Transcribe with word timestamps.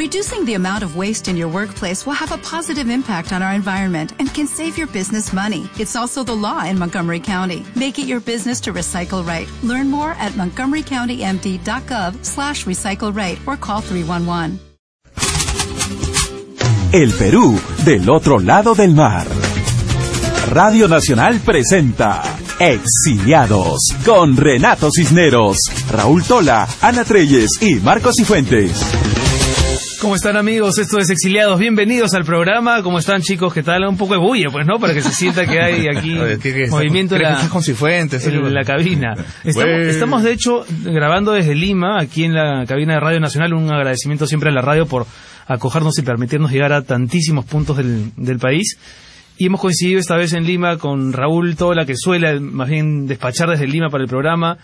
Reducing 0.00 0.46
the 0.46 0.54
amount 0.54 0.82
of 0.82 0.96
waste 0.96 1.28
in 1.28 1.36
your 1.36 1.48
workplace 1.48 2.06
will 2.06 2.14
have 2.14 2.32
a 2.32 2.38
positive 2.38 2.88
impact 2.88 3.34
on 3.34 3.42
our 3.42 3.52
environment 3.52 4.14
and 4.18 4.32
can 4.32 4.46
save 4.46 4.78
your 4.78 4.86
business 4.86 5.30
money. 5.30 5.68
It's 5.78 5.94
also 5.94 6.24
the 6.24 6.32
law 6.32 6.64
in 6.64 6.78
Montgomery 6.78 7.20
County. 7.20 7.66
Make 7.76 7.98
it 7.98 8.06
your 8.06 8.20
business 8.20 8.60
to 8.62 8.72
recycle 8.72 9.22
right. 9.22 9.46
Learn 9.62 9.90
more 9.90 10.12
at 10.12 10.32
montgomerycountymd.gov 10.32 12.24
slash 12.24 12.64
recycle 12.64 13.14
right 13.14 13.38
or 13.46 13.58
call 13.58 13.82
311. 13.82 14.58
El 16.94 17.12
Perú 17.12 17.60
del 17.84 18.08
otro 18.08 18.38
lado 18.38 18.74
del 18.74 18.94
mar. 18.94 19.26
Radio 20.48 20.88
Nacional 20.88 21.40
presenta 21.40 22.22
Exiliados 22.58 23.80
con 24.06 24.34
Renato 24.34 24.88
Cisneros, 24.90 25.58
Raúl 25.90 26.24
Tola, 26.24 26.66
Ana 26.80 27.04
Treyes 27.04 27.60
y 27.60 27.74
Marcos 27.74 28.14
Cifuentes. 28.16 29.29
¿Cómo 30.00 30.14
están 30.14 30.38
amigos? 30.38 30.78
Esto 30.78 30.98
es 30.98 31.10
Exiliados. 31.10 31.58
Bienvenidos 31.58 32.14
al 32.14 32.24
programa. 32.24 32.82
¿Cómo 32.82 32.98
están 32.98 33.20
chicos? 33.20 33.52
¿Qué 33.52 33.62
tal? 33.62 33.86
Un 33.86 33.98
poco 33.98 34.14
de 34.14 34.18
bulla, 34.18 34.48
pues, 34.50 34.66
¿no? 34.66 34.78
Para 34.78 34.94
que 34.94 35.02
se 35.02 35.12
sienta 35.12 35.44
que 35.44 35.60
hay 35.60 35.88
aquí 35.94 36.16
movimiento 36.70 37.16
en 37.16 37.22
la, 37.22 37.48
con 37.50 37.62
Cifuentes, 37.62 38.26
en 38.26 38.54
la 38.54 38.64
cabina. 38.64 39.14
Estamos, 39.44 39.80
estamos, 39.80 40.22
de 40.22 40.32
hecho, 40.32 40.64
grabando 40.84 41.32
desde 41.32 41.54
Lima, 41.54 42.00
aquí 42.00 42.24
en 42.24 42.32
la 42.32 42.64
cabina 42.66 42.94
de 42.94 43.00
Radio 43.00 43.20
Nacional. 43.20 43.52
Un 43.52 43.70
agradecimiento 43.70 44.26
siempre 44.26 44.48
a 44.48 44.52
la 44.54 44.62
radio 44.62 44.86
por 44.86 45.06
acogernos 45.46 45.98
y 45.98 46.02
permitirnos 46.02 46.50
llegar 46.50 46.72
a 46.72 46.80
tantísimos 46.80 47.44
puntos 47.44 47.76
del, 47.76 48.12
del 48.16 48.38
país. 48.38 48.78
Y 49.36 49.46
hemos 49.46 49.60
coincidido 49.60 50.00
esta 50.00 50.16
vez 50.16 50.32
en 50.32 50.44
Lima 50.44 50.78
con 50.78 51.12
Raúl 51.12 51.56
Tola, 51.56 51.84
que 51.84 51.94
suele 51.94 52.40
más 52.40 52.70
bien 52.70 53.06
despachar 53.06 53.50
desde 53.50 53.66
Lima 53.66 53.90
para 53.90 54.02
el 54.02 54.08
programa. 54.08 54.56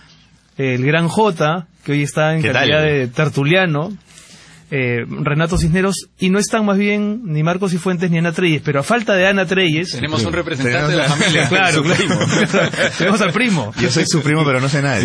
El 0.57 0.83
gran 0.87 1.09
J, 1.09 1.67
que 1.85 1.93
hoy 1.93 2.03
está 2.03 2.35
en 2.35 2.43
calidad 2.43 2.83
de 2.83 3.09
tertuliano. 3.09 3.93
Eh, 4.71 5.05
Renato 5.09 5.59
Cisneros, 5.59 6.09
y 6.19 6.31
no 6.31 6.41
están 6.41 6.65
más 6.65 6.77
bien 6.77 7.21
ni 7.25 7.45
Marcos 7.45 7.73
y 7.73 7.79
Fuentes 7.79 8.11
ni 8.11 8.19
Ana 8.19 8.33
Treyes, 8.33 8.63
pero 8.65 8.81
a 8.81 8.83
falta 8.83 9.15
de 9.15 9.27
Ana 9.27 9.47
Treyes... 9.47 9.93
Tenemos 9.93 10.25
un 10.25 10.33
representante 10.33 10.91
de 10.91 10.99
la 10.99 11.05
familia. 11.05 11.49
claro, 11.49 11.83
Tenemos 12.99 13.21
al 13.21 13.33
primo. 13.33 13.73
Yo 13.81 13.91
soy 13.91 14.05
su 14.07 14.23
primo, 14.23 14.45
pero 14.45 14.61
no 14.61 14.69
sé 14.69 14.83
nada. 14.83 14.99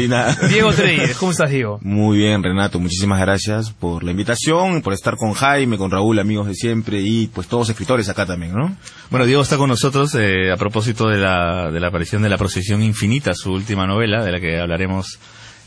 Diego 0.48 0.74
Treyes, 0.74 1.16
¿cómo 1.18 1.32
estás, 1.32 1.52
Diego? 1.52 1.80
Muy 1.84 2.18
bien, 2.18 2.42
Renato, 2.42 2.80
muchísimas 2.80 3.20
gracias 3.20 3.72
por 3.72 4.04
la 4.04 4.12
invitación, 4.12 4.82
por 4.82 4.94
estar 4.94 5.16
con 5.16 5.34
Jaime, 5.34 5.78
con 5.78 5.92
Raúl, 5.92 6.18
amigos 6.20 6.48
de 6.48 6.56
siempre, 6.56 7.00
y 7.02 7.28
pues 7.28 7.48
todos 7.48 7.70
escritores 7.70 8.10
acá 8.10 8.26
también, 8.26 8.54
¿no? 8.54 8.76
Bueno, 9.12 9.26
Diego 9.28 9.44
está 9.44 9.58
con 9.58 9.70
nosotros 9.70 10.16
eh, 10.16 10.52
a 10.52 10.58
propósito 10.58 11.08
de 11.08 11.18
la, 11.18 11.70
de 11.72 11.80
la 11.80 11.90
aparición 11.90 12.24
de 12.24 12.30
La 12.30 12.38
Procesión 12.38 12.82
Infinita, 12.82 13.34
su 13.34 13.52
última 13.52 13.86
novela, 13.86 14.24
de 14.24 14.32
la 14.32 14.40
que 14.40 14.60
hablaremos 14.60 15.20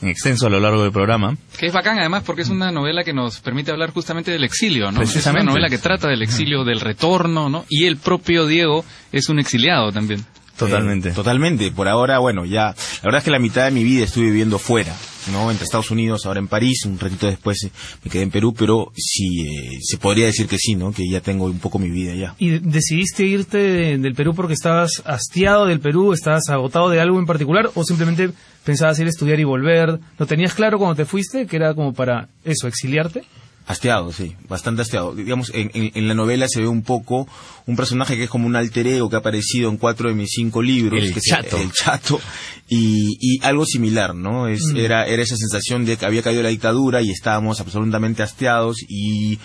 en 0.05 0.11
extenso 0.11 0.47
a 0.47 0.51
lo 0.51 0.61
largo 0.61 0.83
del 0.83 0.93
programa. 0.93 1.37
Que 1.59 1.67
es 1.67 1.73
bacán 1.73 1.99
además 1.99 2.23
porque 2.25 2.43
es 2.43 2.51
una 2.51 2.71
novela 2.71 3.03
que 3.03 3.13
nos 3.13 3.41
permite 3.41 3.71
hablar 3.71 3.91
justamente 3.91 4.31
del 4.31 4.45
exilio, 4.45 4.93
¿no? 4.93 5.03
Es 5.03 5.27
una 5.27 5.43
novela 5.43 5.69
que 5.69 5.79
trata 5.79 6.09
del 6.09 6.23
exilio, 6.23 6.65
del 6.65 6.81
retorno, 6.81 7.49
¿no? 7.49 7.65
Y 7.69 7.87
el 7.87 7.97
propio 7.97 8.47
Diego 8.47 8.85
es 9.13 9.29
un 9.29 9.39
exiliado 9.39 9.91
también. 9.93 10.25
Totalmente. 10.57 11.09
Eh, 11.09 11.13
totalmente. 11.13 11.71
Por 11.71 11.89
ahora, 11.89 12.19
bueno, 12.19 12.45
ya. 12.45 12.67
La 12.67 13.05
verdad 13.05 13.19
es 13.19 13.25
que 13.25 13.31
la 13.31 13.39
mitad 13.39 13.65
de 13.65 13.71
mi 13.71 13.83
vida 13.83 14.05
estuve 14.05 14.27
viviendo 14.27 14.59
fuera, 14.59 14.95
¿no? 15.33 15.51
Entre 15.51 15.65
Estados 15.65 15.91
Unidos, 15.91 16.27
ahora 16.27 16.41
en 16.41 16.49
París, 16.49 16.85
un 16.87 16.99
ratito 16.99 17.27
después 17.27 17.65
eh, 17.65 17.71
me 18.05 18.11
quedé 18.11 18.23
en 18.23 18.31
Perú, 18.31 18.55
pero 18.57 18.93
sí, 18.97 19.43
eh, 19.43 19.79
se 19.83 19.99
podría 19.99 20.27
decir 20.27 20.47
que 20.47 20.59
sí, 20.59 20.75
¿no? 20.75 20.93
Que 20.93 21.09
ya 21.09 21.21
tengo 21.21 21.47
un 21.47 21.59
poco 21.59 21.79
mi 21.79 21.91
vida 21.91 22.15
ya. 22.15 22.35
¿Y 22.39 22.59
decidiste 22.59 23.25
irte 23.25 23.99
del 23.99 24.15
Perú 24.15 24.35
porque 24.35 24.55
estabas 24.55 25.03
hastiado 25.05 25.67
del 25.67 25.81
Perú, 25.81 26.13
estabas 26.13 26.49
agotado 26.49 26.91
de 26.91 27.01
algo 27.01 27.19
en 27.19 27.27
particular 27.27 27.71
o 27.75 27.85
simplemente 27.85 28.31
pensabas 28.65 28.99
ir 28.99 29.07
a 29.07 29.11
estudiar 29.11 29.41
y 29.41 29.45
volver? 29.45 29.99
¿Lo 30.19 30.27
tenías 30.27 30.55
claro 30.55 30.79
cuando 30.79 30.97
te 30.97 31.05
fuiste, 31.05 31.47
que 31.47 31.57
era 31.57 31.75
como 31.75 31.93
para 31.93 32.29
eso, 32.45 32.69
exiliarte? 32.69 33.25
Hastiado, 33.67 34.13
sí, 34.13 34.37
bastante 34.47 34.83
hastiado. 34.83 35.15
Digamos, 35.15 35.51
en, 35.55 35.71
en, 35.73 36.07
la 36.07 36.13
novela 36.13 36.47
se 36.49 36.61
ve 36.61 36.69
un 36.69 36.83
poco 36.83 37.27
un 37.67 37.77
personaje 37.77 38.15
que 38.15 38.25
es 38.25 38.31
como 38.31 38.47
un 38.47 38.57
alter 38.57 38.87
ego 38.87 39.09
que 39.09 39.17
ha 39.17 39.21
aparecido 39.21 39.71
en 39.71 39.79
cuatro 39.79 40.11
de 40.11 40.15
mis 40.15 40.33
cinco 40.33 40.61
libros. 40.61 41.03
El 41.03 41.15
que 41.15 41.21
chato. 41.21 41.57
Es 41.57 41.63
el 41.63 41.73
chato. 41.73 42.21
Y, 42.69 43.17
y 43.21 43.43
algo 43.43 43.65
similar, 43.65 44.15
¿no? 44.15 44.49
Es, 44.49 44.61
mm. 44.73 44.77
era, 44.77 45.07
era 45.07 45.23
esa 45.23 45.37
sensación 45.37 45.87
de 45.87 45.97
que 45.97 46.05
había 46.05 46.23
caído 46.23 46.43
la 46.43 46.51
dictadura 46.51 47.01
y 47.01 47.11
estábamos 47.11 47.59
absolutamente 47.61 48.23
hastiados 48.23 48.77
y 48.87 49.39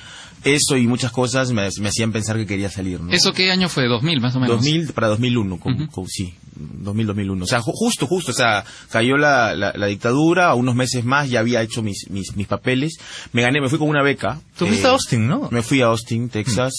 eso 0.44 0.78
y 0.78 0.88
muchas 0.88 1.12
cosas 1.12 1.52
me, 1.52 1.68
me, 1.80 1.90
hacían 1.90 2.12
pensar 2.12 2.38
que 2.38 2.46
quería 2.46 2.70
salir. 2.70 3.02
¿no? 3.02 3.12
¿Eso 3.12 3.34
qué 3.34 3.52
año 3.52 3.70
fue? 3.70 3.88
¿2000 3.88 4.20
más 4.20 4.36
o 4.36 4.40
menos? 4.40 4.58
2000 4.58 4.94
para 4.94 5.08
2001, 5.08 5.60
con, 5.60 5.88
con, 5.88 6.08
sí. 6.08 6.34
2000-2001. 6.60 7.44
O 7.44 7.46
sea, 7.46 7.62
justo, 7.62 8.06
justo, 8.08 8.32
o 8.32 8.36
sea, 8.36 8.64
cayó 8.90 9.18
la, 9.18 9.56
la, 9.56 9.72
la, 9.76 9.88
dictadura, 9.88 10.50
a 10.50 10.56
unos 10.56 10.76
meses 10.76 11.06
más 11.06 11.30
ya 11.30 11.40
había 11.40 11.62
hecho 11.62 11.82
mis, 11.82 12.10
mis, 12.10 12.36
mis 12.36 12.48
papeles, 12.48 12.98
me 13.32 13.42
gané, 13.42 13.62
me 13.62 13.70
fui 13.70 13.80
con 13.80 13.90
una 13.90 14.04
beca. 14.04 14.40
Tú 14.58 14.68
fuiste 14.68 14.88
a 14.88 14.92
Austin, 14.92 15.28
¿no? 15.28 15.48
Me 15.52 15.62
fui 15.62 15.82
a 15.82 15.86
Austin, 15.86 16.30
Texas, 16.30 16.74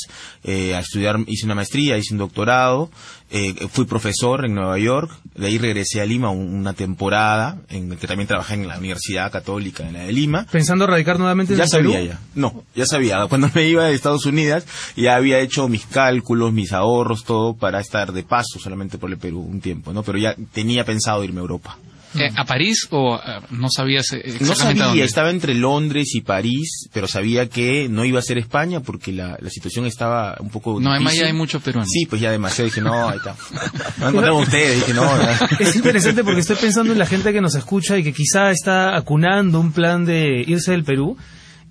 eh, 0.44 0.74
a 0.74 0.80
estudiar, 0.80 1.16
hice 1.26 1.46
una 1.46 1.54
maestría, 1.54 1.96
hice 1.96 2.12
un 2.12 2.18
doctorado, 2.18 2.90
eh, 3.30 3.54
fui 3.70 3.84
profesor 3.84 4.44
en 4.44 4.54
Nueva 4.54 4.78
York, 4.78 5.10
de 5.36 5.46
ahí 5.46 5.58
regresé 5.58 6.00
a 6.00 6.06
Lima 6.06 6.30
una 6.30 6.72
temporada, 6.72 7.58
en 7.68 7.96
que 7.96 8.06
también 8.06 8.26
trabajé 8.26 8.54
en 8.54 8.66
la 8.66 8.78
Universidad 8.78 9.30
Católica 9.30 9.86
en 9.86 9.92
la 9.92 10.00
de 10.00 10.12
Lima. 10.12 10.46
¿Pensando 10.50 10.86
radicar 10.86 11.18
nuevamente 11.18 11.52
en 11.52 11.58
Ya 11.60 11.66
sabía 11.66 12.02
ya, 12.02 12.20
no, 12.34 12.64
ya 12.74 12.86
sabía. 12.86 13.26
Cuando 13.28 13.48
me 13.54 13.68
iba 13.68 13.84
de 13.84 13.94
Estados 13.94 14.26
Unidos 14.26 14.64
ya 14.96 15.16
había 15.16 15.38
hecho 15.38 15.68
mis 15.68 15.86
cálculos, 15.86 16.52
mis 16.52 16.72
ahorros, 16.72 17.24
todo 17.24 17.54
para 17.54 17.80
estar 17.80 18.12
de 18.12 18.22
paso 18.22 18.58
solamente 18.58 18.98
por 18.98 19.10
el 19.10 19.18
Perú 19.18 19.40
un 19.40 19.60
tiempo, 19.60 19.92
¿no? 19.92 20.02
Pero 20.02 20.18
ya 20.18 20.34
tenía 20.52 20.84
pensado 20.84 21.22
irme 21.24 21.38
a 21.38 21.42
Europa. 21.42 21.78
Eh, 22.16 22.28
¿A 22.36 22.44
París 22.44 22.88
o 22.90 23.16
eh, 23.16 23.40
no 23.50 23.68
sabías 23.70 24.12
exactamente 24.12 24.44
No 24.44 24.54
sabía, 24.56 24.84
dónde? 24.86 25.04
estaba 25.04 25.30
entre 25.30 25.54
Londres 25.54 26.14
y 26.14 26.22
París, 26.22 26.88
pero 26.92 27.06
sabía 27.06 27.48
que 27.48 27.88
no 27.88 28.04
iba 28.04 28.18
a 28.18 28.22
ser 28.22 28.36
España 28.38 28.80
porque 28.80 29.12
la, 29.12 29.38
la 29.40 29.48
situación 29.48 29.86
estaba 29.86 30.36
un 30.40 30.50
poco 30.50 30.80
No, 30.80 30.90
además 30.90 31.14
ya 31.14 31.26
hay 31.26 31.32
mucho 31.32 31.60
peruano. 31.60 31.88
Sí, 31.88 32.06
pues 32.06 32.20
ya 32.20 32.32
demasiado. 32.32 32.66
Dije, 32.66 32.80
no, 32.80 33.08
ahí 33.08 33.18
está. 33.18 33.36
No 34.00 34.08
encontramos 34.08 34.42
ustedes. 34.44 34.76
Dije, 34.76 34.94
no. 34.94 35.08
Es 35.60 35.76
interesante 35.76 36.24
porque 36.24 36.40
estoy 36.40 36.56
pensando 36.56 36.92
en 36.92 36.98
la 36.98 37.06
gente 37.06 37.32
que 37.32 37.40
nos 37.40 37.54
escucha 37.54 37.96
y 37.96 38.02
que 38.02 38.12
quizá 38.12 38.50
está 38.50 38.96
acunando 38.96 39.60
un 39.60 39.72
plan 39.72 40.04
de 40.04 40.44
irse 40.46 40.72
del 40.72 40.84
Perú. 40.84 41.16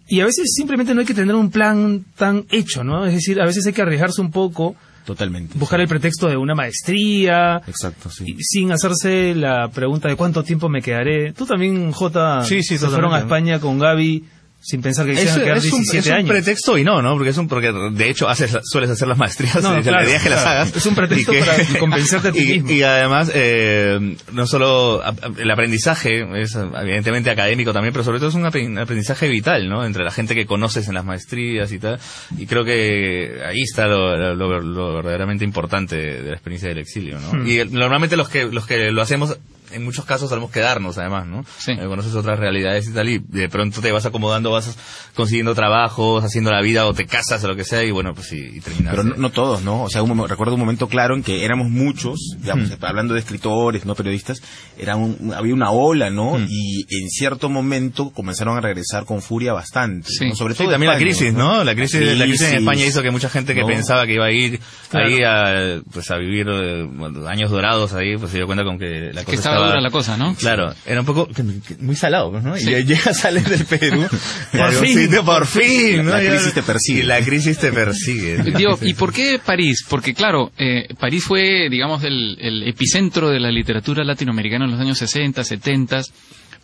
Y 0.08 0.22
a 0.22 0.26
veces 0.26 0.54
simplemente 0.56 0.94
no 0.94 1.02
hay 1.02 1.06
que 1.06 1.14
tener 1.14 1.36
un 1.36 1.52
plan 1.52 2.04
tan 2.16 2.46
hecho, 2.50 2.84
¿no? 2.84 3.06
Es 3.06 3.14
decir, 3.14 3.40
a 3.42 3.46
veces 3.46 3.66
hay 3.68 3.74
que 3.74 3.82
arriesgarse 3.82 4.22
un 4.22 4.32
poco 4.32 4.76
Totalmente. 5.10 5.58
Buscar 5.58 5.82
el 5.82 5.88
pretexto 5.88 6.28
de 6.28 6.38
una 6.38 6.54
maestría. 6.54 7.64
Exacto, 7.66 8.12
sí. 8.12 8.36
Sin 8.42 8.72
hacerse 8.72 9.34
la 9.34 9.68
pregunta 9.70 10.08
de 10.08 10.16
cuánto 10.16 10.44
tiempo 10.44 10.70
me 10.70 10.84
quedaré. 10.84 11.34
Tú 11.34 11.48
también, 11.48 11.92
Jota, 11.92 12.44
sí, 12.44 12.62
sí, 12.62 12.78
fueron 12.78 13.12
a 13.16 13.18
España 13.18 13.60
con 13.60 13.80
Gaby 13.80 14.24
sin 14.62 14.82
pensar 14.82 15.06
que 15.06 15.14
quisieran 15.14 15.40
quedar 15.40 15.62
17 15.62 15.98
es 15.98 16.06
un, 16.08 16.12
años. 16.12 16.18
Es 16.18 16.24
un 16.24 16.28
pretexto 16.28 16.78
y 16.78 16.84
no, 16.84 17.02
¿no? 17.02 17.14
Porque 17.14 17.30
es 17.30 17.38
un 17.38 17.48
porque 17.48 17.72
de 17.72 18.10
hecho 18.10 18.28
haces 18.28 18.58
sueles 18.64 18.90
hacer 18.90 19.08
las 19.08 19.18
maestrías 19.18 19.64
no, 19.64 19.80
y 19.80 19.82
claro, 19.82 20.00
la 20.00 20.04
idea 20.04 20.18
es 20.18 20.24
que 20.24 20.30
las 20.30 20.46
hagas. 20.46 20.76
Es 20.76 20.86
un 20.86 20.96
pretexto 20.96 21.32
que, 21.32 21.40
para 21.40 21.80
convencerte 21.80 22.28
a 22.28 22.32
ti 22.32 22.40
y, 22.44 22.46
mismo. 22.56 22.72
Y 22.72 22.84
además 22.84 23.32
eh, 23.34 24.18
no 24.34 24.48
solo 24.48 25.02
el 25.38 25.50
aprendizaje 25.50 26.26
es 26.42 26.56
evidentemente 26.56 27.30
académico 27.30 27.72
también, 27.72 27.94
pero 27.94 28.04
sobre 28.04 28.20
todo 28.20 28.30
es 28.30 28.36
un 28.36 28.46
aprendizaje 28.46 29.30
vital, 29.30 29.70
¿no? 29.70 29.86
Entre 29.86 30.04
la 30.04 30.12
gente 30.12 30.36
que 30.36 30.46
conoces 30.46 30.88
en 30.90 30.94
las 30.94 31.06
maestrías 31.06 31.72
y 31.72 31.80
tal. 31.80 32.00
Y 32.38 32.46
creo 32.46 32.66
que 32.66 33.42
ahí 33.46 33.62
está 33.62 33.88
lo, 33.88 34.36
lo, 34.36 34.60
lo 34.60 34.94
verdaderamente 34.96 35.46
importante 35.46 35.96
de 35.96 36.30
la 36.30 36.34
experiencia 36.34 36.68
del 36.68 36.80
exilio, 36.80 37.18
¿no? 37.20 37.40
Hmm. 37.40 37.48
Y 37.48 37.64
normalmente 37.72 38.18
los 38.18 38.28
que 38.28 38.46
los 38.46 38.66
que 38.66 38.92
lo 38.92 39.02
hacemos 39.02 39.38
en 39.72 39.84
muchos 39.84 40.06
casos 40.06 40.30
solemos 40.30 40.52
quedarnos 40.52 40.98
además, 40.98 41.28
¿no? 41.28 41.44
Sí. 41.58 41.72
Eh, 41.72 41.86
conoces 41.86 42.14
otras 42.16 42.40
realidades 42.40 42.88
y 42.88 42.94
tal 42.94 43.10
y 43.10 43.20
de 43.20 43.50
pronto 43.50 43.82
te 43.82 43.92
vas 43.92 44.06
acomodando, 44.06 44.52
vas 44.52 44.76
consiguiendo 45.16 45.56
trabajos, 45.56 46.24
haciendo 46.24 46.52
la 46.52 46.62
vida 46.62 46.86
o 46.86 46.94
te 46.94 47.06
casas 47.06 47.44
o 47.44 47.48
lo 47.48 47.56
que 47.56 47.64
sea 47.64 47.84
y 47.84 47.92
bueno, 47.92 48.14
pues 48.14 48.28
sí, 48.28 48.50
y 48.56 48.60
terminas. 48.60 48.92
Pero 48.92 49.04
no, 49.04 49.16
no, 49.16 49.32
todos, 49.32 49.64
¿no? 49.64 49.84
O 49.84 49.90
sea, 49.90 50.04
un, 50.04 50.28
recuerdo 50.28 50.54
un 50.56 50.60
momento 50.60 50.88
claro 50.88 51.16
en 51.16 51.24
que 51.24 51.46
éramos 51.46 51.70
muchos, 51.70 52.36
digamos, 52.40 52.70
hmm. 52.70 52.86
hablando 52.86 53.14
de 53.14 53.20
escritores, 53.20 53.86
no 53.86 53.96
periodistas, 53.96 54.42
era 54.78 54.96
un, 54.96 55.34
había 55.36 55.54
una 55.54 55.72
ola, 55.72 56.10
¿no? 56.10 56.38
Hmm. 56.38 56.48
Y 56.50 56.86
en 56.90 57.10
cierto 57.10 57.50
momento 57.50 58.12
comenzaron 58.12 58.58
a 58.58 58.62
regresar 58.62 59.06
con 59.06 59.22
furia 59.22 59.54
bastante. 59.54 60.10
Sí. 60.10 60.30
¿no? 60.30 60.36
Sobre 60.36 60.54
sí, 60.54 60.60
todo 60.60 60.72
también 60.72 60.92
España, 60.92 61.06
la 61.06 61.12
crisis, 61.12 61.34
¿no? 61.34 61.58
¿no? 61.58 61.64
La 61.64 61.76
crisis, 61.76 62.18
la 62.18 62.26
crisis 62.26 62.48
en 62.50 62.58
España 62.60 62.86
hizo 62.86 63.02
que 63.02 63.12
mucha 63.12 63.30
gente 63.30 63.54
que 63.54 63.62
no. 63.62 63.68
pensaba 63.68 64.06
que 64.06 64.14
iba 64.14 64.26
a 64.26 64.32
ir 64.32 64.60
Claro. 64.90 65.08
ahí 65.08 65.24
a, 65.24 65.82
pues 65.92 66.10
a 66.10 66.18
vivir 66.18 66.48
eh, 66.50 66.88
años 67.28 67.52
dorados 67.52 67.94
ahí, 67.94 68.18
pues 68.18 68.32
se 68.32 68.38
dio 68.38 68.48
cuenta 68.48 68.64
con 68.64 68.80
que 68.80 69.12
la 69.14 69.24
cosa 69.24 69.32
Que 69.32 69.38
estaba 69.60 69.72
dura 69.72 69.82
la 69.82 69.90
cosa, 69.92 70.18
¿no? 70.18 70.36
Claro, 70.36 70.74
era 70.86 71.00
un 71.00 71.06
poco 71.06 71.28
muy 71.80 71.96
salado, 71.96 72.32
pues, 72.32 72.44
¿no? 72.44 72.58
Y 72.58 72.84
llega, 72.84 73.14
sales 73.14 73.50
del 73.50 73.66
Perú. 73.66 74.08
Por 74.52 74.72
fin. 74.74 74.98
sitio, 74.98 75.24
por 75.24 75.46
fin, 75.46 76.06
¿no? 76.06 76.12
La 76.12 76.20
crisis 76.20 76.54
te 76.54 76.64
persigue. 76.64 77.00
Y 77.00 77.04
la 77.04 77.22
crisis 77.22 77.58
te 77.58 77.72
persigue. 77.72 78.44
Diego, 78.58 78.78
¿y 78.82 78.94
por 78.94 79.14
qué 79.14 79.40
París? 79.44 79.86
Porque 79.88 80.14
claro, 80.14 80.52
eh, 80.58 80.88
París 81.00 81.24
fue, 81.24 81.70
digamos, 81.70 82.04
el, 82.04 82.38
el 82.40 82.68
epicentro 82.68 83.30
de 83.30 83.40
la 83.40 83.52
literatura 83.52 84.04
latinoamericana 84.04 84.66
en 84.66 84.72
los 84.72 84.80
años 84.80 84.98
60, 84.98 85.44
70, 85.44 86.02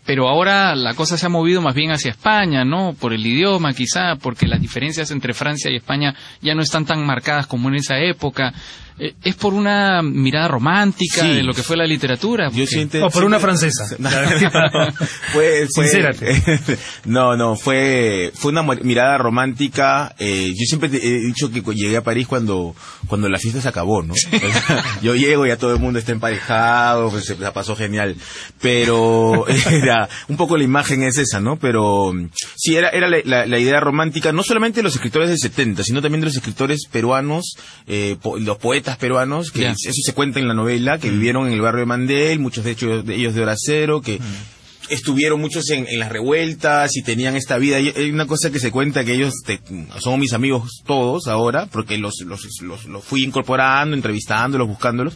pero 0.05 0.29
ahora 0.29 0.75
la 0.75 0.93
cosa 0.93 1.17
se 1.17 1.25
ha 1.25 1.29
movido 1.29 1.61
más 1.61 1.73
bien 1.73 1.91
hacia 1.91 2.11
España, 2.11 2.63
¿no? 2.63 2.93
Por 2.93 3.13
el 3.13 3.25
idioma 3.25 3.73
quizá, 3.73 4.15
porque 4.15 4.45
las 4.47 4.61
diferencias 4.61 5.09
entre 5.11 5.33
Francia 5.33 5.71
y 5.71 5.77
España 5.77 6.13
ya 6.41 6.53
no 6.53 6.61
están 6.61 6.85
tan 6.85 7.03
marcadas 7.05 7.47
como 7.47 7.69
en 7.69 7.75
esa 7.75 7.97
época. 7.99 8.53
Eh, 8.97 9.13
es 9.23 9.35
por 9.35 9.53
una 9.53 10.01
mirada 10.01 10.47
romántica 10.47 11.21
Sí. 11.21 11.27
de 11.35 11.43
lo 11.43 11.53
que 11.53 11.63
fue 11.63 11.75
la 11.77 11.85
literatura. 11.85 12.45
Yo 12.47 12.51
porque- 12.51 12.67
siento- 12.67 13.05
O 13.05 13.09
por 13.09 13.23
una 13.23 13.39
francesa. 13.39 13.85
fue, 15.33 15.67
fue- 15.73 15.87
Sincérate. 15.87 16.41
no, 17.05 17.35
no, 17.35 17.55
fue, 17.55 18.31
fue 18.35 18.51
una 18.51 18.63
mirada 18.63 19.17
romántica. 19.17 20.15
eh, 20.19 20.47
yo 20.49 20.65
siempre 20.65 20.89
te 20.89 20.97
he 21.05 21.19
dicho 21.19 21.51
que 21.51 21.61
llegué 21.73 21.97
a 21.97 22.03
París 22.03 22.27
cuando, 22.27 22.75
cuando 23.07 23.29
la 23.29 23.37
fiesta 23.39 23.61
se 23.61 23.67
acabó, 23.67 24.01
¿no? 24.03 24.13
Yo 25.01 25.15
llego 25.15 25.45
y 25.45 25.49
ya 25.49 25.57
todo 25.57 25.73
el 25.73 25.79
mundo 25.79 25.99
está 25.99 26.11
emparejado, 26.11 27.09
pues 27.09 27.25
se 27.25 27.37
la 27.37 27.53
pasó 27.53 27.75
genial. 27.75 28.15
Pero 28.61 29.45
era, 29.47 30.07
un 30.27 30.37
poco 30.37 30.57
la 30.57 30.63
imagen 30.63 31.03
es 31.03 31.17
esa, 31.17 31.39
¿no? 31.39 31.57
Pero 31.57 32.13
sí, 32.55 32.75
era, 32.75 32.89
era 32.89 33.07
la, 33.09 33.17
la- 33.23 33.45
la 33.45 33.59
idea 33.59 33.79
romántica, 33.79 34.31
no 34.31 34.43
solamente 34.43 34.79
de 34.79 34.83
los 34.83 34.95
escritores 34.95 35.29
del 35.29 35.37
70, 35.39 35.83
sino 35.83 36.01
también 36.01 36.21
de 36.21 36.27
los 36.27 36.35
escritores 36.35 36.85
peruanos, 36.91 37.55
eh, 37.87 38.15
po- 38.21 38.37
los 38.37 38.57
poetas 38.57 38.84
peruanos, 38.97 39.51
que 39.51 39.65
eso 39.65 39.91
se 39.91 40.13
cuenta 40.13 40.39
en 40.39 40.47
la 40.47 40.53
novela, 40.53 40.99
que 40.99 41.09
vivieron 41.09 41.47
en 41.47 41.53
el 41.53 41.61
barrio 41.61 41.81
de 41.81 41.85
Mandel, 41.87 42.39
muchos 42.39 42.63
de 42.63 42.71
hecho 42.71 43.01
de 43.01 43.15
ellos 43.15 43.33
de 43.33 43.41
hora 43.41 43.55
cero, 43.57 44.01
que 44.01 44.19
estuvieron 44.89 45.39
muchos 45.41 45.69
en, 45.69 45.87
en 45.87 45.99
las 45.99 46.09
revueltas 46.09 46.95
y 46.95 47.01
tenían 47.03 47.35
esta 47.35 47.57
vida. 47.57 47.79
Y 47.79 47.89
hay 47.95 48.09
una 48.11 48.27
cosa 48.27 48.51
que 48.51 48.59
se 48.59 48.71
cuenta 48.71 49.03
que 49.05 49.13
ellos 49.13 49.33
te- 49.45 49.59
son 49.99 50.19
mis 50.19 50.33
amigos 50.33 50.81
todos 50.85 51.27
ahora, 51.27 51.67
porque 51.71 51.97
los, 51.97 52.15
los, 52.25 52.41
los, 52.61 52.85
los 52.85 53.03
fui 53.03 53.23
incorporando, 53.23 53.95
entrevistándolos, 53.95 54.67
buscándolos. 54.67 55.13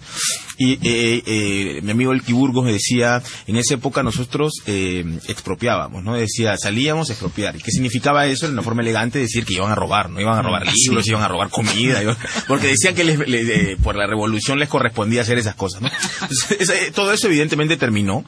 Y 0.58 0.74
eh, 0.74 1.24
eh, 1.26 1.80
mi 1.84 1.92
amigo 1.92 2.12
el 2.12 2.22
Kiburgos 2.22 2.66
me 2.66 2.74
decía, 2.74 3.22
en 3.48 3.56
esa 3.56 3.76
época 3.76 4.04
nosotros 4.04 4.54
eh, 4.68 5.06
expropiábamos, 5.28 6.04
¿no? 6.04 6.16
Decía, 6.16 6.58
salíamos 6.58 7.10
a 7.10 7.14
expropiar. 7.14 7.56
¿Y 7.56 7.60
qué 7.60 7.72
significaba 7.72 8.26
eso? 8.28 8.46
En 8.46 8.54
una 8.54 8.62
forma 8.64 8.82
elegante 8.82 9.20
decir 9.20 9.46
que 9.46 9.54
iban 9.54 9.72
a 9.72 9.76
robar, 9.76 10.10
¿no? 10.10 10.20
Iban 10.20 10.38
a 10.38 10.42
robar 10.42 10.64
libros, 10.66 11.08
iban 11.08 11.22
a 11.24 11.28
robar 11.28 11.50
comida, 11.50 12.02
iban- 12.04 12.18
porque 12.48 12.68
decían 12.68 12.96
que 12.96 13.04
les- 13.04 13.28
les- 13.28 13.50
eh, 13.50 13.78
por 13.82 13.96
la 13.96 14.06
revolución 14.08 14.60
les 14.60 14.68
correspondía 14.70 15.22
hacer 15.22 15.38
esas 15.38 15.56
cosas, 15.56 15.82
¿no? 15.82 15.90
Entonces, 16.22 16.70
eh, 16.70 16.92
todo 16.94 17.14
eso 17.14 17.28
evidentemente 17.28 17.78
terminó, 17.78 18.26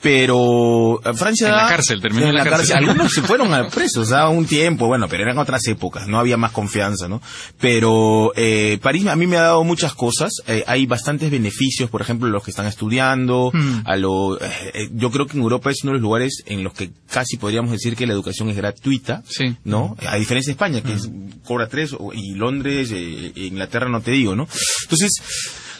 pero 0.00 1.00
eh, 1.04 1.14
Francia... 1.14 1.48
En 1.48 1.56
la 1.56 1.68
cárcel, 1.68 2.00
terminó 2.00 2.26
en 2.28 2.34
la 2.34 2.44
cárcel. 2.44 2.76
Algunos 2.76 3.12
se 3.12 3.22
fueron 3.22 3.52
a 3.52 3.68
presos, 3.68 4.12
a 4.12 4.28
un 4.28 4.46
tiempo, 4.46 4.86
bueno, 4.86 5.08
pero 5.08 5.22
eran 5.24 5.38
otras 5.38 5.66
épocas, 5.68 6.08
no 6.08 6.18
había 6.18 6.36
más 6.36 6.52
confianza, 6.52 7.08
¿no? 7.08 7.20
Pero 7.58 8.32
eh, 8.36 8.78
París 8.82 9.06
a 9.06 9.16
mí 9.16 9.26
me 9.26 9.36
ha 9.36 9.42
dado 9.42 9.64
muchas 9.64 9.94
cosas, 9.94 10.30
eh, 10.46 10.64
hay 10.66 10.86
bastantes 10.86 11.30
beneficios, 11.30 11.90
por 11.90 12.00
ejemplo, 12.00 12.28
los 12.28 12.42
que 12.44 12.50
están 12.50 12.66
estudiando, 12.66 13.50
Mm. 13.52 13.82
a 13.84 13.96
lo, 13.96 14.40
eh, 14.40 14.50
eh, 14.74 14.88
yo 14.92 15.10
creo 15.10 15.26
que 15.26 15.36
en 15.36 15.42
Europa 15.42 15.70
es 15.70 15.82
uno 15.82 15.92
de 15.92 15.98
los 15.98 16.02
lugares 16.02 16.42
en 16.46 16.62
los 16.64 16.72
que 16.72 16.90
casi 17.10 17.36
podríamos 17.36 17.70
decir 17.72 17.96
que 17.96 18.06
la 18.06 18.12
educación 18.12 18.48
es 18.50 18.56
gratuita, 18.56 19.22
Sí. 19.28 19.56
¿no? 19.64 19.96
A 20.06 20.16
diferencia 20.16 20.50
de 20.50 20.54
España, 20.54 20.80
que 20.82 20.92
es- 20.94 21.08
cobra 21.44 21.68
tres, 21.68 21.94
y 22.14 22.34
Londres, 22.34 22.90
eh, 22.92 23.32
e 23.34 23.40
Inglaterra 23.46 23.88
no 23.88 24.00
te 24.00 24.12
digo, 24.12 24.34
¿no? 24.36 24.46
Entonces, 24.82 25.10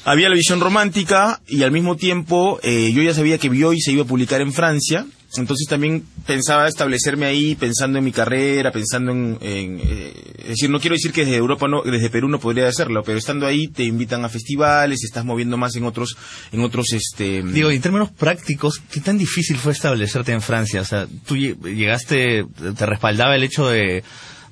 había 0.05 0.29
la 0.29 0.35
visión 0.35 0.61
romántica 0.61 1.41
y 1.47 1.63
al 1.63 1.71
mismo 1.73 1.97
tiempo 1.97 2.59
eh, 2.63 2.93
yo 2.93 3.03
ya 3.03 3.15
sabía 3.15 3.39
que 3.39 3.49
Bioy 3.49 3.81
se 3.81 3.93
iba 3.93 4.03
a 4.03 4.07
publicar 4.07 4.41
en 4.41 4.53
Francia, 4.53 5.07
entonces 5.37 5.67
también 5.69 6.05
pensaba 6.27 6.67
establecerme 6.67 7.27
ahí, 7.27 7.55
pensando 7.55 7.99
en 7.99 8.05
mi 8.05 8.11
carrera, 8.13 8.73
pensando 8.73 9.13
en... 9.13 9.39
en, 9.41 9.81
eh, 9.83 10.13
es 10.41 10.49
decir, 10.57 10.71
no 10.71 10.81
quiero 10.81 10.95
decir 10.97 11.13
que 11.13 11.25
desde 11.25 11.37
Europa, 11.37 11.69
no, 11.69 11.83
desde 11.83 12.11
Perú 12.11 12.29
no 12.29 12.41
podría 12.41 12.67
hacerlo, 12.67 13.05
pero 13.05 13.17
estando 13.19 13.47
ahí 13.47 13.69
te 13.69 13.85
invitan 13.85 14.25
a 14.25 14.29
festivales, 14.29 15.05
estás 15.05 15.25
moviendo 15.25 15.57
más 15.57 15.77
en 15.77 15.85
otros, 15.85 16.17
en 16.51 16.61
otros, 16.63 16.93
este... 16.93 17.43
Digo, 17.45 17.71
en 17.71 17.81
términos 17.81 18.11
prácticos, 18.11 18.81
¿qué 18.91 18.99
tan 19.01 19.19
difícil 19.19 19.57
fue 19.59 19.71
establecerte 19.73 20.33
en 20.33 20.43
Francia? 20.43 20.81
O 20.81 20.85
sea, 20.85 21.07
tú 21.27 21.37
lle- 21.37 21.57
llegaste, 21.63 22.47
te 22.77 22.87
respaldaba 22.87 23.37
el 23.37 23.45
hecho 23.45 23.69
de, 23.69 24.03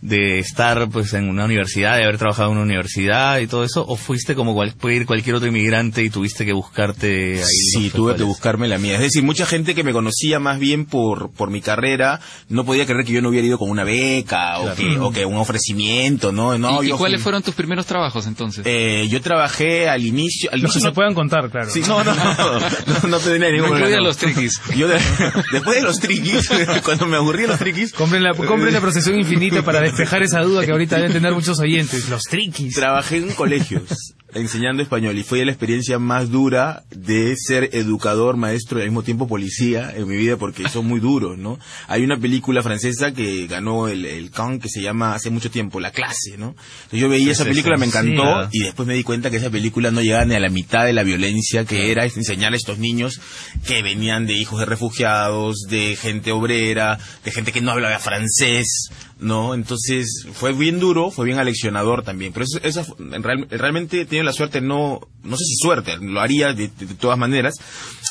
de 0.01 0.39
estar 0.39 0.89
pues 0.91 1.13
en 1.15 1.29
una 1.29 1.45
universidad, 1.45 1.97
de 1.97 2.05
haber 2.05 2.19
trabajado 2.19 2.51
en 2.51 2.57
una 2.59 2.65
universidad 2.65 3.39
y 3.41 3.47
todo 3.47 3.65
eso, 3.65 3.85
o 3.87 3.97
fuiste 3.97 4.35
como 4.35 4.55
cual, 4.55 4.75
puede 4.79 4.97
ir 4.97 5.07
cualquier 5.07 5.37
otro 5.37 5.49
inmigrante 5.49 6.03
y 6.03 6.11
tuviste 6.11 6.45
que 6.47 6.53
buscarte 6.53 7.39
ahí? 7.39 7.45
Sí, 7.45 7.91
tuve 7.91 8.15
que 8.17 8.23
buscarme 8.23 8.69
la 8.69 8.79
mía. 8.79 8.95
Es 8.95 9.01
decir, 9.01 9.23
mucha 9.23 9.45
gente 9.47 9.75
que 9.75 9.83
me 9.83 9.93
conocía 9.93 10.39
más 10.39 10.59
bien 10.59 10.87
por, 10.87 11.31
por 11.33 11.51
mi 11.51 11.61
carrera 11.61 12.21
no 12.49 12.65
podía 12.65 12.87
creer 12.87 13.05
que 13.05 13.13
yo 13.13 13.23
no 13.23 13.31
hubiera 13.31 13.47
ido 13.47 13.59
con 13.59 13.71
una 13.71 13.85
beca 13.85 14.59
o, 14.61 14.75
que, 14.75 14.99
o 14.99 15.11
que 15.11 15.25
un 15.27 15.37
ofrecimiento, 15.37 16.33
¿no? 16.33 16.57
no 16.59 16.83
¿Y, 16.83 16.91
cuáles 16.91 17.19
fui- 17.19 17.25
fueron 17.25 17.43
tus 17.43 17.55
primeros 17.55 17.87
trabajos 17.87 18.27
entonces? 18.27 18.65
Eh, 18.67 19.07
yo 19.11 19.21
trabajé 19.21 19.89
al 19.89 20.05
inicio... 20.05 20.51
Al 20.53 20.61
que 20.61 20.67
inicio 20.67 20.81
se 20.81 20.93
puedan 20.93 21.15
contar, 21.15 21.51
claro. 21.51 21.69
Sí, 21.71 21.83
no, 21.89 22.05
no, 22.05 22.15
no, 22.15 23.09
no 23.09 23.19
tenía 23.19 23.51
ningún 23.51 23.71
No 23.71 23.77
problema. 23.79 24.01
los 24.03 24.17
triquis. 24.17 24.61
Yo 24.77 24.87
de- 24.89 25.01
después 25.53 25.77
de 25.77 25.83
los 25.83 25.99
triquis, 25.99 26.49
cuando 26.85 27.07
me 27.07 27.17
aburrí 27.17 27.43
de 27.43 27.49
los 27.49 27.59
triquis, 27.59 27.93
Compren 27.93 28.23
la, 28.23 28.35
compren 28.35 28.73
la 28.73 28.81
procesión 28.81 29.19
infinita 29.19 29.63
para 29.63 29.81
despejar 29.89 30.23
esa 30.23 30.41
duda 30.41 30.65
que 30.65 30.73
ahorita 30.73 30.97
deben 30.97 31.13
tener 31.13 31.33
muchos 31.33 31.59
oyentes. 31.61 32.09
Los 32.09 32.23
triquis. 32.23 32.75
Trabajé 32.75 33.19
en 33.19 33.31
colegios 33.33 34.15
enseñando 34.35 34.83
español 34.83 35.17
y 35.17 35.25
fue 35.25 35.45
la 35.45 35.53
experiencia 35.53 35.99
más 35.99 36.31
dura 36.31 36.85
de 36.91 37.35
ser 37.37 37.71
educador, 37.73 38.37
maestro 38.37 38.79
y 38.79 38.83
al 38.83 38.89
mismo 38.89 39.03
tiempo 39.03 39.27
policía 39.27 39.93
en 39.95 40.07
mi 40.07 40.17
vida 40.17 40.37
porque 40.37 40.69
son 40.69 40.87
muy 40.87 41.01
duros, 41.01 41.39
¿no? 41.39 41.59
Hay 41.87 42.05
una 42.05 42.19
película 42.19 42.63
francesa 42.63 43.13
que 43.13 43.47
ganó 43.47 43.89
el, 43.89 44.05
el 44.05 44.31
Cannes 44.31 44.61
que 44.61 44.69
se 44.69 44.83
llama 44.83 45.15
hace 45.15 45.31
mucho 45.31 45.51
tiempo 45.51 45.81
La 45.81 45.93
clase, 45.93 46.37
¿no? 46.37 46.49
Entonces 46.49 47.01
yo 47.01 47.09
veía 47.09 47.33
esa 47.33 47.45
película, 47.45 47.77
me 47.77 47.87
encantó 47.87 48.49
y 48.53 48.61
después 48.61 48.87
me 48.87 48.95
di 48.95 49.03
cuenta 49.03 49.31
que 49.31 49.39
esa 49.39 49.51
película 49.51 49.91
no 49.91 50.03
llegaba 50.03 50.25
ni 50.25 50.35
a 50.35 50.41
la 50.41 50.51
mitad 50.51 50.85
de 50.85 50.93
la 50.93 51.03
violencia 51.03 51.65
que 51.65 51.91
era 51.91 52.05
enseñar 52.05 52.53
a 52.53 52.57
estos 52.57 52.79
niños 52.79 53.21
que 53.67 53.83
venían 53.83 54.27
de 54.27 54.35
hijos 54.35 54.61
de 54.61 54.67
refugiados, 54.67 55.67
de 55.69 55.97
gente 55.97 56.33
obrera, 56.33 56.99
de 57.25 57.31
gente 57.31 57.53
que 57.53 57.61
no 57.61 57.71
hablaba 57.71 57.99
francés, 57.99 58.91
¿no? 59.21 59.55
Entonces 59.55 60.27
fue 60.33 60.53
bien 60.53 60.79
duro, 60.81 61.11
fue 61.11 61.27
bien 61.27 61.39
aleccionador 61.39 62.03
también. 62.05 62.33
Pero 62.33 62.47
eso, 62.63 62.97
en 62.99 63.23
real- 63.23 63.47
realmente 63.51 64.01
he 64.01 64.05
tenido 64.07 64.25
la 64.25 64.33
suerte, 64.33 64.61
no, 64.61 65.01
no 65.25 65.37
sé 65.37 65.45
si 65.45 65.55
suerte, 65.57 65.97
lo 66.01 66.21
haría 66.21 66.53
de- 66.53 66.69
de 66.69 66.95
todas 66.95 67.19
maneras, 67.19 67.55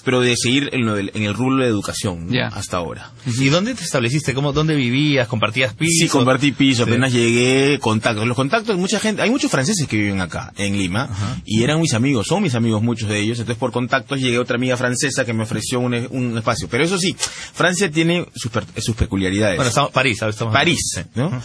pero 0.07 0.21
de 0.21 0.37
seguir 0.37 0.69
en, 0.71 0.85
lo 0.85 0.95
del- 0.95 1.11
en 1.13 1.23
el 1.23 1.33
rubro 1.33 1.61
de 1.63 1.67
educación 1.69 2.27
¿no? 2.29 2.45
Hasta 2.47 2.77
ahora. 2.77 3.11
¿Y 3.25 3.49
dónde 3.49 3.75
te 3.75 3.83
estableciste? 3.83 4.33
¿Cómo, 4.33 4.53
¿Dónde 4.53 4.73
vivías? 4.73 5.27
¿Compartías 5.27 5.73
piso? 5.73 5.91
Sí, 5.99 6.07
compartí 6.07 6.53
piso, 6.53 6.85
Sí. 6.85 6.89
apenas 6.89 7.11
llegué, 7.11 7.77
contactos. 7.79 8.25
Los 8.25 8.37
contactos, 8.37 8.77
mucha 8.77 9.01
gente, 9.01 9.21
hay 9.21 9.29
muchos 9.29 9.51
franceses 9.51 9.85
que 9.85 9.97
viven 9.97 10.21
acá, 10.21 10.53
en 10.55 10.77
Lima, 10.77 11.09
y 11.43 11.61
eran 11.63 11.81
mis 11.81 11.93
amigos, 11.93 12.27
son 12.27 12.41
mis 12.41 12.55
amigos 12.55 12.81
muchos 12.81 13.09
de 13.09 13.19
ellos, 13.19 13.37
entonces 13.39 13.59
por 13.59 13.73
contactos 13.73 14.21
llegué 14.21 14.37
a 14.37 14.41
otra 14.41 14.55
amiga 14.55 14.77
francesa 14.77 15.25
que 15.25 15.33
me 15.33 15.43
ofreció 15.43 15.81
un, 15.81 15.93
un 16.11 16.37
espacio. 16.37 16.69
Pero 16.71 16.85
eso 16.85 16.97
sí, 16.97 17.13
Francia 17.53 17.91
tiene 17.91 18.25
sus, 18.33 18.49
sus 18.77 18.95
peculiaridades. 18.95 19.57
Bueno, 19.57 19.67
estamos, 19.67 19.91
París. 19.91 20.21
Estamos 20.21 20.53
París, 20.53 21.01
¿no? 21.15 21.41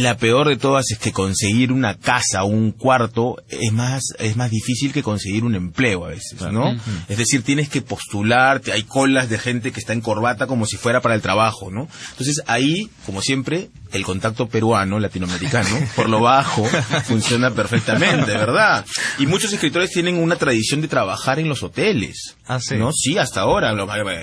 La 0.00 0.16
peor 0.16 0.48
de 0.48 0.56
todas 0.56 0.90
es 0.90 0.98
que 0.98 1.12
conseguir 1.12 1.70
una 1.70 1.96
casa 1.96 2.42
o 2.42 2.46
un 2.46 2.72
cuarto 2.72 3.36
es 3.48 3.72
más 3.72 4.02
es 4.18 4.36
más 4.36 4.50
difícil 4.50 4.92
que 4.92 5.04
conseguir 5.04 5.44
un 5.44 5.54
empleo 5.54 6.04
a 6.04 6.08
veces, 6.08 6.40
¿no? 6.50 6.74
Es 7.08 7.16
decir, 7.16 7.42
tienes 7.42 7.68
que 7.68 7.80
postular, 7.80 8.60
hay 8.72 8.82
colas 8.82 9.28
de 9.28 9.38
gente 9.38 9.70
que 9.70 9.78
está 9.78 9.92
en 9.92 10.00
corbata 10.00 10.48
como 10.48 10.66
si 10.66 10.76
fuera 10.76 11.00
para 11.00 11.14
el 11.14 11.22
trabajo, 11.22 11.70
¿no? 11.70 11.86
Entonces 12.10 12.42
ahí, 12.48 12.90
como 13.06 13.22
siempre, 13.22 13.70
el 13.92 14.04
contacto 14.04 14.48
peruano, 14.48 14.98
latinoamericano, 14.98 15.78
por 15.96 16.08
lo 16.08 16.20
bajo, 16.20 16.64
funciona 17.04 17.52
perfectamente, 17.52 18.32
¿verdad? 18.32 18.84
Y 19.20 19.26
muchos 19.26 19.52
escritores 19.52 19.90
tienen 19.90 20.16
una 20.16 20.34
tradición 20.34 20.80
de 20.80 20.88
trabajar 20.88 21.38
en 21.38 21.48
los 21.48 21.62
hoteles. 21.62 22.34
Ah, 22.46 22.58
sí. 22.60 22.76
¿no? 22.76 22.90
Sí, 22.92 23.16
hasta 23.16 23.42
ahora. 23.42 23.72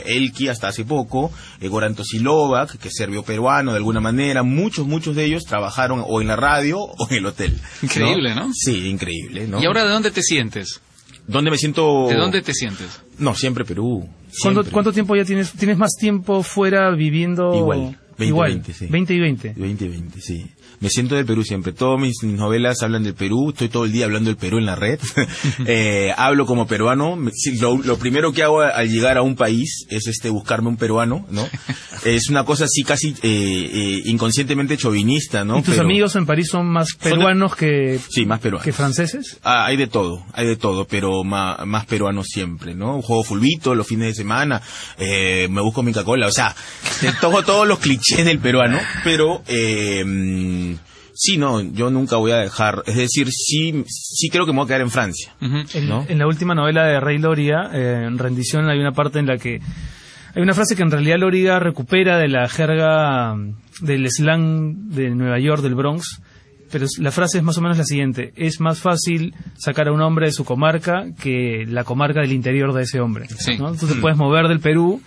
Elki 0.06 0.50
hasta 0.50 0.68
hace 0.68 0.84
poco, 0.84 1.32
eh, 1.62 1.70
Goran 1.70 1.96
Tosilovac, 1.96 2.78
que 2.78 2.90
es 2.90 2.96
serbio-peruano 2.96 3.72
de 3.72 3.78
alguna 3.78 4.02
manera, 4.02 4.44
muchos, 4.44 4.86
muchos 4.86 5.16
de 5.16 5.26
ellos 5.26 5.44
trabajaron 5.62 6.04
o 6.08 6.22
en 6.22 6.28
la 6.28 6.36
radio 6.36 6.80
o 6.80 7.08
en 7.10 7.18
el 7.18 7.26
hotel. 7.26 7.56
Increíble, 7.84 8.34
¿no? 8.34 8.52
Sí, 8.54 8.88
increíble, 8.88 9.48
¿no? 9.48 9.62
¿Y 9.62 9.66
ahora 9.66 9.84
de 9.84 9.92
dónde 9.92 10.10
te 10.10 10.24
sientes? 10.24 10.82
¿Dónde 11.28 11.52
me 11.52 11.58
siento? 11.58 12.08
¿De 12.08 12.16
dónde 12.16 12.42
te 12.42 12.52
sientes? 12.54 13.00
No, 13.20 13.36
siempre 13.36 13.64
Perú. 13.64 14.10
¿Cuánto, 14.42 14.62
siempre. 14.62 14.72
¿Cuánto 14.72 14.92
tiempo 14.92 15.16
ya 15.16 15.24
tienes? 15.24 15.52
¿Tienes 15.54 15.78
más 15.78 15.92
tiempo 16.00 16.42
fuera 16.42 16.90
viviendo? 16.90 17.54
Igual, 17.56 17.96
20, 18.18 18.26
Igual. 18.26 18.52
20, 18.54 18.74
sí. 18.74 18.88
20 18.88 19.14
y 19.14 19.20
20. 19.20 19.48
2020, 19.50 20.20
sí. 20.20 20.52
Me 20.82 20.90
siento 20.90 21.16
del 21.16 21.26
Perú 21.26 21.44
siempre. 21.44 21.72
Todas 21.72 22.00
mis, 22.02 22.22
novelas 22.24 22.82
hablan 22.82 23.04
del 23.04 23.14
Perú. 23.14 23.52
Estoy 23.52 23.70
todo 23.70 23.86
el 23.86 23.92
día 23.92 24.06
hablando 24.06 24.30
del 24.30 24.38
Perú 24.38 24.58
en 24.58 24.66
la 24.66 24.76
red. 24.76 25.00
Eh, 25.66 26.12
hablo 26.18 26.46
como 26.46 26.66
peruano. 26.68 27.18
Lo, 27.60 27.78
lo 27.78 27.98
primero 27.98 28.32
que 28.34 28.44
hago 28.44 28.62
al 28.62 28.90
llegar 28.90 29.18
a 29.18 29.22
un 29.22 29.36
país 29.36 29.86
es 29.90 30.08
este 30.08 30.30
buscarme 30.30 30.68
un 30.70 30.78
peruano, 30.78 31.26
¿no? 31.30 31.48
Es 32.04 32.30
una 32.30 32.44
cosa 32.46 32.66
así 32.66 32.82
casi 32.84 33.10
eh, 33.10 33.14
eh, 33.22 34.02
inconscientemente 34.06 34.76
chauvinista, 34.76 35.46
¿no? 35.46 35.60
¿Y 35.60 35.62
tus 35.62 35.76
Pero- 35.76 35.86
amigos 35.86 36.16
en 36.16 36.26
París 36.26 36.48
son 36.50 36.66
más 36.68 36.88
de- 37.00 37.10
peruanos 37.12 37.56
que, 37.56 38.00
Sí, 38.10 38.26
más 38.26 38.40
peruanos. 38.40 38.66
que 38.66 38.74
franceses? 38.74 39.38
Ah, 39.44 39.66
hay 39.68 39.78
de 39.78 39.86
todo, 39.86 40.26
hay 40.34 40.48
de 40.48 40.56
todo, 40.56 40.86
pero 40.88 41.24
ma- 41.24 41.64
más, 41.68 41.86
peruano 41.86 42.24
siempre, 42.24 42.74
¿no? 42.74 43.04
Juego 43.04 43.24
fulbito 43.24 43.76
los 43.76 43.86
fines 43.86 44.08
de 44.08 44.14
semana, 44.16 44.64
eh, 44.98 45.48
me 45.52 45.62
busco 45.62 45.84
mi 45.84 45.92
Coca-Cola, 45.94 46.26
o 46.28 46.32
sea, 46.32 46.56
toco 47.22 47.44
todos 47.44 47.68
los 47.68 47.78
clichés 47.78 48.26
del 48.26 48.40
peruano, 48.40 48.80
pero 49.04 49.44
eh, 49.48 50.71
sí, 51.22 51.38
no, 51.38 51.62
yo 51.62 51.92
nunca 51.92 52.18
voy 52.18 52.32
a 52.32 52.38
dejar, 52.38 52.82
es 52.88 52.96
decir, 52.96 53.28
sí, 53.30 53.84
sí 53.88 54.30
creo 54.30 54.48
que 54.48 54.54
me 54.54 54.58
voy 54.58 54.66
a 54.66 54.68
quedar 54.70 54.82
en 54.82 54.90
Francia. 54.90 55.36
En, 55.40 55.88
¿No? 55.88 56.04
en 56.08 56.18
la 56.18 56.26
última 56.26 56.56
novela 56.56 56.84
de 56.86 57.00
Rey 57.00 57.20
Loria, 57.20 57.70
eh, 57.72 58.06
en 58.08 58.18
Rendición, 58.18 58.68
hay 58.68 58.80
una 58.80 58.92
parte 58.92 59.20
en 59.20 59.28
la 59.28 59.38
que 59.38 59.62
hay 60.34 60.42
una 60.42 60.56
frase 60.56 60.76
que 60.76 60.82
en 60.82 60.90
realidad 60.90 61.20
Loriga 61.20 61.60
recupera 61.60 62.18
de 62.18 62.28
la 62.28 62.50
jerga 62.50 63.36
mm, 63.36 63.56
del 63.82 64.10
slang 64.10 64.90
de 64.90 65.12
Nueva 65.12 65.40
York, 65.40 65.62
del 65.62 65.76
Bronx, 65.76 66.22
pero 66.72 66.88
la 66.98 67.12
frase 67.12 67.38
es 67.38 67.44
más 67.44 67.58
o 67.60 67.62
menos 67.62 67.78
la 67.78 67.84
siguiente. 67.84 68.34
Es 68.36 68.60
más 68.60 68.80
fácil 68.80 69.36
sacar 69.58 69.90
a 69.90 69.92
un 69.92 70.02
hombre 70.02 70.26
de 70.26 70.32
su 70.32 70.44
comarca 70.44 71.06
que 71.22 71.66
la 71.68 71.84
comarca 71.84 72.22
del 72.22 72.32
interior 72.32 72.74
de 72.74 72.84
ese 72.84 73.00
hombre. 73.00 73.28
¿no? 73.60 73.76
Tú 73.76 73.86
te 73.86 73.96
puedes 73.96 74.18
mover 74.18 74.48
del 74.48 74.60
Perú 74.60 75.02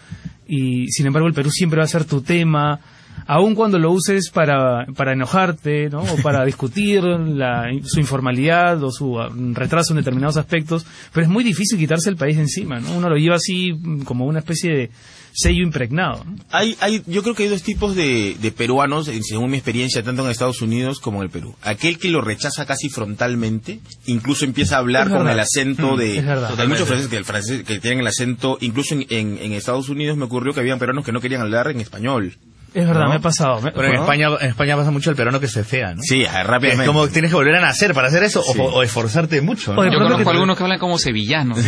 y 0.47 0.87
sin 0.93 1.07
embargo 1.07 1.27
el 1.27 1.35
Perú 1.35 1.51
siempre 1.51 1.79
va 1.79 1.85
a 1.85 1.89
ser 1.89 2.05
tu 2.05 2.21
tema, 2.21 2.79
aun 3.27 3.55
cuando 3.55 3.79
lo 3.79 3.91
uses 3.93 4.31
para, 4.31 4.87
para 4.97 5.13
enojarte, 5.13 5.89
¿no? 5.89 6.03
O 6.03 6.17
para 6.23 6.45
discutir 6.47 7.03
la, 7.03 7.71
su 7.85 8.01
informalidad 8.01 8.83
o 8.83 8.91
su 8.91 9.21
ah, 9.21 9.31
retraso 9.53 9.93
en 9.93 9.99
determinados 9.99 10.37
aspectos, 10.37 10.87
pero 11.13 11.25
es 11.25 11.33
muy 11.33 11.45
difícil 11.45 11.79
quitarse 11.79 12.11
el 12.11 12.17
país 12.17 12.37
de 12.37 12.43
encima, 12.43 12.81
¿no? 12.81 12.93
Uno 12.97 13.09
lo 13.09 13.17
lleva 13.17 13.37
así 13.37 13.73
mm, 13.73 14.03
como 14.03 14.27
una 14.27 14.41
especie 14.41 14.71
de 14.73 14.91
sello 15.33 15.65
impregnado. 15.65 16.25
Hay, 16.51 16.77
hay, 16.81 17.03
yo 17.07 17.23
creo 17.23 17.35
que 17.35 17.43
hay 17.43 17.49
dos 17.49 17.63
tipos 17.63 17.97
de, 17.97 18.37
de 18.41 18.53
peruanos, 18.53 19.11
según 19.23 19.51
mi 19.51 19.57
experiencia, 19.57 20.03
tanto 20.03 20.25
en 20.25 20.31
Estados 20.31 20.63
Unidos 20.63 21.01
como 21.01 21.19
en 21.19 21.25
el 21.25 21.31
Perú. 21.31 21.57
Aquel 21.63 21.99
que 21.99 22.09
lo 22.09 22.21
rechaza 22.21 22.67
casi 22.67 22.89
frontalmente, 22.89 23.81
incluso 24.07 24.45
empieza 24.45 24.77
a 24.77 24.79
hablar 24.79 25.11
con 25.11 25.29
el 25.29 25.41
acento 25.41 25.95
mm, 25.95 25.99
de... 25.99 26.19
hay 26.57 26.69
muchos 26.69 26.87
franceses 26.87 27.11
que, 27.11 27.17
el 27.17 27.25
francés, 27.25 27.65
que 27.65 27.81
tienen 27.81 28.01
el 28.01 28.07
acento, 28.07 28.59
incluso 28.61 28.95
en, 28.95 29.07
en, 29.11 29.39
en 29.39 29.53
Estados 29.53 29.89
Unidos 29.89 30.17
me 30.17 30.25
ocurrió 30.25 30.55
que 30.55 30.61
habían 30.61 30.79
peruanos 30.79 31.05
que 31.05 31.13
no 31.13 31.21
querían 31.21 31.41
hablar 31.41 31.69
en 31.69 31.81
español. 31.81 32.37
Es 32.75 32.89
verdad, 32.89 33.09
me 33.09 33.15
ha 33.15 33.21
pasado. 33.21 33.61
Pero 33.63 33.87
en 33.87 33.95
España, 33.95 34.29
en 34.41 34.49
España 34.49 34.77
pasa 34.77 34.91
mucho 34.91 35.09
el 35.11 35.17
peruano 35.17 35.39
que 35.39 35.47
se 35.47 35.63
fea, 35.63 35.95
¿no? 35.95 36.03
Sí, 36.03 36.25
rápidamente. 36.25 36.83
Es 36.83 36.89
como 36.89 37.07
tienes 37.09 37.31
que 37.31 37.37
volver 37.37 37.55
a 37.55 37.61
nacer 37.61 37.95
para 37.95 38.09
hacer 38.09 38.25
eso 38.25 38.43
o, 38.43 38.83
esforzarte 38.83 39.41
mucho. 39.41 39.75
¿no? 39.75 39.85
Yo 39.85 39.99
conozco 39.99 40.31
algunos 40.31 40.57
que 40.57 40.65
hablan 40.65 40.79
como 40.81 40.99
sevillanos. 40.99 41.59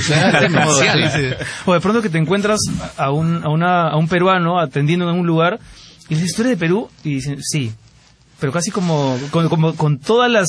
o 1.65 1.75
de 1.75 1.81
pronto 1.81 2.03
que 2.03 2.09
te 2.09 2.19
encuentras 2.19 2.59
a 2.97 3.13
un, 3.13 3.45
a, 3.45 3.49
una, 3.49 3.89
a 3.89 3.97
un 3.97 4.09
peruano 4.09 4.59
atendiendo 4.59 5.09
en 5.09 5.17
un 5.17 5.27
lugar 5.27 5.61
y 6.09 6.17
dices, 6.17 6.35
¿tú 6.35 6.43
eres 6.43 6.53
de 6.53 6.57
Perú? 6.57 6.91
Y 7.05 7.15
dicen, 7.15 7.39
sí. 7.41 7.73
Pero 8.41 8.53
casi 8.53 8.71
como, 8.71 9.17
como 9.31 9.77
con 9.77 9.99
todas 9.99 10.31
las 10.31 10.49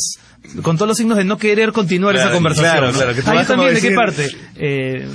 con 0.62 0.78
todos 0.78 0.88
los 0.88 0.98
signos 0.98 1.18
de 1.18 1.24
no 1.24 1.38
querer 1.38 1.72
continuar 1.72 2.16
esa 2.16 2.32
conversación. 2.32 2.94
Claro, 2.94 3.14
claro. 3.24 3.46
también, 3.46 3.74
¿de 3.74 3.82
qué 3.82 3.92
parte? 3.92 4.30
Eh, 4.56 5.08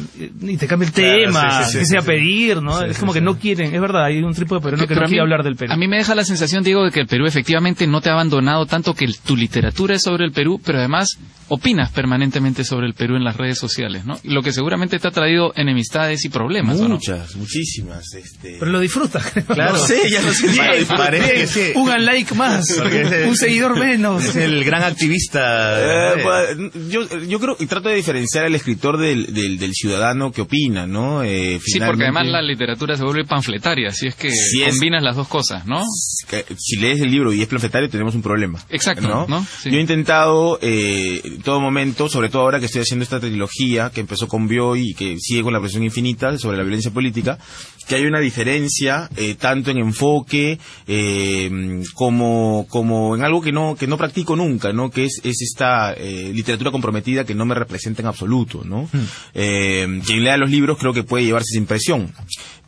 y 0.42 0.56
te 0.56 0.66
cambia 0.66 0.86
el 0.86 0.92
tema, 0.92 1.64
sí, 1.64 1.84
sí, 1.84 1.96
a 1.96 2.02
pedir, 2.02 2.62
¿no? 2.62 2.82
es 2.82 2.98
como 2.98 3.12
que 3.12 3.20
no 3.20 3.38
quieren, 3.38 3.74
es 3.74 3.80
verdad, 3.80 4.04
hay 4.04 4.22
un 4.22 4.34
tipo 4.34 4.54
de 4.54 4.60
peruano 4.60 4.86
que 4.86 4.94
no 4.94 5.02
quiere 5.02 5.20
hablar 5.20 5.42
del 5.42 5.56
Perú. 5.56 5.72
A 5.72 5.76
mí 5.76 5.88
me 5.88 5.96
deja 5.96 6.14
la 6.14 6.24
sensación, 6.24 6.62
Diego, 6.62 6.84
de 6.84 6.90
que 6.90 7.00
el 7.00 7.06
Perú 7.06 7.26
efectivamente 7.26 7.86
no 7.86 8.00
te 8.00 8.10
ha 8.10 8.12
abandonado 8.12 8.66
tanto 8.66 8.94
que 8.94 9.06
tu 9.24 9.36
literatura 9.36 9.96
es 9.96 10.02
sobre 10.02 10.24
el 10.24 10.32
Perú, 10.32 10.60
pero 10.64 10.78
además 10.78 11.08
opinas 11.48 11.90
permanentemente 11.90 12.64
sobre 12.64 12.86
el 12.86 12.94
Perú 12.94 13.16
en 13.16 13.24
las 13.24 13.36
redes 13.36 13.58
sociales, 13.58 14.04
¿no? 14.04 14.18
Lo 14.24 14.42
que 14.42 14.52
seguramente 14.52 14.98
te 14.98 15.08
ha 15.08 15.10
traído 15.10 15.52
enemistades 15.56 16.24
y 16.24 16.28
problemas, 16.28 16.78
Muchas, 16.78 17.36
muchísimas. 17.36 18.14
Este... 18.14 18.56
Pero 18.58 18.70
lo 18.70 18.80
disfrutas. 18.80 19.32
Claro. 19.52 19.72
No 19.72 19.78
sé, 19.78 20.08
ya 20.08 20.22
lo 20.22 20.32
sé. 20.32 20.48
Bien, 20.48 21.72
Un 21.74 22.04
like 22.04 22.34
más, 22.34 22.64
un 23.26 23.36
seguidor 23.36 23.78
menos. 23.78 24.24
Es 24.24 24.36
el 24.36 24.64
gran 24.64 24.82
activista 24.82 25.21
eh, 25.34 26.22
pues, 26.22 26.88
yo, 26.88 27.06
yo 27.20 27.40
creo 27.40 27.56
y 27.58 27.66
trato 27.66 27.88
de 27.88 27.96
diferenciar 27.96 28.44
al 28.44 28.54
escritor 28.54 28.98
del, 28.98 29.32
del, 29.32 29.72
ciudadano 29.72 30.32
que 30.32 30.42
opina, 30.42 30.86
¿no? 30.86 31.22
Eh, 31.22 31.60
sí, 31.64 31.78
porque 31.80 32.04
además 32.04 32.26
la 32.26 32.42
literatura 32.42 32.96
se 32.96 33.04
vuelve 33.04 33.24
panfletaria, 33.24 33.88
así 33.88 34.06
es 34.06 34.14
que 34.14 34.30
combinas 34.70 35.02
las 35.02 35.16
dos 35.16 35.28
cosas, 35.28 35.66
¿no? 35.66 35.82
Si 36.58 36.76
lees 36.76 37.00
el 37.00 37.10
libro 37.10 37.32
y 37.32 37.42
es 37.42 37.48
panfletario, 37.48 37.88
tenemos 37.88 38.14
un 38.14 38.22
problema. 38.22 38.60
Exacto, 38.68 39.26
¿no? 39.28 39.46
Yo 39.64 39.78
he 39.78 39.80
intentado 39.80 40.58
eh, 40.60 41.20
en 41.24 41.42
todo 41.42 41.60
momento, 41.60 42.08
sobre 42.08 42.28
todo 42.28 42.42
ahora 42.42 42.60
que 42.60 42.66
estoy 42.66 42.82
haciendo 42.82 43.02
esta 43.02 43.20
trilogía 43.20 43.90
que 43.90 44.00
empezó 44.00 44.28
con 44.28 44.48
Bioy 44.48 44.90
y 44.90 44.94
que 44.94 45.16
sigue 45.18 45.42
con 45.42 45.52
la 45.52 45.60
presión 45.60 45.82
infinita 45.82 46.36
sobre 46.38 46.56
la 46.56 46.62
violencia 46.62 46.90
política, 46.90 47.38
que 47.86 47.96
hay 47.96 48.04
una 48.04 48.20
diferencia 48.20 49.08
eh, 49.16 49.34
tanto 49.34 49.70
en 49.70 49.78
enfoque 49.78 50.58
eh, 50.86 51.82
como, 51.94 52.66
como 52.68 53.14
en 53.14 53.24
algo 53.24 53.40
que 53.40 53.52
no, 53.52 53.76
que 53.76 53.86
no 53.86 53.96
practico 53.96 54.36
nunca, 54.36 54.72
¿no? 54.72 54.90
Que 54.90 55.04
es, 55.04 55.20
es 55.24 55.42
esta 55.42 55.92
eh, 55.92 56.30
literatura 56.34 56.70
comprometida 56.70 57.24
que 57.24 57.34
no 57.34 57.44
me 57.44 57.54
representa 57.54 58.02
en 58.02 58.08
absoluto, 58.08 58.62
¿no? 58.64 58.88
Eh, 59.34 60.00
quien 60.06 60.24
lea 60.24 60.36
los 60.36 60.50
libros 60.50 60.78
creo 60.78 60.92
que 60.92 61.02
puede 61.02 61.24
llevarse 61.24 61.50
esa 61.52 61.58
impresión 61.58 62.12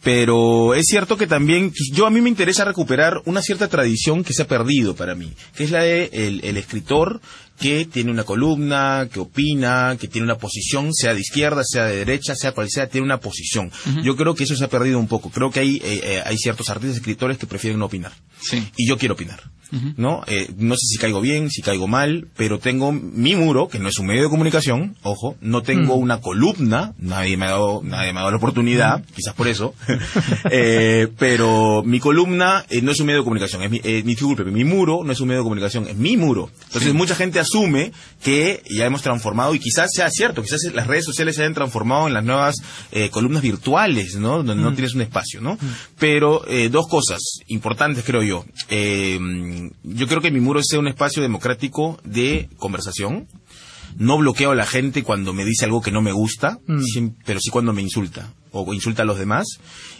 pero 0.04 0.74
es 0.74 0.84
cierto 0.86 1.16
que 1.16 1.26
también 1.26 1.72
yo 1.90 2.06
a 2.06 2.10
mí 2.10 2.20
me 2.20 2.28
interesa 2.28 2.64
recuperar 2.64 3.22
una 3.24 3.40
cierta 3.40 3.68
tradición 3.68 4.22
que 4.22 4.34
se 4.34 4.42
ha 4.42 4.46
perdido 4.46 4.94
para 4.94 5.14
mí, 5.14 5.32
que 5.56 5.64
es 5.64 5.70
la 5.70 5.82
de 5.82 6.10
el, 6.12 6.56
escritor 6.58 7.20
que 7.58 7.86
tiene 7.86 8.10
una 8.10 8.24
columna, 8.24 9.08
que 9.12 9.20
opina, 9.20 9.96
que 9.98 10.08
tiene 10.08 10.24
una 10.24 10.38
posición, 10.38 10.92
sea 10.92 11.14
de 11.14 11.20
izquierda, 11.20 11.62
sea 11.64 11.84
de 11.84 11.96
derecha, 11.96 12.34
sea 12.34 12.52
cual 12.52 12.68
sea, 12.70 12.88
tiene 12.88 13.04
una 13.04 13.20
posición. 13.20 13.70
Yo 14.02 14.16
creo 14.16 14.34
que 14.34 14.44
eso 14.44 14.56
se 14.56 14.64
ha 14.64 14.68
perdido 14.68 14.98
un 14.98 15.06
poco. 15.06 15.30
Creo 15.30 15.50
que 15.50 15.60
hay, 15.60 15.76
eh, 15.76 16.00
eh, 16.02 16.22
hay 16.24 16.36
ciertos 16.36 16.68
artistas 16.70 16.96
escritores 16.98 17.38
que 17.38 17.46
prefieren 17.46 17.78
no 17.78 17.86
opinar. 17.86 18.12
Y 18.76 18.88
yo 18.88 18.98
quiero 18.98 19.14
opinar. 19.14 19.40
¿No? 19.96 20.22
Eh, 20.26 20.50
no 20.56 20.74
sé 20.74 20.86
si 20.86 20.98
caigo 20.98 21.20
bien, 21.20 21.50
si 21.50 21.62
caigo 21.62 21.86
mal, 21.86 22.28
pero 22.36 22.58
tengo 22.58 22.92
mi 22.92 23.34
muro, 23.34 23.68
que 23.68 23.78
no 23.78 23.88
es 23.88 23.98
un 23.98 24.06
medio 24.06 24.22
de 24.24 24.28
comunicación, 24.28 24.96
ojo, 25.02 25.36
no 25.40 25.62
tengo 25.62 25.96
mm. 25.96 26.00
una 26.00 26.20
columna, 26.20 26.94
nadie 26.98 27.36
me 27.36 27.46
ha 27.46 27.50
dado, 27.50 27.82
nadie 27.82 28.12
me 28.12 28.18
ha 28.18 28.22
dado 28.22 28.32
la 28.32 28.36
oportunidad, 28.36 29.04
quizás 29.14 29.34
por 29.34 29.48
eso, 29.48 29.74
eh, 30.50 31.08
pero 31.18 31.82
mi 31.84 32.00
columna 32.00 32.64
eh, 32.70 32.82
no 32.82 32.92
es 32.92 33.00
un 33.00 33.06
medio 33.06 33.20
de 33.20 33.24
comunicación, 33.24 33.62
es 33.62 33.70
mi, 33.70 33.80
mi, 33.82 34.16
mi 34.52 34.64
muro 34.64 35.02
no 35.04 35.12
es 35.12 35.20
un 35.20 35.28
medio 35.28 35.40
de 35.40 35.44
comunicación, 35.44 35.86
es 35.88 35.96
mi 35.96 36.16
muro. 36.16 36.50
Entonces 36.66 36.94
mucha 36.94 37.14
gente 37.14 37.38
asume 37.38 37.92
que 38.24 38.62
ya 38.68 38.86
hemos 38.86 39.02
transformado, 39.02 39.54
y 39.54 39.60
quizás 39.60 39.90
sea 39.94 40.10
cierto, 40.10 40.42
quizás 40.42 40.62
las 40.74 40.88
redes 40.88 41.04
sociales 41.04 41.36
se 41.36 41.42
hayan 41.42 41.54
transformado 41.54 42.08
en 42.08 42.14
las 42.14 42.24
nuevas 42.24 42.56
columnas 43.10 43.42
virtuales, 43.42 44.16
¿no? 44.16 44.42
Donde 44.42 44.56
no 44.56 44.70
mm. 44.70 44.74
tienes 44.74 44.94
un 44.94 45.02
espacio, 45.02 45.40
¿no? 45.40 45.58
Pero 45.98 46.42
dos 46.70 46.88
cosas 46.88 47.20
importantes 47.48 48.02
creo 48.04 48.22
yo. 48.22 48.44
Eh, 48.68 49.18
yo 49.82 50.06
creo 50.06 50.20
que 50.20 50.30
mi 50.30 50.40
muro 50.40 50.60
es 50.60 50.72
un 50.72 50.88
espacio 50.88 51.22
democrático 51.22 52.00
de 52.04 52.48
conversación. 52.58 53.28
No 53.96 54.18
bloqueo 54.18 54.50
a 54.50 54.54
la 54.56 54.66
gente 54.66 55.04
cuando 55.04 55.32
me 55.32 55.44
dice 55.44 55.66
algo 55.66 55.80
que 55.80 55.92
no 55.92 56.02
me 56.02 56.10
gusta, 56.10 56.58
mm. 56.66 57.08
pero 57.24 57.38
sí 57.40 57.50
cuando 57.50 57.72
me 57.72 57.82
insulta 57.82 58.32
o 58.50 58.72
insulta 58.74 59.02
a 59.02 59.04
los 59.04 59.18
demás. 59.18 59.46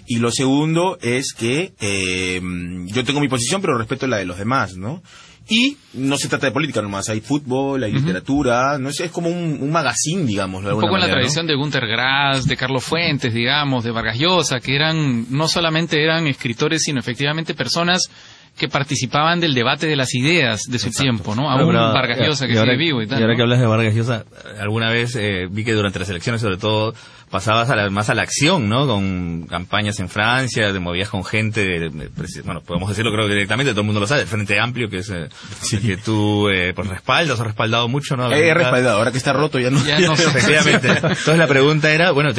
Y 0.07 0.19
lo 0.19 0.31
segundo 0.31 0.99
es 1.01 1.33
que 1.33 1.75
eh, 1.81 2.41
yo 2.87 3.05
tengo 3.05 3.21
mi 3.21 3.29
posición, 3.29 3.61
pero 3.61 3.79
respeto 3.79 4.07
la 4.07 4.17
de 4.17 4.25
los 4.25 4.39
demás, 4.39 4.77
¿no? 4.77 5.03
Y 5.49 5.77
no 5.93 6.17
se 6.17 6.29
trata 6.29 6.47
de 6.47 6.53
política 6.53 6.81
nomás, 6.81 7.09
hay 7.11 7.21
fútbol, 7.21 7.83
hay 7.83 7.93
literatura, 7.93 8.79
no 8.79 8.89
es, 8.89 9.01
es 9.01 9.11
como 9.11 9.29
un, 9.29 9.71
magazine, 9.71 10.25
digamos. 10.25 10.65
un 10.65 10.81
poco 10.81 10.95
en 10.95 11.03
la 11.03 11.11
tradición 11.11 11.47
de 11.47 11.55
Gunter 11.55 11.87
Grass, 11.87 12.47
de 12.47 12.57
Carlos 12.57 12.83
Fuentes, 12.83 13.33
digamos, 13.35 13.85
de 13.85 13.91
Vargas 13.91 14.19
Llosa, 14.19 14.61
que 14.61 14.75
eran, 14.75 15.27
no 15.31 15.47
solamente 15.47 16.03
eran 16.03 16.27
escritores, 16.27 16.83
sino 16.83 16.99
efectivamente 16.99 17.55
personas 17.55 18.09
que 18.57 18.69
participaban 18.69 19.41
del 19.41 19.53
debate 19.53 19.87
de 19.87 19.97
las 19.97 20.15
ideas 20.15 20.63
de 20.69 20.79
su 20.79 20.91
tiempo, 20.91 21.35
¿no? 21.35 21.51
Aún 21.51 21.75
Vargas 21.75 22.19
Llosa 22.21 22.47
que 22.47 22.57
sigue 22.57 22.77
vivo 22.77 23.03
y 23.03 23.07
tal. 23.07 23.19
Y 23.19 23.23
ahora 23.23 23.37
que 23.37 23.43
hablas 23.43 23.61
de 23.61 23.67
Vargas 23.67 23.95
Llosa, 23.95 24.25
alguna 24.61 24.91
vez 24.91 25.17
eh, 25.17 25.47
vi 25.51 25.65
que 25.65 25.73
durante 25.73 25.99
las 25.99 26.09
elecciones, 26.09 26.41
sobre 26.41 26.57
todo, 26.57 26.95
pasabas 27.31 27.71
a 27.71 27.91
más 27.91 28.11
a 28.11 28.15
la 28.15 28.23
acción, 28.23 28.69
¿no? 28.69 28.87
Con 28.87 29.47
campañas 29.49 29.99
en 30.01 30.09
Francia, 30.09 30.73
te 30.73 30.79
movías 30.79 31.09
con 31.09 31.25
gente, 31.25 31.91
bueno, 32.45 32.61
podemos 32.63 32.89
decirlo 32.89 33.13
creo 33.13 33.27
que 33.27 33.35
directamente, 33.35 33.73
todo 33.73 33.83
el 33.83 33.87
mundo 33.87 34.01
lo 34.01 34.07
sabe, 34.07 34.23
el 34.23 34.27
Frente 34.27 34.61
Amplio, 34.61 34.89
que 34.89 34.99
es 34.99 35.11
eh, 35.11 35.29
que 35.83 35.97
tú 35.97 36.49
eh, 36.49 36.73
pues 36.75 36.89
respaldas, 36.89 37.41
has 37.41 37.47
respaldado 37.47 37.89
mucho, 37.89 38.17
¿no? 38.17 38.31
He 38.33 38.55
respaldado, 38.55 38.99
ahora 38.99 39.13
que 39.13 39.19
está 39.19 39.33
roto 39.33 39.59
ya 39.59 39.71
no. 39.71 39.85
Ya 39.85 39.99
no 39.99 40.13
Efectivamente. 40.35 40.89
Entonces 40.89 41.39
la 41.39 41.47
pregunta 41.47 41.93
era, 41.93 42.13
bueno, 42.13 42.31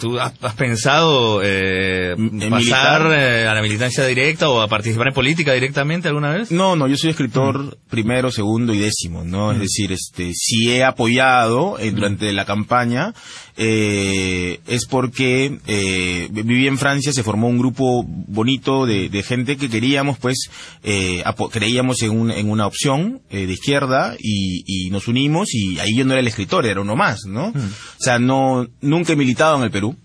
¿tú 0.00 0.18
has, 0.18 0.32
pensado 0.54 1.40
eh, 1.42 2.14
pasar 2.50 3.12
eh, 3.12 3.46
a 3.46 3.54
la 3.54 3.62
militancia 3.62 4.04
directa 4.04 4.48
o 4.48 4.60
a 4.60 4.68
participar 4.68 5.08
en 5.08 5.14
política 5.14 5.52
directamente 5.52 6.08
alguna 6.08 6.30
vez? 6.30 6.50
No, 6.50 6.76
no, 6.76 6.86
yo 6.88 6.96
soy 6.96 7.10
escritor 7.10 7.58
mm. 7.58 7.70
primero, 7.90 8.30
segundo 8.30 8.72
y 8.74 8.78
décimo, 8.78 9.24
¿no? 9.24 9.52
Es 9.52 9.58
mm. 9.58 9.60
decir, 9.60 9.92
este, 9.92 10.32
sí 10.34 10.70
he 10.70 10.84
apoyado 10.84 11.78
eh, 11.78 11.90
durante 11.90 12.32
la 12.32 12.44
campaña, 12.44 13.14
eh, 13.56 14.60
es 14.66 14.86
porque 14.86 15.58
eh, 15.66 16.28
viví 16.30 16.66
en 16.66 16.78
Francia, 16.78 17.12
se 17.12 17.22
formó 17.22 17.48
un 17.48 17.58
grupo 17.58 18.04
bonito 18.06 18.86
de, 18.86 19.22
gente 19.22 19.56
que 19.56 19.68
queríamos, 19.68 20.18
pues, 20.18 20.50
eh, 20.82 21.22
creíamos 21.50 22.02
en, 22.02 22.30
en, 22.30 22.50
una 22.50 22.66
opción 22.66 23.22
eh, 23.30 23.46
de 23.46 23.52
izquierda 23.52 24.16
y, 24.18 24.64
y, 24.66 24.90
nos 24.90 25.06
unimos 25.06 25.54
y 25.54 25.78
ahí 25.78 25.96
yo 25.96 26.04
no 26.04 26.12
era 26.12 26.20
el 26.20 26.26
escritor, 26.26 26.66
era 26.66 26.80
uno 26.80 26.96
más, 26.96 27.20
¿no? 27.26 27.50
Mm. 27.50 27.56
O 27.58 28.00
sea, 28.00 28.18
no, 28.18 28.66
nunca 28.80 29.12
he 29.12 29.16
militado 29.16 29.56
en 29.58 29.64
el 29.64 29.70
Perú 29.70 29.96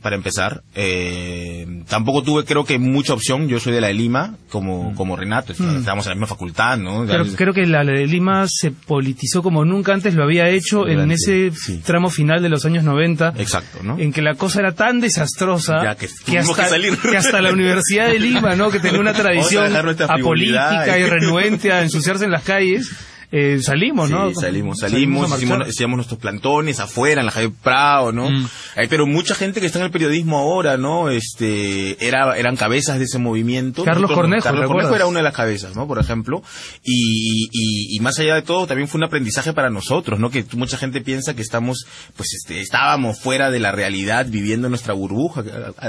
para 0.00 0.16
empezar. 0.16 0.62
Eh, 0.74 1.82
tampoco 1.88 2.22
tuve, 2.22 2.44
creo 2.44 2.64
que, 2.64 2.78
mucha 2.78 3.14
opción. 3.14 3.48
Yo 3.48 3.60
soy 3.60 3.72
de 3.72 3.80
la 3.80 3.88
de 3.88 3.94
Lima, 3.94 4.36
como, 4.48 4.90
mm. 4.90 4.94
como 4.94 5.16
Renato. 5.16 5.52
Mm. 5.56 5.78
Estábamos 5.78 6.06
en 6.06 6.10
la 6.10 6.14
misma 6.16 6.26
facultad, 6.26 6.78
¿no? 6.78 7.04
Pero 7.06 7.24
creo 7.36 7.52
que 7.52 7.66
la 7.66 7.84
de 7.84 8.06
Lima 8.06 8.46
se 8.48 8.70
politizó 8.70 9.42
como 9.42 9.64
nunca 9.64 9.92
antes 9.92 10.14
lo 10.14 10.24
había 10.24 10.48
hecho 10.48 10.88
en 10.88 11.10
ese 11.10 11.52
tramo 11.84 12.10
final 12.10 12.42
de 12.42 12.48
los 12.48 12.64
años 12.64 12.84
90. 12.84 13.34
Exacto, 13.38 13.82
¿no? 13.82 13.98
En 13.98 14.12
que 14.12 14.22
la 14.22 14.34
cosa 14.34 14.60
era 14.60 14.72
tan 14.72 15.00
desastrosa 15.00 15.96
que, 16.26 16.38
hasta, 16.38 17.40
la 17.40 17.52
Universidad 17.52 18.08
de 18.08 18.18
Lima, 18.18 18.54
¿no? 18.54 18.70
Que 18.70 18.80
tenía 18.80 19.00
una 19.00 19.12
tradición 19.12 19.74
apolítica 19.76 20.98
y 20.98 21.04
renuente 21.04 21.72
a 21.72 21.82
ensuciarse 21.82 22.24
en 22.24 22.30
las 22.30 22.42
calles 22.42 22.90
eh, 23.34 23.62
salimos, 23.62 24.10
¿no? 24.10 24.28
Sí, 24.28 24.34
salimos, 24.34 24.78
salimos, 24.80 25.32
hicimos, 25.66 25.96
nuestros 25.96 26.20
plantones 26.20 26.80
afuera, 26.80 27.22
en 27.22 27.26
la 27.26 27.32
calle 27.32 27.50
Prado, 27.62 28.12
¿no? 28.12 28.30
Mm. 28.30 28.48
pero 28.90 29.06
mucha 29.06 29.34
gente 29.34 29.60
que 29.60 29.66
está 29.66 29.78
en 29.78 29.86
el 29.86 29.90
periodismo 29.90 30.36
ahora, 30.36 30.76
¿no? 30.76 31.08
Este, 31.08 31.96
era, 32.06 32.36
eran 32.36 32.56
cabezas 32.56 32.98
de 32.98 33.04
ese 33.04 33.18
movimiento. 33.18 33.84
Carlos 33.84 34.10
Cornejo, 34.10 34.42
Carlos 34.42 34.66
Cornejo 34.66 34.94
era 34.94 35.06
una 35.06 35.20
de 35.20 35.22
las 35.22 35.34
cabezas, 35.34 35.74
¿no? 35.74 35.88
Por 35.88 35.98
ejemplo. 35.98 36.42
Y, 36.84 37.48
y, 37.50 37.96
y, 37.96 38.00
más 38.00 38.18
allá 38.18 38.34
de 38.34 38.42
todo, 38.42 38.66
también 38.66 38.86
fue 38.86 38.98
un 38.98 39.04
aprendizaje 39.04 39.54
para 39.54 39.70
nosotros, 39.70 40.20
¿no? 40.20 40.30
Que 40.30 40.44
mucha 40.52 40.76
gente 40.76 41.00
piensa 41.00 41.34
que 41.34 41.40
estamos, 41.40 41.86
pues, 42.16 42.34
este, 42.34 42.60
estábamos 42.60 43.18
fuera 43.18 43.50
de 43.50 43.60
la 43.60 43.72
realidad, 43.72 44.26
viviendo 44.28 44.68
nuestra 44.68 44.92
burbuja. 44.92 45.42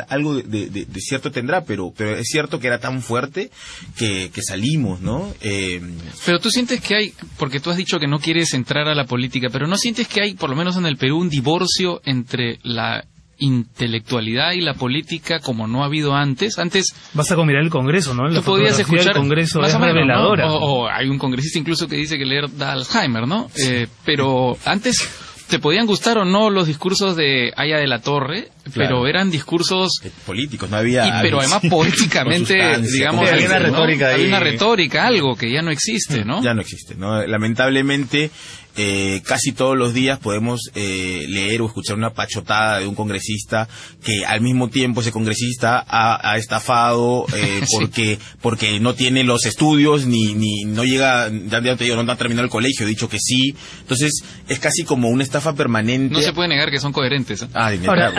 Algo 0.07 0.35
de, 0.35 0.69
de, 0.69 1.01
cierto 1.01 1.29
tendrá, 1.29 1.65
pero, 1.65 1.93
pero 1.95 2.15
es 2.15 2.27
cierto 2.27 2.61
que 2.61 2.67
era 2.67 2.79
tan 2.79 3.01
fuerte 3.01 3.51
que, 3.97 4.31
que 4.33 4.41
salimos, 4.41 5.01
¿no? 5.01 5.33
Eh, 5.41 5.81
pero 6.25 6.39
tú 6.39 6.49
sientes 6.49 6.79
que 6.79 6.95
hay, 6.95 7.13
porque 7.37 7.59
tú 7.59 7.69
has 7.69 7.77
dicho 7.77 7.99
que 7.99 8.07
no 8.07 8.19
quieres 8.19 8.53
entrar 8.53 8.87
a 8.87 8.95
la 8.95 9.05
política, 9.05 9.49
pero 9.51 9.67
¿no 9.67 9.77
sientes 9.77 10.07
que 10.07 10.21
hay, 10.21 10.33
por 10.35 10.49
lo 10.49 10.55
menos 10.55 10.77
en 10.77 10.85
el 10.85 10.97
Perú, 10.97 11.19
un 11.19 11.29
divorcio 11.29 12.01
entre 12.05 12.59
la 12.63 13.05
intelectualidad 13.37 14.53
y 14.53 14.61
la 14.61 14.73
política 14.75 15.39
como 15.39 15.67
no 15.67 15.83
ha 15.83 15.87
habido 15.87 16.13
antes. 16.13 16.57
Antes 16.59 16.95
vas 17.13 17.31
a 17.31 17.35
mirar 17.37 17.63
el 17.63 17.69
Congreso, 17.69 18.13
¿no? 18.13 18.31
tú 18.33 18.41
podías 18.43 18.77
escuchar 18.79 19.15
el 19.15 19.21
Congreso 19.21 19.61
es 19.61 19.73
reveladora. 19.73 20.51
O, 20.51 20.87
hay 20.87 21.09
un 21.09 21.17
congresista 21.17 21.59
incluso 21.59 21.87
que 21.87 21.95
dice 21.95 22.17
que 22.17 22.25
leer 22.25 22.49
da 22.55 22.73
Alzheimer, 22.73 23.27
¿no? 23.27 23.49
Eh, 23.57 23.87
pero 24.05 24.55
antes 24.65 25.09
te 25.53 25.59
podían 25.59 25.85
gustar 25.85 26.17
o 26.17 26.25
no 26.25 26.49
los 26.49 26.65
discursos 26.65 27.15
de 27.15 27.53
Aya 27.55 27.77
de 27.77 27.85
la 27.85 28.01
Torre, 28.01 28.47
pero 28.73 29.05
eran 29.05 29.29
discursos 29.29 30.01
eh, 30.03 30.09
políticos, 30.25 30.67
no 30.67 30.77
había. 30.77 31.19
pero 31.21 31.41
además 31.41 31.61
políticamente, 31.69 32.55
digamos, 32.79 33.29
había 33.29 33.45
una 33.45 33.59
retórica, 33.59 34.07
hay 34.07 34.25
una 34.25 34.39
retórica, 34.39 35.05
algo 35.05 35.35
que 35.35 35.53
ya 35.53 35.61
no 35.61 35.69
existe, 35.69 36.25
¿no? 36.25 36.41
Ya 36.41 36.55
no 36.55 36.61
existe, 36.61 36.95
¿no? 36.95 37.23
Lamentablemente 37.27 38.31
eh, 38.75 39.21
casi 39.23 39.51
todos 39.51 39.77
los 39.77 39.93
días 39.93 40.17
podemos 40.17 40.71
eh, 40.73 41.25
leer 41.29 41.61
o 41.61 41.67
escuchar 41.67 41.95
una 41.95 42.13
pachotada 42.13 42.79
de 42.79 42.87
un 42.87 42.95
congresista 42.95 43.67
que 44.03 44.25
al 44.25 44.41
mismo 44.41 44.69
tiempo 44.69 45.01
ese 45.01 45.11
congresista 45.11 45.85
ha, 45.87 46.37
estafado 46.37 47.25
eh, 47.35 47.61
porque 47.71 48.17
porque 48.41 48.79
no 48.79 48.95
tiene 48.95 49.23
los 49.23 49.45
estudios 49.45 50.07
ni 50.07 50.33
ni 50.33 50.63
no 50.65 50.83
llega 50.85 51.29
ya, 51.29 51.75
te 51.75 51.83
digo 51.83 52.01
no 52.01 52.11
ha 52.11 52.15
terminado 52.15 52.45
el 52.45 52.49
colegio 52.49 52.85
he 52.85 52.89
dicho 52.89 53.07
que 53.07 53.19
sí. 53.19 53.55
Entonces 53.81 54.23
es 54.47 54.59
casi 54.59 54.83
como 54.83 55.09
una 55.09 55.23
estafa 55.23 55.53
permanente. 55.53 56.13
No 56.13 56.21
se 56.21 56.33
puede 56.33 56.49
negar 56.49 56.71
que 56.71 56.79
son 56.79 56.91
coherentes 56.93 57.45
Ahora, 57.53 58.13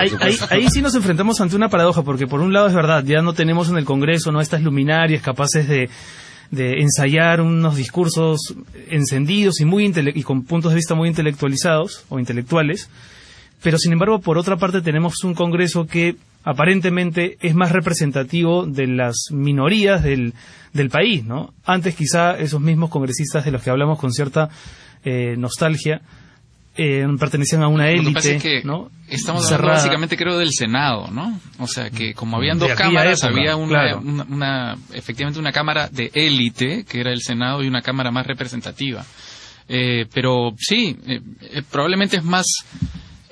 ahí, 0.50 0.68
sí 0.70 0.82
nos 0.82 0.94
enfrentamos 0.94 1.40
ante 1.40 1.56
una 1.56 1.68
paradoja 1.68 2.02
porque 2.02 2.26
por 2.26 2.40
un 2.40 2.52
lado 2.52 2.68
es 2.68 2.74
verdad 2.74 3.02
ya 3.04 3.22
no 3.22 3.32
tenemos 3.32 3.68
en 3.70 3.76
el 3.76 3.84
Congreso 3.84 4.30
no 4.30 4.40
estas 4.40 4.62
luminarias 4.62 5.22
capaces 5.22 5.68
de 5.68 5.88
de 6.50 6.80
ensayar 6.80 7.40
unos 7.40 7.76
discursos 7.76 8.54
encendidos 8.88 9.60
y, 9.60 9.64
muy 9.64 9.92
y 10.14 10.22
con 10.22 10.44
puntos 10.44 10.72
de 10.72 10.76
vista 10.76 10.94
muy 10.94 11.08
intelectualizados 11.08 12.04
o 12.08 12.18
intelectuales, 12.18 12.88
pero 13.62 13.78
sin 13.78 13.92
embargo, 13.92 14.20
por 14.20 14.36
otra 14.38 14.56
parte, 14.56 14.82
tenemos 14.82 15.24
un 15.24 15.34
Congreso 15.34 15.86
que 15.86 16.16
aparentemente 16.44 17.38
es 17.40 17.54
más 17.54 17.72
representativo 17.72 18.66
de 18.66 18.86
las 18.86 19.28
minorías 19.30 20.02
del, 20.02 20.34
del 20.74 20.90
país, 20.90 21.24
¿no? 21.24 21.54
Antes 21.64 21.94
quizá 21.94 22.36
esos 22.36 22.60
mismos 22.60 22.90
congresistas 22.90 23.44
de 23.44 23.50
los 23.50 23.62
que 23.62 23.70
hablamos 23.70 23.98
con 23.98 24.12
cierta 24.12 24.50
eh, 25.04 25.36
nostalgia 25.38 26.02
eh, 26.76 27.06
pertenecían 27.18 27.62
a 27.62 27.68
una 27.68 27.90
élite, 27.90 28.62
¿no? 28.64 28.90
Estamos 29.08 29.44
hablando 29.52 29.74
básicamente 29.74 30.16
creo 30.16 30.38
del 30.38 30.50
Senado, 30.52 31.08
¿no? 31.10 31.38
O 31.58 31.68
sea 31.68 31.90
que 31.90 32.14
como 32.14 32.36
habían 32.36 32.58
dos 32.58 32.72
cámaras, 32.72 33.22
había 33.22 33.56
una, 33.56 33.96
una, 33.96 34.76
efectivamente 34.92 35.38
una 35.38 35.52
cámara 35.52 35.88
de 35.88 36.10
élite, 36.14 36.84
que 36.84 37.00
era 37.00 37.12
el 37.12 37.20
Senado, 37.20 37.62
y 37.62 37.68
una 37.68 37.82
cámara 37.82 38.10
más 38.10 38.26
representativa. 38.26 39.04
Eh, 39.68 40.06
pero 40.12 40.54
sí, 40.58 40.96
eh, 41.06 41.20
eh 41.40 41.62
probablemente 41.70 42.16
es 42.16 42.24
más 42.24 42.46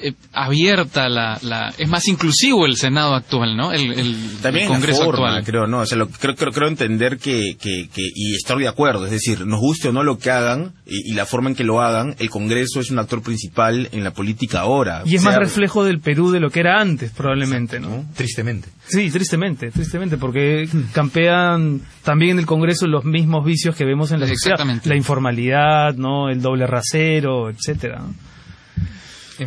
eh, 0.02 0.14
abierta 0.32 1.08
la, 1.08 1.38
la, 1.42 1.72
es 1.78 1.88
más 1.88 2.06
inclusivo 2.08 2.66
el 2.66 2.76
Senado 2.76 3.14
actual, 3.14 3.56
¿no? 3.56 3.72
El, 3.72 3.92
el, 3.92 4.16
También 4.42 4.68
Congreso 4.68 5.04
actual. 5.04 5.44
creo, 5.44 5.66
no, 5.66 5.80
o 5.80 5.86
sea, 5.86 5.98
creo, 6.18 6.34
creo, 6.34 6.52
creo 6.52 6.68
entender 6.68 7.18
que, 7.18 7.56
que, 7.60 7.88
que, 7.92 8.02
y 8.14 8.34
estar 8.34 8.56
de 8.56 8.68
acuerdo, 8.68 9.04
es 9.04 9.12
decir, 9.12 9.46
nos 9.46 9.60
guste 9.60 9.88
o 9.88 9.92
no 9.92 10.02
lo 10.02 10.18
que 10.18 10.30
hagan 10.30 10.72
y, 10.86 11.12
la 11.12 11.26
forma 11.26 11.50
en 11.50 11.56
que 11.56 11.64
lo 11.64 11.80
hagan, 11.80 12.16
el 12.18 12.30
Congreso 12.30 12.80
es 12.80 12.90
un 12.90 12.98
actor 12.98 13.22
principal 13.22 13.88
en 13.92 14.02
la 14.02 14.12
política 14.12 14.60
ahora. 14.60 15.02
Y 15.04 15.14
es 15.14 15.22
más 15.22 15.36
reflejo 15.36 15.84
del 15.84 16.00
Perú 16.00 16.30
de 16.30 16.40
lo 16.40 16.50
que 16.50 16.60
era 16.60 16.80
antes, 16.80 17.10
probablemente, 17.10 17.80
¿no? 17.80 18.04
Tristemente. 18.16 18.68
Sí, 18.86 19.10
tristemente, 19.10 19.70
tristemente, 19.70 20.16
porque 20.16 20.68
campean 20.92 21.80
también 22.02 22.32
en 22.32 22.38
el 22.40 22.46
Congreso 22.46 22.86
los 22.86 23.04
mismos 23.04 23.44
vicios 23.44 23.76
que 23.76 23.84
vemos 23.84 24.10
en 24.12 24.20
la 24.20 24.26
sociedad, 24.26 24.58
la 24.84 24.96
informalidad, 24.96 25.94
¿no? 25.94 26.28
El 26.28 26.42
doble 26.42 26.66
rasero, 26.66 27.50
etcétera. 27.50 28.00
¿no? 28.00 28.31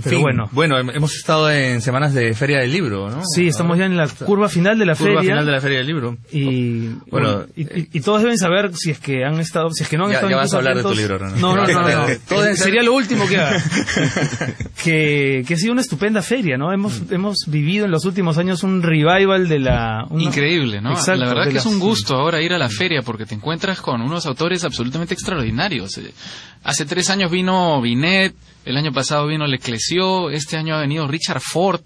Pero 0.04 0.20
bueno. 0.22 0.50
Bueno, 0.52 0.78
hemos 0.80 1.16
estado 1.16 1.50
en 1.52 1.82
semanas 1.82 2.14
de 2.14 2.34
Feria 2.34 2.60
del 2.60 2.72
Libro, 2.72 3.10
¿no? 3.10 3.22
Sí, 3.26 3.48
estamos 3.48 3.78
ya 3.78 3.86
en 3.86 3.98
la 3.98 4.08
curva 4.08 4.50
final 4.50 4.78
de 4.78 4.86
la 4.86 4.96
curva 4.96 5.16
feria. 5.16 5.32
final 5.32 5.46
de 5.46 5.52
la 5.52 5.62
Feria 5.62 5.78
del 5.80 5.88
Libro. 5.88 6.18
Y 6.32 6.88
bueno, 7.10 7.46
y, 7.56 8.00
todos 8.02 8.22
deben 8.22 8.38
saber 8.38 8.72
si 8.76 8.92
es 8.92 9.00
que 9.00 9.24
han 9.24 9.40
estado, 9.40 9.70
si 9.72 9.84
es 9.84 9.90
que 9.90 9.98
no 9.98 10.06
han 10.06 10.12
estado. 10.12 10.30
Ya 10.30 10.38
vas 10.38 10.54
a 10.54 10.58
hablar 10.58 10.78
de 10.78 10.84
tu 10.84 10.94
libro, 10.94 11.18
No, 11.20 11.56
no, 11.56 11.68
no, 11.68 12.56
Sería 12.56 12.84
lo 12.84 12.94
último 12.94 13.28
que 13.28 13.38
haga. 13.38 13.64
que, 14.84 15.44
que 15.48 15.54
ha 15.54 15.58
sido 15.58 15.72
una 15.72 15.82
estupenda 15.82 16.22
feria, 16.22 16.58
¿no? 16.58 16.72
Hemos 16.72 17.02
mm. 17.02 17.14
hemos 17.14 17.38
vivido 17.48 17.86
en 17.86 17.92
los 17.92 18.06
últimos 18.06 18.38
años 18.38 18.64
un 18.64 18.82
revival 18.82 19.48
de 19.48 19.60
la. 19.60 20.06
Increíble, 20.18 20.82
¿no? 20.82 20.94
la 20.94 21.28
verdad 21.28 21.50
que 21.50 21.58
es 21.58 21.66
un 21.66 21.80
gusto 21.80 22.16
ahora 22.16 22.42
ir 22.42 22.54
a 22.54 22.58
la 22.58 22.70
feria 22.70 23.02
porque 23.02 23.26
te 23.26 23.36
encuentras 23.36 23.82
con 23.82 24.02
unos 24.02 24.26
autores 24.26 24.64
absolutamente 24.64 25.14
extraordinarios. 25.14 25.98
Eh, 25.98 26.14
hace 26.64 26.86
tres 26.86 27.10
años 27.10 27.32
vino 27.32 27.82
Binet 27.82 28.36
el 28.66 28.78
año 28.78 28.92
pasado 28.92 29.28
vino 29.28 29.48
Leclesio, 29.48 30.30
este 30.30 30.58
año 30.58 30.76
ha 30.76 30.82
venido 30.82 31.08
Richard 31.08 31.42
Ford. 31.42 31.82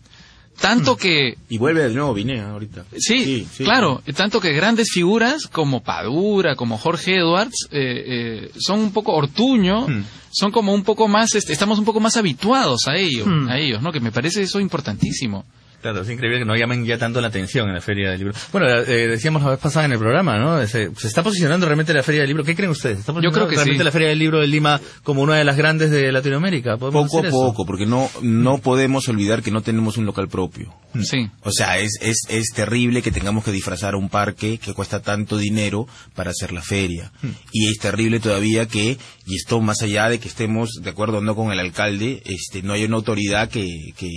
Tanto 0.60 0.96
hmm. 0.96 0.98
que... 0.98 1.38
Y 1.50 1.58
vuelve 1.58 1.84
de 1.84 1.94
nuevo 1.94 2.14
Vine 2.14 2.42
ahorita. 2.42 2.86
Sí, 2.98 3.48
claro. 3.58 4.02
Tanto 4.16 4.42
que 4.42 4.52
grandes 4.52 4.90
figuras 4.92 5.48
como 5.48 5.82
Padura, 5.82 6.56
como 6.56 6.78
Jorge 6.78 7.18
Edwards, 7.18 7.68
eh, 7.72 8.04
eh, 8.06 8.52
son 8.58 8.80
un 8.80 8.92
poco 8.92 9.14
Ortuño, 9.14 9.88
hmm. 9.88 10.04
son 10.32 10.52
como 10.52 10.74
un 10.74 10.84
poco 10.84 11.08
más, 11.08 11.34
este, 11.36 11.54
estamos 11.54 11.80
un 11.80 11.86
poco 11.86 12.02
más 12.02 12.18
habituados 12.18 12.88
a 12.88 12.96
ellos, 12.96 13.26
hmm. 13.26 13.48
a 13.48 13.58
ellos, 13.58 13.82
¿no? 13.82 13.92
Que 13.92 14.02
me 14.02 14.12
parece 14.12 14.42
eso 14.42 14.60
importantísimo. 14.60 15.46
Claro, 15.82 16.02
es 16.02 16.10
increíble 16.10 16.40
que 16.40 16.46
no 16.46 16.56
llamen 16.56 16.86
ya 16.86 16.98
tanto 16.98 17.22
la 17.22 17.28
atención 17.28 17.68
en 17.70 17.76
la 17.76 17.82
Feria 17.82 18.12
del 18.12 18.20
Libro. 18.20 18.34
Bueno, 18.52 18.68
eh, 18.68 19.08
decíamos 19.08 19.42
la 19.44 19.52
vez 19.52 19.60
pasada 19.60 19.86
en 19.86 19.94
el 19.94 20.00
programa, 20.00 20.38
¿no? 20.38 20.66
Se, 20.68 20.92
está 21.04 21.24
posicionando 21.24 21.66
realmente 21.66 21.94
la 21.94 22.04
Feria 22.04 22.22
del 22.22 22.30
Libro. 22.30 22.44
¿Qué 22.44 22.56
creen 22.56 22.72
ustedes? 22.72 23.00
¿Está 23.00 23.14
Yo 23.14 23.32
creo 23.32 23.48
que 23.48 23.56
realmente 23.56 23.84
la 23.84 23.92
Feria 23.92 24.10
del 24.10 24.20
Libro 24.20 24.40
de 24.40 24.48
Lima 24.48 24.80
como 25.04 25.22
una 25.22 25.36
de 25.36 25.44
las 25.44 25.56
grandes 25.56 25.90
de 25.92 26.12
Latinoamérica? 26.12 26.78
Poco 26.78 27.20
a 27.20 27.30
poco, 27.30 27.66
porque 27.66 27.86
no, 27.86 28.10
no 28.22 28.58
podemos 28.58 29.08
olvidar 29.08 29.42
que 29.42 29.52
no 29.52 29.62
tenemos 29.62 29.98
un 29.98 30.06
local 30.06 30.28
propio. 30.28 30.74
Sí. 31.02 31.30
O 31.44 31.52
sea, 31.52 31.80
es, 31.80 31.98
es, 32.02 32.18
es 32.30 32.50
terrible 32.54 33.02
que 33.02 33.12
tengamos 33.12 33.44
que 33.44 33.52
disfrazar 33.52 33.96
un 33.96 34.10
parque 34.10 34.58
que 34.58 34.74
cuesta 34.74 35.02
tanto 35.02 35.38
dinero 35.38 35.88
para 36.16 36.32
hacer 36.32 36.52
la 36.52 36.62
feria. 36.62 37.12
Hmm. 37.22 37.30
Y 37.52 37.70
es 37.70 37.78
terrible 37.78 38.20
todavía 38.20 38.68
que, 38.68 38.98
y 39.26 39.36
esto 39.36 39.62
más 39.62 39.82
allá 39.82 40.10
de 40.10 40.20
que 40.20 40.28
estemos 40.28 40.80
de 40.82 40.90
acuerdo 40.90 41.20
o 41.20 41.22
no 41.22 41.36
con 41.36 41.52
el 41.52 41.60
alcalde, 41.60 42.22
este, 42.26 42.62
no 42.64 42.74
hay 42.74 42.84
una 42.84 42.98
autoridad 42.98 43.50
que, 43.50 43.94
que, 43.98 44.10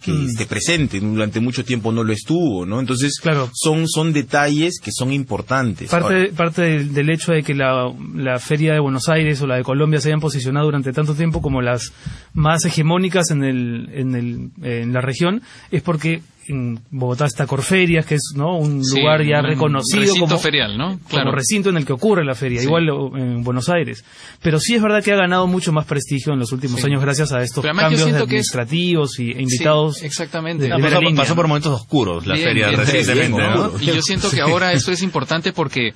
que 0.00 0.12
mm. 0.12 0.26
esté 0.26 0.46
presente. 0.46 1.00
Durante 1.00 1.40
mucho 1.40 1.64
tiempo 1.64 1.92
no 1.92 2.04
lo 2.04 2.12
estuvo, 2.12 2.66
¿no? 2.66 2.80
Entonces, 2.80 3.18
claro. 3.20 3.50
son, 3.54 3.88
son 3.88 4.12
detalles 4.12 4.78
que 4.82 4.90
son 4.92 5.12
importantes. 5.12 5.90
Parte, 5.90 6.32
parte 6.32 6.62
del, 6.62 7.10
hecho 7.10 7.32
de 7.32 7.42
que 7.42 7.54
la, 7.54 7.92
la, 8.14 8.38
Feria 8.38 8.74
de 8.74 8.80
Buenos 8.80 9.08
Aires 9.08 9.40
o 9.42 9.46
la 9.46 9.56
de 9.56 9.62
Colombia 9.62 10.00
se 10.00 10.08
hayan 10.08 10.20
posicionado 10.20 10.66
durante 10.66 10.92
tanto 10.92 11.14
tiempo 11.14 11.40
como 11.40 11.62
las 11.62 11.92
más 12.34 12.64
hegemónicas 12.64 13.30
en, 13.30 13.44
el, 13.44 13.88
en, 13.92 14.14
el, 14.14 14.50
en 14.62 14.92
la 14.92 15.00
región 15.00 15.42
es 15.70 15.82
porque 15.82 16.22
en 16.48 16.80
Bogotá 16.90 17.26
está 17.26 17.46
Corferias, 17.46 18.06
que 18.06 18.16
es 18.16 18.32
¿no? 18.34 18.58
un 18.58 18.82
lugar 18.82 19.24
ya 19.24 19.40
reconocido 19.42 20.14
como, 20.18 20.38
ferial, 20.38 20.76
¿no? 20.76 20.98
Claro. 21.08 21.32
recinto 21.32 21.70
en 21.70 21.76
el 21.76 21.84
que 21.84 21.92
ocurre 21.92 22.24
la 22.24 22.34
feria, 22.34 22.62
igual 22.62 22.88
en 23.14 23.42
Buenos 23.42 23.68
Aires. 23.68 24.04
Pero 24.42 24.60
sí 24.60 24.74
es 24.74 24.82
verdad 24.82 25.02
que 25.02 25.12
ha 25.12 25.16
ganado 25.16 25.46
mucho 25.46 25.72
más 25.72 25.86
prestigio 25.86 26.32
en 26.32 26.38
los 26.38 26.52
últimos 26.52 26.82
años 26.84 27.00
gracias 27.02 27.32
a 27.32 27.42
estos 27.42 27.64
cambios 27.64 28.02
administrativos 28.02 29.18
y, 29.18 29.32
e 29.32 29.42
invitados. 29.42 30.02
exactamente. 30.02 30.68
pasó, 31.16 31.34
por 31.34 31.48
momentos 31.48 31.72
oscuros 31.72 32.26
la 32.26 32.36
feria 32.36 32.70
recientemente. 32.70 33.42
Y 33.80 33.86
yo 33.86 34.02
siento 34.02 34.30
que 34.30 34.40
ahora 34.42 34.72
esto 34.72 34.92
es 34.92 35.02
importante 35.02 35.52
porque 35.52 35.92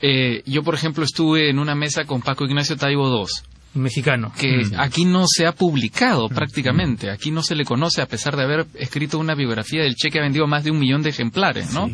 eh, 0.00 0.42
yo, 0.46 0.62
por 0.62 0.74
ejemplo, 0.74 1.04
estuve 1.04 1.50
en 1.50 1.58
una 1.58 1.74
mesa 1.74 2.04
con 2.04 2.22
Paco 2.22 2.44
Ignacio 2.44 2.76
Taibo 2.76 3.08
II 3.08 3.26
mexicano. 3.74 4.32
Que 4.38 4.64
mm. 4.64 4.78
aquí 4.78 5.04
no 5.04 5.26
se 5.26 5.46
ha 5.46 5.52
publicado 5.52 6.28
mm. 6.28 6.34
prácticamente, 6.34 7.10
aquí 7.10 7.30
no 7.30 7.42
se 7.42 7.54
le 7.54 7.64
conoce 7.64 8.02
a 8.02 8.06
pesar 8.06 8.36
de 8.36 8.44
haber 8.44 8.66
escrito 8.74 9.18
una 9.18 9.34
biografía 9.34 9.82
del 9.82 9.94
Che 9.94 10.10
que 10.10 10.18
ha 10.18 10.22
vendido 10.22 10.46
más 10.46 10.64
de 10.64 10.70
un 10.70 10.78
millón 10.78 11.02
de 11.02 11.10
ejemplares, 11.10 11.72
¿no? 11.72 11.90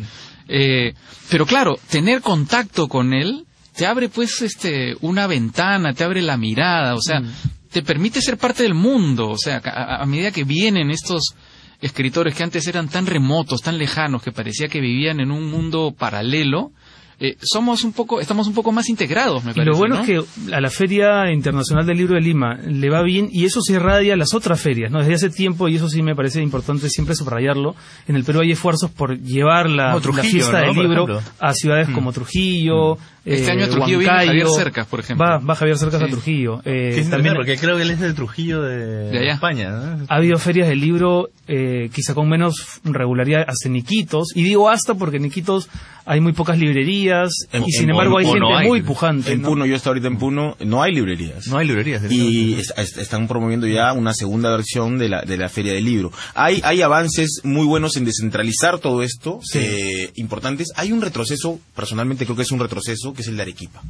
Eh, 0.47 0.93
pero 1.29 1.45
claro, 1.45 1.77
tener 1.89 2.21
contacto 2.21 2.87
con 2.87 3.13
él 3.13 3.45
te 3.75 3.85
abre 3.85 4.09
pues 4.09 4.41
este 4.41 4.95
una 5.01 5.27
ventana, 5.27 5.93
te 5.93 6.03
abre 6.03 6.21
la 6.21 6.35
mirada, 6.35 6.95
o 6.95 7.01
sea, 7.01 7.19
mm. 7.19 7.33
te 7.71 7.83
permite 7.83 8.21
ser 8.21 8.37
parte 8.37 8.63
del 8.63 8.73
mundo, 8.73 9.29
o 9.29 9.37
sea, 9.37 9.61
a, 9.63 10.05
medida 10.05 10.31
que 10.31 10.43
vienen 10.43 10.89
estos 10.89 11.35
escritores 11.79 12.33
que 12.33 12.43
antes 12.43 12.65
eran 12.67 12.89
tan 12.89 13.05
remotos, 13.05 13.61
tan 13.61 13.77
lejanos, 13.77 14.23
que 14.23 14.31
parecía 14.31 14.67
que 14.67 14.81
vivían 14.81 15.19
en 15.19 15.29
un 15.29 15.51
mundo 15.51 15.93
paralelo, 15.95 16.71
eh, 17.19 17.35
somos 17.41 17.83
un 17.83 17.93
poco, 17.93 18.19
estamos 18.21 18.47
un 18.47 18.53
poco 18.53 18.71
más 18.71 18.89
integrados, 18.89 19.43
me 19.43 19.51
Y 19.51 19.53
parece. 19.55 19.71
lo 19.71 19.77
bueno 19.77 19.95
¿no? 19.95 20.01
es 20.01 20.07
que 20.07 20.53
a 20.53 20.61
la 20.61 20.69
Feria 20.69 21.31
Internacional 21.31 21.85
del 21.85 21.97
Libro 21.97 22.13
de 22.15 22.21
Lima 22.21 22.55
le 22.65 22.89
va 22.89 23.01
bien 23.01 23.27
y 23.31 23.45
eso 23.45 23.59
se 23.61 23.73
irradia 23.73 24.13
a 24.13 24.17
las 24.17 24.33
otras 24.33 24.61
ferias, 24.61 24.91
¿no? 24.91 24.99
Desde 24.99 25.15
hace 25.15 25.29
tiempo, 25.29 25.67
y 25.67 25.75
eso 25.77 25.89
sí 25.89 26.01
me 26.03 26.15
parece 26.15 26.41
importante 26.41 26.89
siempre 26.89 27.15
subrayarlo, 27.15 27.75
en 28.07 28.15
el 28.15 28.23
Perú 28.23 28.41
hay 28.41 28.51
esfuerzos 28.51 28.91
por 28.91 29.17
llevar 29.19 29.69
la, 29.69 29.95
la 29.95 30.23
fiesta 30.23 30.61
¿no? 30.65 30.73
del 30.73 30.83
libro 30.83 31.21
a 31.39 31.53
ciudades 31.53 31.89
como 31.89 32.11
Trujillo, 32.13 32.97
Este 33.25 33.47
eh, 33.47 33.51
año 33.51 33.65
a 33.65 33.69
Trujillo 33.69 33.97
viene 33.99 34.13
Huancayo. 34.13 34.27
Javier 34.29 34.47
Cercas, 34.49 34.87
por 34.87 34.99
ejemplo. 34.99 35.25
Va, 35.25 35.37
va 35.39 35.55
Javier 35.55 35.77
Cercas 35.77 35.99
Sí. 35.99 36.05
a 36.05 36.09
Trujillo. 36.09 36.61
Eh, 36.65 37.05
también 37.09 37.35
porque 37.35 37.57
creo 37.57 37.75
que 37.77 37.81
él 37.81 37.91
es 37.91 37.99
del 37.99 38.13
Trujillo 38.15 38.61
de, 38.61 39.09
De 39.11 39.19
allá. 39.19 39.33
España. 39.33 39.69
¿no? 39.71 40.05
ha 40.07 40.15
habido 40.15 40.37
ferias 40.37 40.67
del 40.67 40.79
libro 40.79 41.29
eh, 41.47 41.89
quizá 41.93 42.13
con 42.13 42.27
menos 42.29 42.55
regularidad 42.83 43.45
hasta 43.47 43.67
en 43.69 43.77
Iquitos, 43.77 44.29
y 44.35 44.43
digo 44.43 44.69
hasta 44.69 44.95
porque 44.95 45.17
en 45.17 45.25
Iquitos 45.25 45.69
hay 46.09 46.21
muy 46.21 46.31
pocas 46.31 46.57
librerías 46.57 47.29
En- 47.51 47.63
y 47.65 47.71
sin 47.71 47.83
en- 47.85 47.89
embargo 47.91 48.17
hay 48.17 48.25
gente 48.25 48.39
no 48.39 48.55
hay. 48.57 48.67
muy 48.67 48.81
pujante. 48.81 49.33
En 49.33 49.41
¿no? 49.41 49.49
Puno, 49.49 49.65
yo 49.65 49.75
estoy 49.75 49.89
ahorita 49.91 50.07
en 50.07 50.17
Puno, 50.17 50.55
no 50.65 50.81
hay 50.81 50.93
librerías. 50.93 51.47
No 51.47 51.57
hay 51.57 51.67
librerías. 51.67 52.01
y 52.09 52.53
es- 52.53 52.73
es- 52.77 52.97
están 52.97 53.27
promoviendo 53.27 53.67
ya 53.67 53.91
una 53.93 54.13
segunda 54.13 54.49
versión 54.51 54.97
de 54.97 55.09
la, 55.09 55.21
de 55.23 55.35
la 55.37 55.49
Feria 55.49 55.73
del 55.73 55.83
Libro. 55.85 56.11
Hay, 56.33 56.61
hay 56.63 56.81
avances 56.81 57.41
muy 57.43 57.65
buenos 57.65 57.97
en 57.97 58.05
descentralizar 58.05 58.79
todo 58.79 59.03
esto, 59.03 59.39
eh, 59.53 60.11
importantes. 60.15 60.69
Hay 60.75 60.91
un 60.93 61.01
retroceso, 61.01 61.59
personalmente 61.75 62.23
creo 62.25 62.35
que 62.37 62.43
es 62.43 62.51
un 62.51 62.59
retroceso, 62.59 63.13
que 63.13 63.21
es 63.21 63.27
el 63.27 63.35
de 63.35 63.41
Arequipa. 63.41 63.81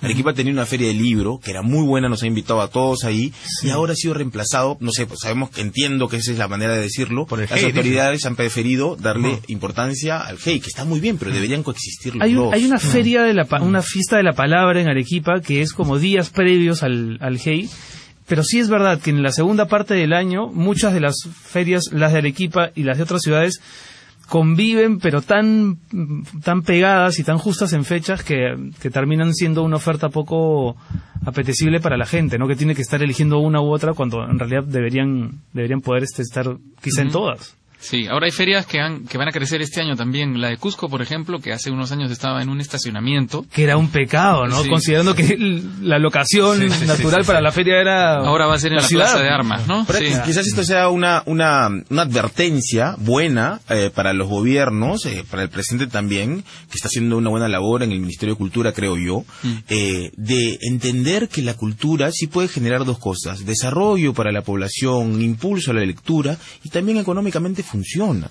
Arequipa 0.00 0.32
tenía 0.32 0.52
una 0.52 0.66
Feria 0.66 0.88
del 0.88 0.98
Libro 0.98 1.38
que 1.42 1.50
era 1.50 1.62
muy 1.62 1.84
buena, 1.86 2.08
nos 2.08 2.22
ha 2.22 2.26
invitado 2.26 2.60
a 2.60 2.68
todos 2.68 3.04
ahí, 3.04 3.32
y 3.62 3.70
ahora 3.70 3.92
ha 3.94 3.96
sido 3.96 4.14
reemplazado, 4.14 4.76
no 4.80 4.92
sé, 4.92 5.06
pues 5.06 5.20
sabemos 5.22 5.50
que 5.50 5.60
entiendo 5.60 6.08
que 6.08 6.16
esa 6.18 6.30
es 6.32 6.38
la 6.38 6.46
manera 6.48 6.74
de 6.74 6.82
decirlo, 7.04 7.26
Por 7.26 7.40
el 7.40 7.48
las 7.50 7.62
autoridades 7.62 8.24
han 8.26 8.36
preferido 8.36 8.96
darle 8.96 9.40
importancia 9.48 10.20
al 10.20 10.38
GEI, 10.38 10.60
que 10.60 10.68
está 10.68 10.84
muy 10.84 11.00
bien, 11.00 11.18
pero 11.18 11.30
deberían 11.30 11.62
coexistir 11.62 12.14
los 12.14 12.22
Hay, 12.22 12.30
un- 12.36 12.44
dos. 12.44 12.54
hay 12.54 12.64
una 12.64 12.78
feria 12.78 13.22
de 13.22 13.34
la 13.34 13.46
una 13.60 13.82
fiesta 13.82 14.16
de 14.16 14.22
la 14.22 14.32
palabra 14.32 14.80
en 14.80 14.88
Arequipa 14.88 15.40
que 15.40 15.62
es 15.62 15.72
como 15.72 15.98
días 15.98 16.30
previos 16.30 16.82
al, 16.82 17.18
al 17.20 17.38
GEI. 17.38 17.68
Pero 18.26 18.42
sí 18.42 18.58
es 18.58 18.70
verdad 18.70 19.00
que 19.00 19.10
en 19.10 19.22
la 19.22 19.30
segunda 19.32 19.66
parte 19.68 19.92
del 19.92 20.14
año 20.14 20.46
muchas 20.48 20.94
de 20.94 21.00
las 21.00 21.14
ferias, 21.44 21.84
las 21.92 22.12
de 22.12 22.18
Arequipa 22.18 22.70
y 22.74 22.84
las 22.84 22.96
de 22.96 23.02
otras 23.02 23.20
ciudades, 23.22 23.60
conviven 24.28 24.98
pero 24.98 25.22
tan, 25.22 25.78
tan 26.42 26.62
pegadas 26.62 27.18
y 27.18 27.24
tan 27.24 27.38
justas 27.38 27.72
en 27.72 27.84
fechas 27.84 28.22
que, 28.22 28.70
que 28.80 28.90
terminan 28.90 29.34
siendo 29.34 29.62
una 29.62 29.76
oferta 29.76 30.08
poco 30.08 30.76
apetecible 31.24 31.80
para 31.80 31.96
la 31.96 32.06
gente, 32.06 32.38
¿no? 32.38 32.48
Que 32.48 32.56
tiene 32.56 32.74
que 32.74 32.82
estar 32.82 33.02
eligiendo 33.02 33.38
una 33.38 33.60
u 33.60 33.72
otra 33.72 33.94
cuando 33.94 34.24
en 34.24 34.38
realidad 34.38 34.64
deberían, 34.64 35.42
deberían 35.52 35.80
poder 35.80 36.02
este, 36.02 36.22
estar 36.22 36.56
quizá 36.82 37.02
en 37.02 37.10
todas. 37.10 37.56
Sí, 37.84 38.06
ahora 38.06 38.24
hay 38.24 38.32
ferias 38.32 38.64
que, 38.64 38.80
han, 38.80 39.04
que 39.04 39.18
van 39.18 39.28
a 39.28 39.30
crecer 39.30 39.60
este 39.60 39.82
año 39.82 39.94
también. 39.94 40.40
La 40.40 40.48
de 40.48 40.56
Cusco, 40.56 40.88
por 40.88 41.02
ejemplo, 41.02 41.38
que 41.38 41.52
hace 41.52 41.70
unos 41.70 41.92
años 41.92 42.10
estaba 42.10 42.40
en 42.40 42.48
un 42.48 42.62
estacionamiento. 42.62 43.44
Que 43.52 43.64
era 43.64 43.76
un 43.76 43.88
pecado, 43.88 44.46
¿no? 44.46 44.62
Sí. 44.62 44.70
Considerando 44.70 45.14
que 45.14 45.36
la 45.82 45.98
locación 45.98 46.66
natural 46.86 47.24
para 47.26 47.42
la 47.42 47.52
feria 47.52 47.78
era. 47.78 48.16
Ahora 48.16 48.46
va 48.46 48.54
a 48.54 48.58
ser 48.58 48.72
en 48.72 48.78
la, 48.78 48.84
ciudad. 48.84 49.04
Plaza 49.04 49.22
de 49.22 49.28
Armas, 49.28 49.66
¿no? 49.66 49.84
Pero 49.86 49.98
Sí. 49.98 50.06
Quizás 50.24 50.46
esto 50.46 50.64
sea 50.64 50.88
una, 50.88 51.22
una, 51.26 51.68
una 51.90 52.02
advertencia 52.02 52.96
buena 52.98 53.60
eh, 53.68 53.90
para 53.94 54.12
los 54.12 54.28
gobiernos, 54.28 55.04
eh, 55.06 55.24
para 55.30 55.42
el 55.42 55.50
presidente 55.50 55.86
también, 55.86 56.42
que 56.42 56.76
está 56.76 56.88
haciendo 56.88 57.18
una 57.18 57.30
buena 57.30 57.48
labor 57.48 57.82
en 57.82 57.92
el 57.92 58.00
Ministerio 58.00 58.34
de 58.34 58.38
Cultura, 58.38 58.72
creo 58.72 58.96
yo, 58.96 59.24
eh, 59.68 60.10
de 60.16 60.58
entender 60.62 61.28
que 61.28 61.42
la 61.42 61.54
cultura 61.54 62.10
sí 62.12 62.26
puede 62.26 62.48
generar 62.48 62.84
dos 62.84 62.98
cosas, 62.98 63.44
desarrollo 63.44 64.14
para 64.14 64.32
la 64.32 64.42
población, 64.42 65.20
impulso 65.20 65.70
a 65.70 65.74
la 65.74 65.84
lectura 65.84 66.38
y 66.62 66.70
también 66.70 66.98
económicamente 66.98 67.62
funciona. 67.74 68.30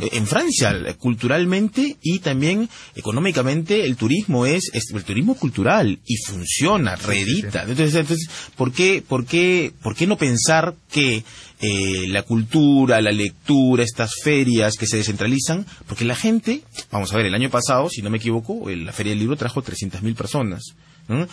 Eh, 0.00 0.08
En 0.12 0.26
Francia, 0.26 0.70
eh, 0.72 0.94
culturalmente 0.94 1.96
y 2.00 2.20
también 2.20 2.68
económicamente, 2.94 3.84
el 3.84 3.96
turismo 3.96 4.46
es, 4.46 4.70
es 4.72 4.84
el 4.94 5.04
turismo 5.04 5.34
cultural 5.34 5.98
y 6.06 6.16
funciona, 6.16 6.96
redita. 6.96 7.62
Entonces, 7.62 7.94
entonces 7.94 8.28
¿por, 8.56 8.72
qué, 8.72 9.02
por, 9.06 9.26
qué, 9.26 9.72
¿por 9.82 9.94
qué 9.94 10.06
no 10.06 10.16
pensar 10.16 10.74
que 10.90 11.24
eh, 11.60 12.08
la 12.08 12.22
cultura, 12.22 13.00
la 13.00 13.12
lectura, 13.12 13.84
estas 13.84 14.12
ferias 14.22 14.76
que 14.76 14.86
se 14.86 14.96
descentralizan? 14.96 15.66
Porque 15.86 16.04
la 16.04 16.16
gente, 16.16 16.62
vamos 16.90 17.12
a 17.12 17.16
ver, 17.16 17.26
el 17.26 17.34
año 17.34 17.50
pasado, 17.50 17.88
si 17.90 18.00
no 18.00 18.10
me 18.10 18.18
equivoco, 18.18 18.68
la 18.70 18.92
Feria 18.92 19.10
del 19.10 19.20
Libro 19.20 19.36
trajo 19.36 19.62
300.000 19.62 20.14
personas. 20.14 20.62
¿no? 21.08 21.28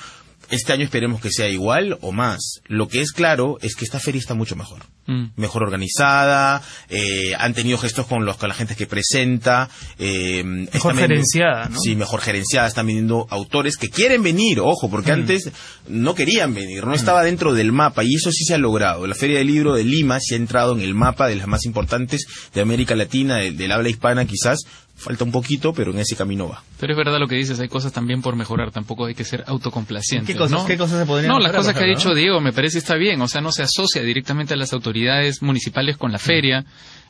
Este 0.52 0.74
año 0.74 0.84
esperemos 0.84 1.22
que 1.22 1.32
sea 1.32 1.50
igual 1.50 1.98
o 2.02 2.12
más. 2.12 2.62
Lo 2.68 2.88
que 2.88 3.02
es 3.02 3.12
claro 3.12 3.58
es 3.62 3.76
que 3.76 3.86
esta 3.86 4.00
feria 4.00 4.20
está 4.20 4.34
mucho 4.34 4.56
mejor 4.56 4.84
Mm. 5.08 5.32
mejor 5.36 5.64
organizada, 5.64 6.62
eh, 6.88 7.34
han 7.38 7.56
tenido 7.56 7.80
gestos 7.80 8.06
con 8.06 8.24
los 8.24 8.38
con 8.38 8.50
la 8.50 8.56
gente 8.56 8.76
que 8.76 8.86
presenta, 8.86 9.68
eh, 9.98 10.44
Mejor 10.44 10.96
gerenciada, 10.96 11.70
¿no? 11.70 11.80
Sí, 11.80 11.96
mejor 11.96 12.22
gerenciada, 12.22 12.68
están 12.68 12.86
viniendo 12.86 13.26
autores 13.32 13.78
que 13.78 13.90
quieren 13.90 14.22
venir, 14.22 14.60
ojo, 14.60 14.88
Mm. 14.88 14.92
porque 14.92 15.12
antes 15.12 15.52
no 15.88 16.14
querían 16.14 16.54
venir, 16.54 16.86
no 16.86 16.94
estaba 16.94 17.24
dentro 17.24 17.54
del 17.56 17.72
mapa 17.72 18.04
y 18.04 18.14
eso 18.16 18.32
sí 18.32 18.44
se 18.46 18.54
ha 18.54 18.58
logrado. 18.60 19.08
La 19.08 19.16
Feria 19.16 19.40
del 19.40 19.48
Libro 19.48 19.74
de 19.74 19.84
Lima 19.84 20.20
se 20.22 20.36
ha 20.36 20.38
entrado 20.38 20.74
en 20.76 20.82
el 20.82 20.94
mapa 20.94 21.28
de 21.28 21.36
las 21.36 21.48
más 21.48 21.66
importantes 21.66 22.26
de 22.54 22.62
América 22.62 22.96
Latina, 22.96 23.38
del, 23.38 23.58
del 23.58 23.72
habla 23.72 23.90
hispana 23.90 24.26
quizás, 24.26 24.60
falta 25.02 25.24
un 25.24 25.32
poquito, 25.32 25.74
pero 25.74 25.92
en 25.92 26.00
ese 26.00 26.16
camino 26.16 26.48
va. 26.48 26.64
Pero 26.80 26.94
es 26.94 26.98
verdad 26.98 27.20
lo 27.20 27.28
que 27.28 27.36
dices, 27.36 27.60
hay 27.60 27.68
cosas 27.68 27.92
también 27.92 28.22
por 28.22 28.36
mejorar, 28.36 28.72
tampoco 28.72 29.06
hay 29.06 29.16
que 29.16 29.24
ser 29.24 29.44
autocomplacientes. 29.48 30.34
¿Qué 30.34 30.38
cosas- 30.40 30.62
¿no? 30.62 30.66
qué 30.66 30.78
cosas 30.78 31.00
se 31.00 31.06
podrían 31.06 31.32
No, 31.32 31.40
las 31.40 31.52
cosas 31.52 31.74
que 31.76 31.84
ha 31.84 31.88
dicho 31.88 32.14
Diego 32.14 32.40
me 32.40 32.54
parece 32.54 32.78
está 32.78 32.96
bien, 32.96 33.20
o 33.22 33.28
sea, 33.28 33.42
no 33.42 33.52
se 33.52 33.64
asocia 33.64 34.02
directamente 34.04 34.54
a 34.54 34.58
las 34.58 34.74
autoridades 34.74 35.42
municipales 35.42 35.98
con 35.98 36.12
la 36.12 36.20
feria. 36.20 36.64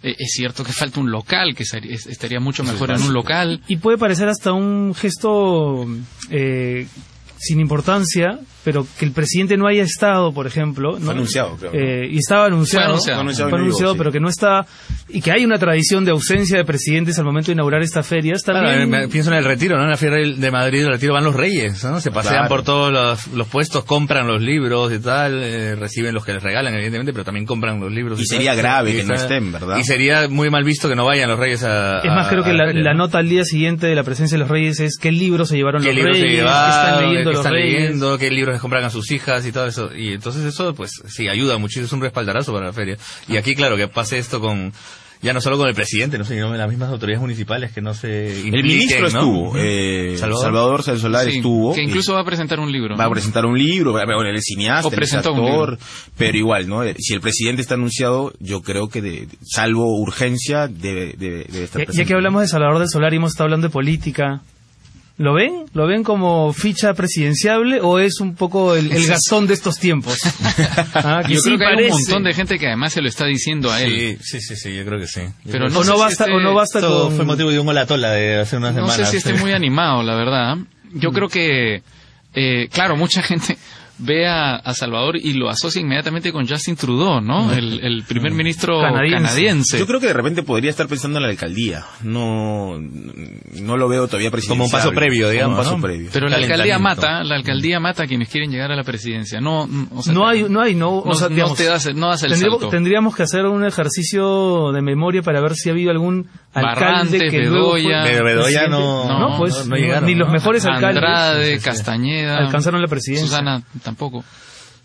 Eh, 0.03 0.15
es 0.17 0.31
cierto 0.31 0.63
que 0.63 0.71
falta 0.73 0.99
un 0.99 1.11
local, 1.11 1.53
que 1.55 1.63
estaría 1.63 2.39
mucho 2.39 2.63
mejor 2.63 2.91
en 2.91 3.01
un 3.03 3.13
local. 3.13 3.61
Y 3.67 3.77
puede 3.77 3.97
parecer 3.97 4.27
hasta 4.29 4.51
un 4.51 4.95
gesto 4.95 5.85
eh, 6.31 6.87
sin 7.37 7.59
importancia, 7.59 8.39
pero 8.63 8.85
que 8.99 9.05
el 9.05 9.11
presidente 9.11 9.57
no 9.57 9.67
haya 9.67 9.83
estado, 9.83 10.33
por 10.33 10.47
ejemplo. 10.47 10.93
¿no? 10.93 11.05
Fue 11.05 11.13
anunciado, 11.13 11.55
creo, 11.57 11.71
¿no? 11.73 11.79
Eh, 11.79 12.07
y 12.11 12.17
estaba 12.17 12.45
anunciado. 12.45 12.97
Fue 12.97 13.13
anunciado. 13.13 13.49
Fue 13.49 13.59
anunciado 13.59 13.91
fue 13.91 13.95
sí. 13.95 13.97
pero 13.97 14.11
que 14.11 14.19
no 14.19 14.29
está. 14.29 14.65
Y 15.09 15.21
que 15.21 15.31
hay 15.31 15.43
una 15.43 15.57
tradición 15.57 16.05
de 16.05 16.11
ausencia 16.11 16.57
de 16.57 16.63
presidentes 16.63 17.17
al 17.19 17.25
momento 17.25 17.47
de 17.47 17.53
inaugurar 17.53 17.81
estas 17.81 18.07
ferias. 18.07 18.43
Claro, 18.43 18.67
También. 18.67 18.89
me- 18.89 19.07
pienso 19.09 19.31
en 19.31 19.37
el 19.37 19.43
retiro, 19.45 19.75
¿no? 19.77 19.83
En 19.83 19.89
la 19.89 19.97
feria 19.97 20.35
de 20.37 20.51
Madrid, 20.51 20.81
el 20.83 20.87
retiro 20.93 21.13
van 21.13 21.23
los 21.23 21.35
reyes, 21.35 21.83
¿no? 21.83 21.99
Se 21.99 22.11
pasean 22.11 22.35
Claro. 22.35 22.49
por 22.49 22.63
todos 22.63 22.91
los, 22.93 23.27
los 23.35 23.47
puestos, 23.47 23.83
compran 23.83 24.25
los 24.27 24.41
libros 24.41 24.91
y 24.93 24.99
tal, 24.99 25.41
eh, 25.43 25.75
reciben 25.75 26.13
los 26.13 26.23
que 26.25 26.33
les 26.33 26.41
regalan, 26.43 26.73
evidentemente, 26.75 27.11
pero 27.11 27.25
también 27.25 27.45
compran 27.45 27.79
los 27.79 27.91
libros. 27.91 28.19
Y 28.21 28.25
sería 28.25 28.55
grave 28.55 28.91
Y 28.91 28.97
que 28.97 29.03
no 29.03 29.15
estén, 29.15 29.51
¿verdad? 29.51 29.77
Y 29.77 29.83
sería 29.83 30.27
muy 30.29 30.49
mal 30.49 30.63
visto 30.63 30.87
que 30.87 30.95
no 30.95 31.05
vayan 31.05 31.29
los 31.29 31.39
reyes 31.39 31.63
a... 31.63 31.99
es 31.99 32.05
más, 32.05 32.27
a- 32.27 32.29
creo 32.29 32.43
que 32.43 32.53
la, 32.53 32.93
nota 32.93 33.17
al 33.17 33.27
día 33.27 33.43
siguiente 33.43 33.87
de 33.87 33.95
la 33.95 34.03
presencia 34.03 34.35
de 34.37 34.39
los 34.43 34.49
reyes 34.49 34.79
es 34.79 34.97
qué 34.97 35.11
libros 35.11 35.49
se 35.49 35.57
llevaron 35.57 35.81
qué 35.81 35.87
los 35.89 35.95
libros 35.95 36.13
reyes, 36.15 36.29
se 36.29 36.35
qué 36.35 36.41
llevaron, 36.41 36.69
están 36.69 37.01
leyendo 37.09 37.29
qué 37.29 37.33
los 37.35 37.45
están 37.45 37.53
reyes. 37.53 37.81
leyendo, 37.81 38.17
qué 38.17 38.29
libros 38.31 38.50
les 38.51 38.61
compran 38.61 38.83
a 38.83 38.89
sus 38.89 39.11
hijas 39.11 39.45
y 39.45 39.51
todo 39.51 39.67
eso. 39.67 39.89
Y 39.95 40.13
entonces 40.13 40.43
eso, 40.43 40.73
pues, 40.75 40.91
sí, 41.07 41.27
ayuda 41.27 41.57
muchísimo, 41.57 41.85
es 41.85 41.93
un 41.93 42.01
respaldarazo 42.01 42.53
para 42.53 42.67
la 42.67 42.73
feria. 42.73 42.97
Y 43.27 43.37
aquí, 43.37 43.55
claro, 43.55 43.77
que 43.77 43.87
pase 43.87 44.17
esto 44.17 44.39
con, 44.41 44.73
ya 45.21 45.33
no 45.33 45.41
solo 45.41 45.57
con 45.57 45.67
el 45.69 45.75
presidente, 45.75 46.17
no 46.17 46.23
sé, 46.23 46.33
sino 46.33 46.47
con 46.49 46.57
las 46.57 46.67
mismas 46.69 46.89
autoridades 46.89 47.21
municipales 47.21 47.71
que 47.71 47.79
no 47.81 47.93
se 47.93 48.41
El 48.47 48.63
ministro 48.63 49.01
¿no? 49.01 49.07
estuvo, 49.07 49.53
eh, 49.57 50.15
Salvador. 50.17 50.43
Salvador, 50.43 50.83
Salsolar 50.83 51.25
Sí, 51.29 51.37
estuvo. 51.37 51.73
que 51.75 51.83
incluso 51.83 52.13
va 52.15 52.21
a 52.21 52.25
presentar 52.25 52.59
un 52.59 52.71
libro. 52.71 52.97
Va 52.97 53.05
a 53.05 53.09
presentar 53.11 53.45
un 53.45 53.55
libro, 53.57 53.91
bueno, 53.91 54.23
él 54.23 54.35
es 54.35 54.45
cineasta, 54.45 54.87
O 54.87 54.91
él 54.91 55.03
es 55.03 55.13
actor, 55.13 55.35
libro. 55.73 55.77
pero 56.17 56.37
igual, 56.37 56.67
¿no? 56.67 56.83
Eh, 56.83 56.95
Si 56.97 57.13
el 57.13 57.21
presidente 57.21 57.61
está 57.61 57.75
anunciado, 57.75 58.33
yo 58.39 58.61
creo 58.61 58.89
que, 58.89 59.01
de, 59.03 59.27
salvo 59.43 59.85
urgencia, 59.99 60.67
debe, 60.67 61.13
debe, 61.17 61.45
debe 61.49 61.63
estar 61.65 61.79
Ya, 61.81 61.83
ya 61.83 61.85
presente. 61.85 62.05
que 62.07 62.13
hablamos 62.15 62.41
de 62.41 62.47
Salvador 62.47 62.79
del 62.79 62.89
Solar 62.89 63.13
y 63.13 63.17
hemos 63.17 63.31
estado 63.31 63.45
hablando 63.45 63.67
de 63.67 63.73
política, 63.73 64.41
¿lo 65.17 65.33
ven? 65.33 65.65
¿Lo 65.73 65.87
ven 65.87 66.03
como 66.03 66.51
ficha 66.53 66.93
presidenciable 66.93 67.79
o 67.81 67.99
es 67.99 68.19
un 68.19 68.35
poco 68.35 68.75
el, 68.75 68.91
el 68.91 69.05
gastón 69.07 69.47
de 69.47 69.53
estos 69.53 69.77
tiempos? 69.77 70.17
Ah, 70.93 71.23
que 71.25 71.33
Yo 71.35 71.39
sí 71.39 71.55
creo 71.55 71.59
que 71.59 71.65
hay 71.65 71.85
un 71.85 71.91
montón 71.91 72.23
de 72.23 72.33
gente 72.33 72.57
que 72.59 72.67
además 72.67 72.93
se 72.93 73.01
lo 73.01 73.07
está 73.07 73.25
diciendo 73.25 73.71
a 73.71 73.81
él. 73.81 74.17
Sí, 74.21 74.39
sí, 74.39 74.41
sí, 74.41 74.55
sí, 74.55 74.75
yo 74.75 74.85
creo 74.85 74.99
que 74.99 75.07
sí. 75.07 75.21
Yo 75.45 75.51
Pero 75.51 75.69
no 75.69 75.79
o, 75.79 75.83
sé 75.83 75.89
no 75.89 75.95
si 75.97 76.01
basta, 76.01 76.23
este- 76.25 76.35
o 76.35 76.39
no 76.39 76.53
basta 76.53 76.79
Esto 76.79 77.07
con... 77.07 77.15
fue 77.15 77.25
motivo 77.25 77.49
de 77.51 77.59
un 77.59 77.67
olatola 77.69 78.11
de 78.11 78.39
hace 78.39 78.57
unas 78.57 78.73
No 78.75 78.87
semanas. 78.87 79.09
sé 79.09 79.11
si 79.11 79.17
esté 79.17 79.33
muy 79.41 79.51
animado, 79.53 80.03
la 80.03 80.15
verdad. 80.15 80.57
Yo 80.93 81.11
creo 81.11 81.29
que, 81.29 81.81
eh, 82.33 82.67
claro, 82.71 82.95
mucha 82.97 83.21
gente 83.21 83.57
ve 84.01 84.27
a, 84.27 84.55
a 84.55 84.73
Salvador 84.73 85.17
y 85.17 85.33
lo 85.33 85.49
asocia 85.49 85.81
inmediatamente 85.81 86.31
con 86.31 86.47
Justin 86.47 86.75
Trudeau, 86.75 87.21
¿no? 87.21 87.51
El, 87.53 87.79
el 87.83 88.03
primer 88.03 88.31
ministro 88.33 88.79
Canadiense. 88.81 89.23
canadiense. 89.23 89.79
Yo 89.79 89.87
creo 89.87 89.99
que 89.99 90.07
de 90.07 90.13
repente 90.13 90.43
podría 90.43 90.69
estar 90.69 90.87
pensando 90.87 91.17
en 91.19 91.23
la 91.23 91.29
alcaldía. 91.29 91.85
No, 92.03 92.79
no 92.79 93.77
lo 93.77 93.87
veo 93.89 94.07
todavía 94.07 94.31
presidencial. 94.31 94.57
Como 94.57 94.65
un 94.65 94.71
paso 94.71 94.91
previo, 94.91 95.29
digamos, 95.29 95.57
un 95.57 95.63
paso 95.63 95.77
¿no? 95.77 95.81
previo. 95.83 96.09
Pero 96.11 96.27
la 96.29 96.37
alcaldía 96.37 96.79
mata, 96.79 97.23
la 97.23 97.35
alcaldía 97.35 97.79
mata 97.79 98.03
a 98.03 98.07
quienes 98.07 98.29
quieren 98.29 98.51
llegar 98.51 98.71
a 98.71 98.75
la 98.75 98.83
presidencia. 98.83 99.39
No, 99.41 99.67
mm, 99.67 99.87
o 99.95 100.03
sea, 100.03 100.13
no 100.13 100.27
hay, 100.27 100.43
no 100.49 100.61
hay, 100.61 100.75
no, 100.75 100.89
o 100.99 101.29
no 101.29 101.53
te 101.55 101.65
das- 101.65 101.93
no 101.95 102.07
das 102.09 102.23
el 102.23 102.31
tendríamos, 102.31 102.59
salto. 102.59 102.69
tendríamos 102.69 103.15
que 103.15 103.23
hacer 103.23 103.45
un 103.45 103.65
ejercicio 103.65 104.71
de 104.71 104.81
memoria 104.81 105.21
para 105.21 105.41
ver 105.41 105.55
si 105.55 105.69
ha 105.69 105.71
habido 105.73 105.91
algún 105.91 106.27
alcalde 106.53 106.81
Barrantes, 106.81 107.31
que 107.31 107.39
luego 107.39 107.71
fue 107.71 107.81
Bedoya. 107.81 108.03
Pero 108.03 108.23
Bedoya 108.25 108.67
no- 108.67 109.07
no, 109.19 109.37
pues 109.37 109.57
no- 109.65 109.65
no 109.65 109.75
llegaron, 109.77 110.05
ni 110.05 110.15
los 110.15 110.27
¿no? 110.27 110.33
mejores 110.33 110.65
alcaldes 110.65 111.03
Andrade. 111.03 111.59
Castañeda, 111.59 112.37
alcanzaron 112.37 112.81
la 112.81 112.87
presidencia. 112.87 113.27
Susana 113.27 113.61
tampoco. 113.83 114.23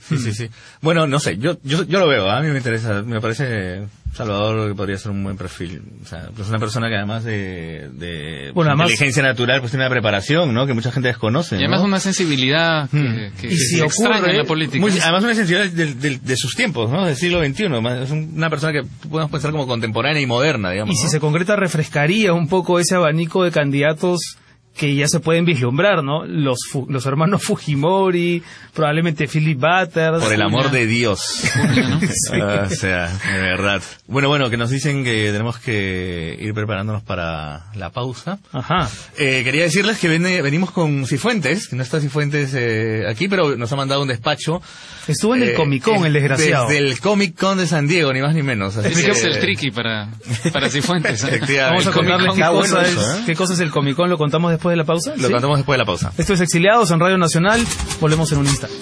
Sí, 0.08 0.18
sí, 0.18 0.32
sí. 0.32 0.48
Bueno, 0.82 1.06
no 1.06 1.18
sé, 1.18 1.36
yo, 1.38 1.56
yo, 1.64 1.82
yo 1.84 1.98
lo 1.98 2.06
veo, 2.08 2.28
¿ah? 2.30 2.38
a 2.38 2.40
mí 2.42 2.48
me 2.48 2.58
interesa, 2.58 3.02
me 3.02 3.20
parece 3.20 3.86
Salvador 4.14 4.68
que 4.68 4.74
podría 4.74 4.96
ser 4.96 5.10
un 5.10 5.22
buen 5.24 5.36
perfil. 5.36 5.82
O 6.02 6.06
sea, 6.06 6.30
pues 6.34 6.48
una 6.48 6.58
persona 6.58 6.88
que 6.88 6.94
además 6.96 7.24
de, 7.24 7.90
de 7.92 8.50
Bueno, 8.54 8.70
además- 8.70 8.90
inteligencia 8.90 9.22
natural, 9.22 9.60
pues 9.60 9.72
tiene 9.72 9.84
una 9.84 9.90
preparación, 9.90 10.54
¿no? 10.54 10.66
Que 10.66 10.72
mucha 10.74 10.90
gente 10.92 11.08
desconoce, 11.08 11.56
Y 11.56 11.58
además 11.58 11.80
¿no? 11.80 11.86
una 11.86 12.00
sensibilidad 12.00 12.88
que, 12.88 12.96
Hmm. 12.96 13.14
que- 13.40 13.46
Y 13.46 13.50
que 13.50 13.56
si 13.56 13.76
se 13.78 13.84
extraña 13.84 14.20
ocurre- 14.20 14.30
en 14.30 14.38
la 14.38 14.44
política. 14.44 14.80
Muy- 14.80 14.92
además 14.98 15.24
una 15.24 15.34
sensibilidad 15.34 15.70
del- 15.72 16.00
del- 16.00 16.24
de, 16.24 16.36
sus 16.36 16.54
tiempos, 16.54 16.90
¿no? 16.90 17.04
Del 17.04 17.16
siglo 17.16 17.40
XXI. 17.44 17.80
más- 17.82 18.04
Es 18.04 18.10
un- 18.10 18.32
una 18.36 18.48
persona 18.48 18.72
que 18.72 18.82
podemos 19.08 19.30
pensar 19.30 19.50
como 19.50 19.66
contemporánea 19.66 20.22
y 20.22 20.26
moderna, 20.26 20.70
digamos. 20.70 20.94
Y 20.94 20.98
si 20.98 21.04
¿no? 21.04 21.10
se 21.10 21.20
concreta, 21.20 21.56
refrescaría 21.56 22.32
un 22.32 22.48
poco 22.48 22.78
ese 22.78 22.94
abanico 22.94 23.44
de 23.44 23.50
candidatos 23.50 24.20
que 24.76 24.94
ya 24.94 25.08
se 25.08 25.20
pueden 25.20 25.44
vislumbrar, 25.44 26.04
¿no? 26.04 26.24
Los, 26.26 26.58
fu- 26.70 26.86
los 26.88 27.06
hermanos 27.06 27.42
Fujimori, 27.42 28.42
probablemente 28.74 29.26
Philip 29.26 29.58
Butters. 29.58 30.22
Por 30.22 30.32
el 30.32 30.42
amor 30.42 30.70
de 30.70 30.86
Dios. 30.86 31.20
Sí. 32.26 32.38
Ah, 32.42 32.64
o 32.66 32.70
sea, 32.74 33.08
de 33.08 33.38
verdad. 33.40 33.82
Bueno, 34.06 34.28
bueno, 34.28 34.50
que 34.50 34.56
nos 34.56 34.70
dicen 34.70 35.04
que 35.04 35.30
tenemos 35.32 35.58
que 35.58 36.36
ir 36.40 36.52
preparándonos 36.54 37.02
para 37.02 37.66
la 37.74 37.90
pausa. 37.90 38.38
Ajá. 38.52 38.88
Eh, 39.18 39.42
quería 39.44 39.62
decirles 39.62 39.98
que 39.98 40.08
viene- 40.08 40.42
venimos 40.42 40.70
con 40.70 41.06
Cifuentes, 41.06 41.68
que 41.68 41.76
no 41.76 41.82
está 41.82 42.00
Cifuentes 42.00 42.52
eh, 42.54 43.04
aquí, 43.08 43.28
pero 43.28 43.56
nos 43.56 43.72
ha 43.72 43.76
mandado 43.76 44.02
un 44.02 44.08
despacho. 44.08 44.60
Estuvo 45.08 45.34
en 45.36 45.42
el 45.44 45.48
eh, 45.50 45.54
Comic 45.54 45.84
Con, 45.84 46.04
el 46.04 46.12
desgraciado. 46.12 46.68
Desde 46.68 46.78
el 46.78 46.98
Comic 47.00 47.38
Con 47.38 47.58
de 47.58 47.66
San 47.66 47.86
Diego, 47.86 48.12
ni 48.12 48.20
más 48.20 48.34
ni 48.34 48.42
menos. 48.42 48.76
Así 48.76 48.88
Ese 48.88 49.04
que- 49.04 49.10
es 49.12 49.24
el 49.24 49.40
tricky 49.40 49.70
para, 49.70 50.08
para 50.52 50.68
Cifuentes. 50.70 51.22
¿eh? 51.24 51.28
Efectivamente. 51.28 51.84
Vamos 51.84 51.86
a 51.86 51.92
contarles 51.92 52.34
qué, 52.34 52.42
cosa 52.42 52.82
es, 52.82 52.96
¿eh? 52.96 53.22
qué 53.26 53.34
cosa 53.34 53.54
es 53.54 53.60
el 53.60 53.70
Comic 53.70 53.96
Con, 53.96 54.10
lo 54.10 54.18
contamos 54.18 54.50
después 54.50 54.65
de 54.70 54.76
la 54.76 54.84
pausa. 54.84 55.14
Lo 55.16 55.26
¿Sí? 55.28 55.32
contamos 55.32 55.58
después 55.58 55.74
de 55.74 55.78
la 55.78 55.84
pausa. 55.86 56.12
Esto 56.16 56.32
es 56.34 56.40
Exiliados 56.40 56.90
en 56.90 57.00
Radio 57.00 57.18
Nacional, 57.18 57.64
volvemos 58.00 58.30
en 58.32 58.38
un 58.38 58.46
instante. 58.46 58.74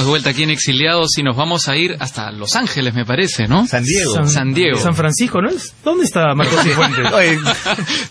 Estamos 0.00 0.06
de 0.06 0.12
vuelta 0.12 0.30
aquí 0.30 0.44
en 0.44 0.50
Exiliados 0.50 1.10
y 1.18 1.22
nos 1.22 1.36
vamos 1.36 1.68
a 1.68 1.76
ir 1.76 1.94
hasta 2.00 2.32
Los 2.32 2.56
Ángeles, 2.56 2.94
me 2.94 3.04
parece, 3.04 3.46
¿no? 3.46 3.66
San 3.66 3.84
Diego. 3.84 4.26
San 4.26 4.54
Diego. 4.54 4.78
San 4.78 4.94
Francisco, 4.94 5.42
¿no 5.42 5.50
es? 5.50 5.74
¿Dónde 5.84 6.04
está 6.04 6.34
Marcos 6.34 6.58
Cifuentes? 6.62 7.12
Oye, 7.12 7.32
en 7.32 7.44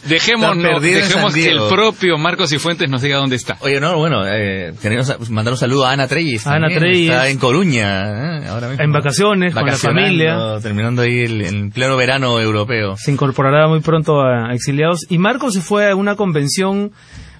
dejemos 0.08 0.49
San 0.52 1.34
que 1.34 1.49
el 1.49 1.62
propio 1.67 2.19
Marcos 2.19 2.52
Cifuentes 2.52 2.88
nos 2.88 3.02
diga 3.02 3.17
dónde 3.17 3.38
está. 3.38 3.58
Oye, 3.62 3.80
no, 3.80 3.97
bueno, 3.97 4.21
eh, 4.28 4.71
queremos 4.80 5.32
mandar 5.32 5.54
un 5.54 5.58
saludo 5.58 5.88
a 5.88 5.93
Ana 5.93 6.08
Treyes. 6.08 6.45
Ana. 6.45 6.67
Treyes. 6.67 7.10
Está 7.10 7.28
en 7.28 7.39
Coruña, 7.39 8.41
¿eh? 8.41 8.47
ahora 8.49 8.67
mismo. 8.67 8.84
En 8.84 8.91
vacaciones, 8.91 9.56
con 9.56 9.65
la 9.65 9.75
familia. 9.75 10.60
Terminando 10.62 11.02
ahí 11.02 11.21
el, 11.21 11.41
el 11.41 11.71
pleno 11.71 11.97
verano 11.97 12.39
europeo. 12.39 12.97
se 12.97 13.12
incorporará 13.12 13.67
muy 13.67 13.80
pronto 13.80 14.21
a 14.21 14.54
Exiliados. 14.54 15.08
Y 15.10 15.17
Marcos 15.17 15.56
se 15.56 15.62
fue 15.62 15.89
a 15.89 15.95
una 15.95 16.15
convención 16.15 16.91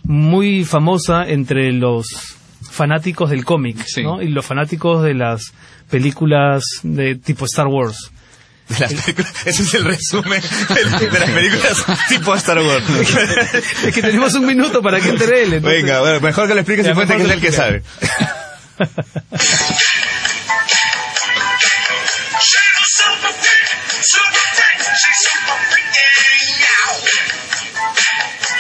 muy 0.02 0.64
famosa 0.64 1.24
entre 1.28 1.72
los 1.72 2.39
fanáticos 2.80 3.30
del 3.30 3.44
cómic 3.44 3.78
Sí. 3.86 4.02
¿no? 4.04 4.22
y 4.22 4.30
los 4.30 4.46
fanáticos 4.46 5.04
de 5.04 5.14
las 5.14 5.52
películas 5.90 6.64
de 6.84 7.16
tipo 7.16 7.44
Star 7.46 7.68
Wars. 7.68 8.10
De 8.70 8.80
las 8.80 8.94
películas- 8.94 9.34
ese 9.46 9.64
es 9.64 9.74
el 9.74 9.84
resumen 9.84 10.42
de, 11.00 11.08
de 11.10 11.20
las 11.20 11.30
películas 11.32 11.78
tipo 12.08 12.34
Star 12.36 12.60
Wars. 12.60 12.84
es 13.86 13.94
que 13.94 14.02
tenemos 14.02 14.34
un 14.36 14.46
minuto 14.46 14.82
para 14.82 15.00
que 15.02 15.10
entre 15.10 15.44
él. 15.44 15.54
entonces- 15.56 15.82
Venga, 15.84 16.00
bueno, 16.00 16.20
mejor 16.22 16.48
que 16.48 16.54
lo 16.54 16.62
explique 16.62 16.84
Ya, 16.84 16.90
Cifuentes, 16.90 17.18
que 17.18 17.24
es 17.24 17.32
el 17.32 17.42
que- 17.42 17.52
sabe. 17.52 17.84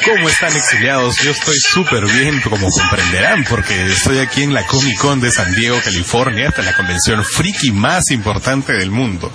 ¿Cómo 0.05 0.29
están 0.29 0.55
exiliados? 0.55 1.15
Yo 1.23 1.31
estoy 1.31 1.55
súper 1.57 2.05
bien, 2.05 2.41
como 2.41 2.69
comprenderán, 2.69 3.45
porque 3.45 3.87
estoy 3.87 4.19
aquí 4.19 4.43
en 4.43 4.53
la 4.53 4.65
Comic 4.65 4.97
Con 4.97 5.21
de 5.21 5.31
San 5.31 5.53
Diego, 5.55 5.79
California, 5.83 6.49
es 6.55 6.65
la 6.65 6.75
convención 6.75 7.23
friki 7.23 7.71
más 7.71 8.09
importante 8.11 8.73
del 8.73 8.91
mundo. 8.91 9.31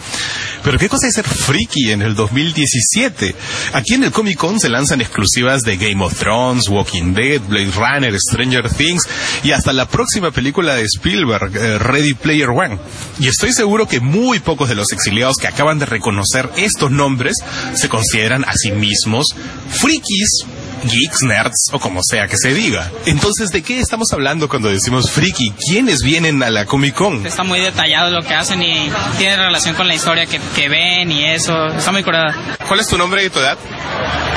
Pero 0.65 0.79
¿qué 0.79 0.89
cosa 0.89 1.07
es 1.07 1.15
ser 1.15 1.27
friki 1.27 1.93
en 1.93 2.01
el 2.01 2.15
2017? 2.15 3.35
Aquí 3.75 3.95
en 3.95 4.05
el 4.05 4.13
Comic 4.13 4.39
Con 4.39 4.59
se 4.59 4.71
lanzan 4.71 5.03
exclusivas 5.03 5.61
de 5.61 5.77
Game 5.77 6.03
of 6.03 6.19
Thrones, 6.19 6.69
Walking 6.71 7.13
Dead, 7.13 7.43
Blade 7.43 7.73
Runner, 7.77 8.19
Stranger 8.19 8.71
Things 8.71 9.07
y 9.43 9.51
hasta 9.51 9.75
la 9.75 9.87
próxima 9.87 10.31
película 10.31 10.75
de 10.75 10.85
Spielberg, 10.85 11.55
eh, 11.55 11.79
Ready 11.79 12.15
Player 12.15 12.49
One. 12.49 12.79
Y 13.21 13.29
estoy 13.29 13.53
seguro 13.53 13.87
que 13.87 14.01
muy 14.01 14.34
pocos 14.41 14.69
de 14.69 14.75
los 14.75 14.93
exiliados 14.93 15.37
que 15.37 15.49
acaban 15.49 15.79
de 15.79 15.87
reconocer 15.87 16.51
estos 16.57 16.91
nombres 16.91 17.35
se 17.75 17.89
consideran 17.89 18.45
a 18.45 18.53
sí 18.55 18.71
mismos 18.73 19.27
frikis 19.69 20.45
geeks, 20.85 21.23
nerds 21.23 21.71
o 21.73 21.79
como 21.79 22.01
sea 22.03 22.27
que 22.27 22.37
se 22.37 22.53
diga. 22.53 22.91
Entonces, 23.07 23.51
¿de 23.51 23.63
qué 23.63 23.81
estamos 23.81 24.13
hablando 24.13 24.49
cuando 24.49 24.69
decimos 24.69 25.11
friki? 25.11 25.53
¿Quiénes 25.53 26.03
vienen 26.03 26.43
a 26.43 26.51
la 26.51 26.67
Comic 26.67 26.95
Con? 26.95 27.27
Está 27.27 27.43
muy 27.43 27.61
detallado 27.61 28.11
lo 28.11 28.23
que 28.23 28.35
hacen 28.35 28.63
y 28.63 28.91
tiene 29.19 29.37
relación 29.37 29.75
con 29.75 29.89
la 29.89 29.95
historia 29.95 30.27
que, 30.27 30.41
que 30.55 30.69
ven 30.69 31.11
y 31.11 31.25
eso. 31.25 31.67
Está 31.69 31.93
muy 31.93 32.03
curada. 32.03 32.35
¿Cuál 32.67 32.81
es 32.81 32.89
tu 32.89 32.99
nombre 32.99 33.25
y 33.25 33.31
tu 33.31 33.39
edad? 33.39 33.59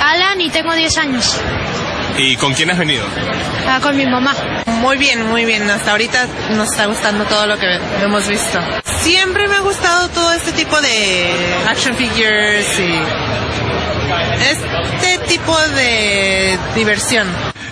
Alan 0.02 0.40
y 0.42 0.50
tengo 0.50 0.74
10 0.74 0.98
años. 0.98 1.38
¿Y 2.18 2.36
con 2.38 2.54
quién 2.54 2.72
has 2.72 2.80
venido? 2.80 3.06
Ah, 3.68 3.80
con 3.82 3.96
mi 3.96 4.06
mamá. 4.06 4.34
Muy 4.66 4.98
bien, 4.98 5.28
muy 5.28 5.46
bien. 5.46 5.70
Hasta 5.70 5.92
ahorita 5.92 6.28
nos 6.52 6.72
está 6.72 6.86
gustando 6.88 7.26
todo 7.26 7.46
lo 7.46 7.58
que 7.60 7.68
hemos 8.02 8.28
visto. 8.28 8.60
Siempre 9.02 9.48
me 9.48 9.56
ha 9.56 9.62
gustado 9.62 10.10
todo 10.10 10.34
este 10.34 10.52
tipo 10.54 10.80
de 10.82 11.30
action 11.68 11.96
figures 11.96 12.80
y 12.80 13.00
este 14.42 15.18
tipo 15.28 15.58
de 15.76 16.58
diversión. 16.76 17.28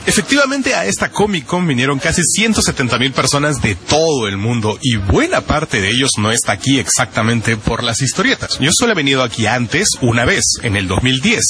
Efectivamente, 0.08 0.76
a 0.76 0.86
esta 0.86 1.10
Comic 1.10 1.46
Con 1.46 1.68
vinieron 1.68 1.98
casi 1.98 2.22
170 2.24 3.00
mil 3.00 3.12
personas 3.12 3.60
de 3.62 3.74
todo 3.74 4.28
el 4.28 4.38
mundo 4.38 4.78
y 4.82 4.98
buena 4.98 5.42
parte 5.42 5.82
de 5.82 5.90
ellos 5.90 6.12
no 6.18 6.32
está 6.32 6.52
aquí 6.52 6.78
exactamente 6.78 7.58
por 7.58 7.84
las 7.84 8.02
historietas. 8.02 8.60
Yo 8.60 8.70
solo 8.72 8.92
he 8.92 8.96
venido 8.96 9.24
aquí 9.24 9.48
antes, 9.48 9.88
una 10.02 10.24
vez, 10.24 10.44
en 10.62 10.76
el 10.76 10.88
2010, 10.88 11.42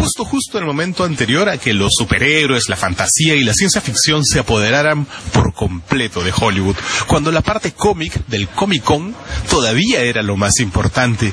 justo 0.00 0.24
justo 0.24 0.58
el 0.58 0.66
momento 0.66 1.04
anterior 1.04 1.48
a 1.48 1.56
que 1.56 1.72
los 1.72 1.92
superhéroes, 1.96 2.68
la 2.68 2.76
fantasía 2.76 3.36
y 3.36 3.42
la 3.42 3.54
ciencia 3.54 3.80
ficción 3.80 4.22
se 4.24 4.38
apoderaran 4.38 5.06
por 5.32 5.54
completo 5.54 6.22
de 6.22 6.32
Hollywood, 6.36 6.76
cuando 7.06 7.32
la 7.32 7.40
parte 7.40 7.72
cómic 7.72 8.26
del 8.26 8.48
Comic 8.48 8.84
Con 8.84 9.14
todavía 9.48 10.02
era 10.02 10.22
lo 10.22 10.36
más 10.36 10.60
importante. 10.60 11.32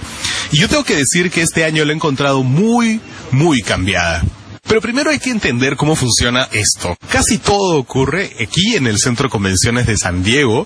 Y 0.52 0.62
yo 0.62 0.70
tengo 0.70 0.86
que 0.86 0.96
decir 0.96 1.32
que 1.32 1.42
este 1.42 1.66
año 1.66 1.84
lo 1.84 1.92
he 1.92 1.96
encontrado 1.96 2.44
muy, 2.44 3.02
muy 3.32 3.62
cambiada. 3.62 4.24
Pero 4.72 4.80
primero 4.80 5.10
hay 5.10 5.20
que 5.20 5.32
entender 5.32 5.76
cómo 5.76 5.98
funciona 5.98 6.48
esto. 6.54 6.96
Casi 7.10 7.40
todo 7.40 7.78
ocurre 7.78 8.32
aquí 8.42 8.78
en 8.78 8.88
el 8.88 9.00
Centro 9.00 9.28
de 9.28 9.30
Convenciones 9.30 9.86
de 9.86 9.98
San 9.98 10.24
Diego, 10.24 10.66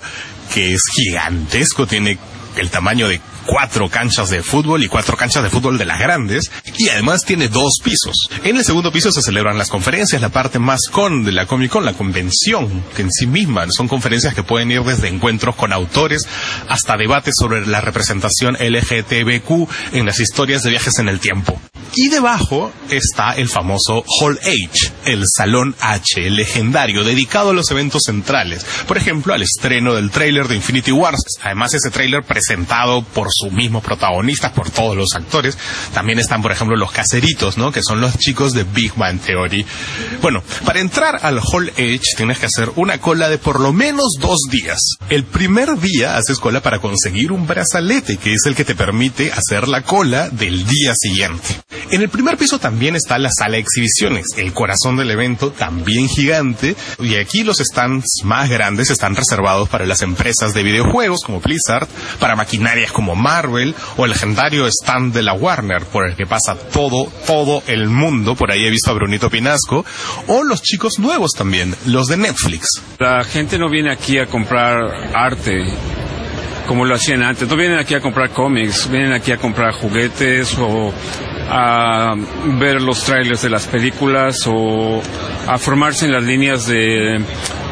que 0.53 0.75
es 0.75 0.81
gigantesco, 0.93 1.87
tiene 1.87 2.19
el 2.55 2.69
tamaño 2.69 3.07
de 3.07 3.19
cuatro 3.47 3.89
canchas 3.89 4.29
de 4.29 4.43
fútbol 4.43 4.83
y 4.83 4.87
cuatro 4.89 5.17
canchas 5.17 5.41
de 5.41 5.49
fútbol 5.49 5.79
de 5.79 5.85
las 5.85 5.99
grandes 5.99 6.51
y 6.77 6.89
además 6.89 7.25
tiene 7.25 7.47
dos 7.47 7.79
pisos. 7.83 8.29
En 8.43 8.57
el 8.57 8.63
segundo 8.63 8.91
piso 8.91 9.11
se 9.11 9.23
celebran 9.23 9.57
las 9.57 9.69
conferencias, 9.69 10.21
la 10.21 10.29
parte 10.29 10.59
más 10.59 10.81
con 10.91 11.23
de 11.23 11.31
la 11.31 11.47
Comic 11.47 11.71
Con, 11.71 11.83
la 11.83 11.93
convención, 11.93 12.83
que 12.95 13.01
en 13.01 13.11
sí 13.11 13.25
misma 13.25 13.65
son 13.71 13.87
conferencias 13.87 14.35
que 14.35 14.43
pueden 14.43 14.69
ir 14.69 14.83
desde 14.83 15.07
encuentros 15.07 15.55
con 15.55 15.73
autores 15.73 16.27
hasta 16.69 16.95
debates 16.95 17.33
sobre 17.35 17.65
la 17.65 17.81
representación 17.81 18.53
LGTBQ 18.53 19.67
en 19.93 20.05
las 20.05 20.19
historias 20.19 20.61
de 20.61 20.69
viajes 20.69 20.99
en 20.99 21.09
el 21.09 21.19
tiempo. 21.19 21.59
Y 21.97 22.09
debajo 22.09 22.73
está 22.89 23.31
el 23.31 23.47
famoso 23.47 24.03
Hall 24.19 24.37
H, 24.41 24.91
el 25.05 25.23
Salón 25.33 25.75
H, 25.79 26.27
el 26.27 26.35
legendario, 26.35 27.05
dedicado 27.05 27.51
a 27.51 27.53
los 27.53 27.71
eventos 27.71 28.03
centrales. 28.05 28.65
Por 28.85 28.97
ejemplo, 28.97 29.33
al 29.33 29.41
estreno 29.41 29.93
del 29.93 30.11
tráiler 30.11 30.49
de 30.49 30.57
Infinity 30.57 30.91
Wars. 30.91 31.21
Además, 31.41 31.73
ese 31.73 31.91
tráiler 31.91 32.23
presentado 32.23 33.01
por 33.01 33.27
sus 33.31 33.53
mismos 33.53 33.81
protagonistas, 33.81 34.51
por 34.51 34.69
todos 34.69 34.97
los 34.97 35.15
actores. 35.15 35.57
También 35.93 36.19
están, 36.19 36.41
por 36.41 36.51
ejemplo, 36.51 36.75
los 36.75 36.91
caseritos, 36.91 37.57
¿no? 37.57 37.71
Que 37.71 37.81
son 37.81 38.01
los 38.01 38.17
chicos 38.17 38.51
de 38.53 38.63
Big 38.63 38.93
Bang 38.95 39.21
Theory. 39.21 39.65
Bueno, 40.21 40.43
para 40.65 40.81
entrar 40.81 41.19
al 41.23 41.39
Hall 41.39 41.69
H 41.77 42.01
tienes 42.17 42.39
que 42.39 42.47
hacer 42.47 42.71
una 42.75 42.99
cola 42.99 43.29
de 43.29 43.37
por 43.37 43.61
lo 43.61 43.71
menos 43.71 44.15
dos 44.19 44.39
días. 44.51 44.79
El 45.09 45.23
primer 45.23 45.79
día 45.79 46.17
haces 46.17 46.39
cola 46.39 46.61
para 46.61 46.79
conseguir 46.79 47.31
un 47.31 47.47
brazalete, 47.47 48.17
que 48.17 48.33
es 48.33 48.45
el 48.45 48.55
que 48.55 48.65
te 48.65 48.75
permite 48.75 49.31
hacer 49.31 49.69
la 49.69 49.83
cola 49.83 50.29
del 50.29 50.65
día 50.65 50.93
siguiente. 50.93 51.64
En 51.91 52.01
el 52.01 52.09
primer 52.09 52.35
piso 52.35 52.57
también 52.57 52.95
está 52.95 53.19
la 53.19 53.29
sala 53.29 53.53
de 53.53 53.59
exhibiciones, 53.59 54.25
el 54.37 54.53
corazón 54.53 54.97
del 54.97 55.11
evento 55.11 55.51
también 55.51 56.07
gigante, 56.07 56.75
y 56.99 57.15
aquí 57.15 57.43
los 57.43 57.57
stands 57.57 58.21
más 58.23 58.49
grandes 58.49 58.89
están 58.89 59.15
reservados 59.15 59.69
para 59.69 59.85
las 59.85 60.01
empresas 60.01 60.53
de 60.53 60.63
videojuegos 60.63 61.21
como 61.23 61.41
Blizzard, 61.41 61.87
para 62.19 62.35
maquinarias 62.35 62.91
como 62.91 63.15
Marvel 63.15 63.75
o 63.97 64.05
el 64.05 64.11
legendario 64.11 64.67
stand 64.67 65.13
de 65.13 65.21
la 65.21 65.33
Warner, 65.33 65.83
por 65.85 66.09
el 66.09 66.15
que 66.15 66.25
pasa 66.25 66.55
todo, 66.55 67.07
todo 67.27 67.61
el 67.67 67.87
mundo, 67.89 68.35
por 68.35 68.51
ahí 68.51 68.65
he 68.65 68.71
visto 68.71 68.89
a 68.89 68.95
Brunito 68.95 69.29
Pinasco, 69.29 69.85
o 70.27 70.43
los 70.43 70.61
chicos 70.61 70.97
nuevos 70.97 71.31
también, 71.31 71.75
los 71.85 72.07
de 72.07 72.17
Netflix. 72.17 72.67
La 72.97 73.23
gente 73.23 73.59
no 73.59 73.69
viene 73.69 73.93
aquí 73.93 74.17
a 74.17 74.25
comprar 74.25 74.79
arte, 75.13 75.65
como 76.67 76.83
lo 76.83 76.95
hacían 76.95 77.21
antes. 77.21 77.47
No 77.47 77.55
vienen 77.55 77.77
aquí 77.77 77.93
a 77.93 78.01
comprar 78.01 78.31
cómics, 78.31 78.89
vienen 78.89 79.13
aquí 79.13 79.31
a 79.31 79.37
comprar 79.37 79.73
juguetes 79.73 80.55
o 80.57 80.91
a 81.49 82.15
ver 82.59 82.81
los 82.81 83.03
trailers 83.03 83.41
de 83.41 83.49
las 83.49 83.67
películas 83.67 84.37
o 84.47 85.01
a 85.47 85.57
formarse 85.57 86.05
en 86.05 86.13
las 86.13 86.23
líneas 86.23 86.65
de, 86.67 87.23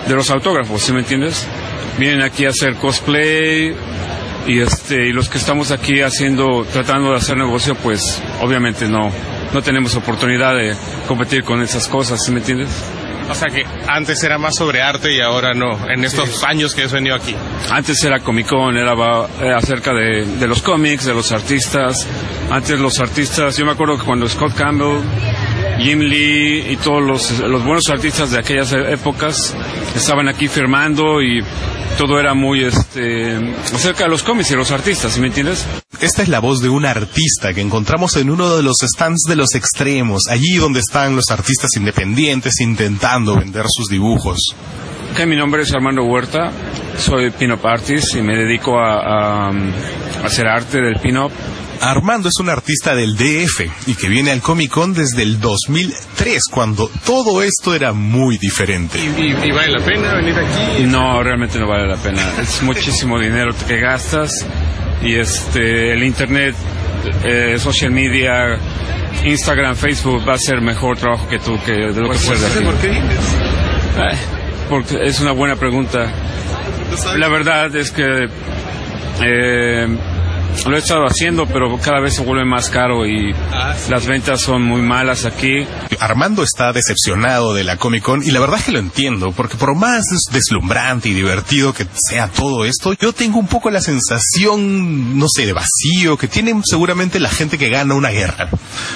de 0.08 0.16
los 0.16 0.30
autógrafos, 0.30 0.82
¿sí 0.82 0.94
me 0.94 1.00
entiendes? 1.00 1.48
Vienen 1.98 2.22
aquí 2.22 2.46
a 2.46 2.50
hacer 2.50 2.76
cosplay 2.76 3.76
y 4.48 4.60
este 4.60 5.08
y 5.08 5.14
los 5.14 5.30
que 5.30 5.38
estamos 5.38 5.72
aquí 5.72 6.02
haciendo 6.02 6.66
tratando 6.66 7.12
de 7.12 7.18
hacer 7.18 7.38
negocio 7.38 7.76
pues 7.76 8.22
obviamente 8.42 8.90
no 8.90 9.10
no 9.54 9.62
tenemos 9.62 9.96
oportunidad 9.96 10.56
de 10.56 10.76
competir 11.08 11.44
con 11.44 11.62
esas 11.62 11.88
cosas, 11.88 12.20
¿sí 12.26 12.32
me 12.32 12.40
entiendes? 12.40 12.70
O 13.30 13.36
sea 13.36 13.48
que 13.48 13.64
antes 13.88 14.24
era 14.24 14.38
más 14.38 14.56
sobre 14.56 14.82
arte 14.82 15.14
y 15.14 15.22
ahora 15.22 15.54
no, 15.54 15.90
en 15.90 16.04
estos 16.04 16.44
años 16.44 16.74
que 16.76 16.84
has 16.84 16.92
venido 16.92 17.16
aquí. 17.16 17.36
Antes 17.72 18.04
era 18.04 18.20
Comic 18.20 18.48
Con, 18.48 18.78
era 18.78 18.94
eh, 18.94 19.54
acerca 19.56 19.94
de, 19.94 20.26
de, 20.26 20.48
los 20.48 20.62
cómics, 20.62 21.06
de 21.06 21.14
los 21.14 21.32
artistas. 21.32 22.08
Antes 22.50 22.80
los 22.80 23.00
artistas, 23.00 23.58
yo 23.58 23.66
me 23.66 23.72
acuerdo 23.72 23.98
que 23.98 24.06
cuando 24.06 24.28
Scott 24.28 24.54
Campbell, 24.56 25.02
Jim 25.80 26.00
Lee 26.00 26.72
y 26.72 26.78
todos 26.78 27.02
los, 27.02 27.40
los 27.40 27.64
buenos 27.64 27.90
artistas 27.90 28.32
de 28.32 28.40
aquellas 28.40 28.72
épocas 28.74 29.56
estaban 29.96 30.28
aquí 30.28 30.48
firmando 30.48 31.22
y 31.22 31.44
todo 31.98 32.20
era 32.20 32.34
muy 32.34 32.64
este 32.64 33.36
acerca 33.64 34.06
de 34.06 34.10
los 34.10 34.24
cómics 34.24 34.52
y 34.52 34.56
los 34.56 34.72
artistas, 34.72 35.14
¿sí 35.14 35.22
me 35.22 35.28
entiendes? 35.28 35.66
Esta 36.02 36.24
es 36.24 36.28
la 36.28 36.40
voz 36.40 36.62
de 36.62 36.70
un 36.70 36.86
artista 36.86 37.54
que 37.54 37.62
encontramos 37.62 38.18
en 38.18 38.30
uno 38.30 38.56
de 38.56 38.64
los 38.64 38.78
stands 38.82 39.24
de 39.28 39.36
los 39.36 39.56
extremos, 39.56 40.24
allí 40.30 40.56
donde 40.56 40.80
están 40.80 41.16
los 41.16 41.30
artistas 41.30 41.70
independientes 41.76 42.60
intentando 42.62 43.36
vender 43.38 43.66
sus 43.70 43.88
dibujos. 43.90 44.56
Okay, 45.14 45.28
mi 45.28 45.36
nombre 45.36 45.62
es 45.62 45.72
Armando 45.74 46.04
Huerta, 46.04 46.52
soy 46.98 47.30
pin-up 47.32 47.66
artist 47.66 48.16
y 48.16 48.22
me 48.22 48.36
dedico 48.36 48.80
a, 48.80 48.96
a, 48.96 49.50
a 49.50 50.26
hacer 50.26 50.48
arte 50.48 50.82
del 50.82 51.00
pin-up 51.00 51.32
Armando 51.84 52.30
es 52.30 52.40
un 52.40 52.50
artista 52.50 52.96
del 52.96 53.18
DF 53.18 53.88
y 53.88 53.96
que 53.96 54.08
viene 54.08 54.32
al 54.32 54.42
Comic 54.42 54.72
Con 54.72 54.94
desde 54.94 55.22
el 55.22 55.40
2003, 55.40 56.44
cuando 56.50 56.90
todo 57.06 57.44
esto 57.44 57.76
era 57.76 57.92
muy 57.92 58.38
diferente. 58.38 59.00
¿Y, 59.00 59.52
vale 59.52 59.72
la 59.72 59.86
pena 59.86 60.16
venir 60.16 60.36
aquí? 60.38 60.84
No, 60.86 61.22
realmente 61.22 61.60
no 61.60 61.68
vale 61.68 61.88
la 61.88 61.98
pena. 61.98 62.22
Es 62.42 62.62
muchísimo 62.64 63.20
dinero 63.20 63.54
que 63.68 63.80
gastas 63.80 64.32
y 65.02 65.16
este 65.16 65.92
el 65.92 66.04
internet, 66.04 66.56
eh, 67.26 67.60
social 67.60 67.92
media, 67.92 68.58
Instagram, 69.26 69.76
Facebook 69.76 70.28
va 70.28 70.36
a 70.36 70.38
ser 70.38 70.62
mejor 70.62 70.98
trabajo 70.98 71.28
que 71.28 71.40
tú 71.40 71.60
que 71.66 71.74
de 71.74 72.02
lo 72.02 72.10
que 72.12 72.18
de 72.18 72.48
aquí. 72.48 72.64
¿Por 72.64 72.76
qué 72.80 73.02
porque 74.70 75.04
es 75.04 75.20
una 75.20 75.32
buena 75.34 75.56
pregunta. 75.56 76.12
La 77.18 77.28
verdad 77.28 77.76
es 77.76 77.92
que 77.92 78.28
eh, 79.22 79.88
lo 80.66 80.76
he 80.76 80.80
estado 80.80 81.06
haciendo, 81.06 81.46
pero 81.46 81.78
cada 81.80 82.00
vez 82.00 82.16
se 82.16 82.24
vuelve 82.24 82.46
más 82.46 82.70
caro 82.70 83.06
y 83.06 83.34
ah, 83.52 83.76
las 83.90 84.06
ventas 84.06 84.42
son 84.42 84.62
muy 84.64 84.82
malas 84.82 85.26
aquí. 85.26 85.66
Armando 86.00 86.44
está 86.44 86.72
decepcionado 86.72 87.54
de 87.54 87.64
la 87.64 87.78
Comic 87.78 88.04
Con 88.04 88.24
y 88.24 88.32
la 88.32 88.40
verdad 88.40 88.60
es 88.60 88.66
que 88.66 88.72
lo 88.72 88.80
entiendo, 88.80 89.32
porque 89.32 89.58
por 89.58 89.76
más 89.76 90.04
deslumbrante 90.32 91.10
y 91.10 91.14
divertido 91.14 91.74
que 91.74 91.86
sea 92.10 92.28
todo 92.30 92.66
esto, 92.66 92.94
yo 92.94 93.14
tengo 93.14 93.40
un 93.40 93.48
poco 93.48 93.70
la 93.70 93.82
sensación, 93.82 95.18
no 95.18 95.28
sé, 95.34 95.46
de 95.46 95.54
vacío 95.54 96.18
que 96.18 96.28
tiene 96.28 96.54
seguramente 96.64 97.20
la 97.20 97.30
gente 97.30 97.58
que 97.58 97.70
gana 97.70 97.94
una 97.96 98.10
guerra. 98.10 98.50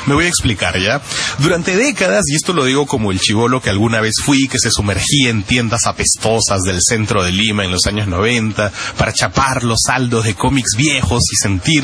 Me 0.05 0.13
voy 0.13 0.25
a 0.25 0.29
explicar 0.29 0.79
ya. 0.79 1.01
Durante 1.39 1.75
décadas, 1.75 2.25
y 2.27 2.35
esto 2.35 2.53
lo 2.53 2.65
digo 2.65 2.85
como 2.85 3.11
el 3.11 3.19
chivolo 3.19 3.61
que 3.61 3.69
alguna 3.69 4.01
vez 4.01 4.15
fui, 4.23 4.47
que 4.47 4.59
se 4.59 4.71
sumergía 4.71 5.29
en 5.29 5.43
tiendas 5.43 5.85
apestosas 5.85 6.61
del 6.61 6.79
centro 6.81 7.23
de 7.23 7.31
Lima 7.31 7.65
en 7.65 7.71
los 7.71 7.85
años 7.87 8.07
90 8.07 8.71
para 8.97 9.13
chapar 9.13 9.63
los 9.63 9.79
saldos 9.85 10.25
de 10.25 10.35
cómics 10.35 10.75
viejos 10.77 11.23
y 11.31 11.35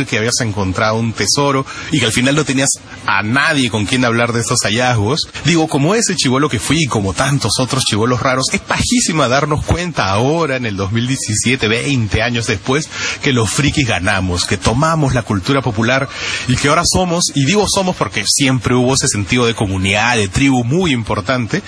que 0.07 0.17
habías 0.17 0.39
encontrado 0.41 0.95
un 0.95 1.13
tesoro 1.13 1.65
y 1.91 1.99
que 1.99 2.05
al 2.05 2.11
final 2.11 2.35
no 2.35 2.45
tenías 2.45 2.69
a 3.05 3.21
nadie 3.23 3.69
con 3.69 3.85
quien 3.85 4.05
hablar 4.05 4.33
de 4.33 4.41
estos 4.41 4.59
hallazgos. 4.63 5.27
Digo, 5.45 5.67
como 5.67 5.95
ese 5.95 6.15
chivolo 6.15 6.49
que 6.49 6.59
fui 6.59 6.83
y 6.83 6.87
como 6.87 7.13
tantos 7.13 7.53
otros 7.59 7.83
chivolos 7.83 8.21
raros, 8.21 8.45
es 8.51 8.61
pajísima 8.61 9.27
darnos 9.27 9.63
cuenta 9.65 10.09
ahora, 10.09 10.57
en 10.57 10.65
el 10.65 10.75
2017, 10.75 11.67
20 11.67 12.21
años 12.21 12.47
después, 12.47 12.89
que 13.21 13.33
los 13.33 13.49
frikis 13.49 13.87
ganamos, 13.87 14.45
que 14.45 14.57
tomamos 14.57 15.13
la 15.13 15.23
cultura 15.23 15.61
popular 15.61 16.07
y 16.47 16.55
que 16.55 16.67
ahora 16.67 16.83
somos, 16.85 17.25
y 17.35 17.45
digo 17.45 17.65
somos 17.67 17.95
porque 17.95 18.23
siempre 18.27 18.75
hubo 18.75 18.93
ese 18.93 19.07
sentido 19.07 19.45
de 19.45 19.55
comunidad, 19.55 20.17
de 20.17 20.27
tribu 20.27 20.63
muy 20.63 20.91
importante, 20.91 21.61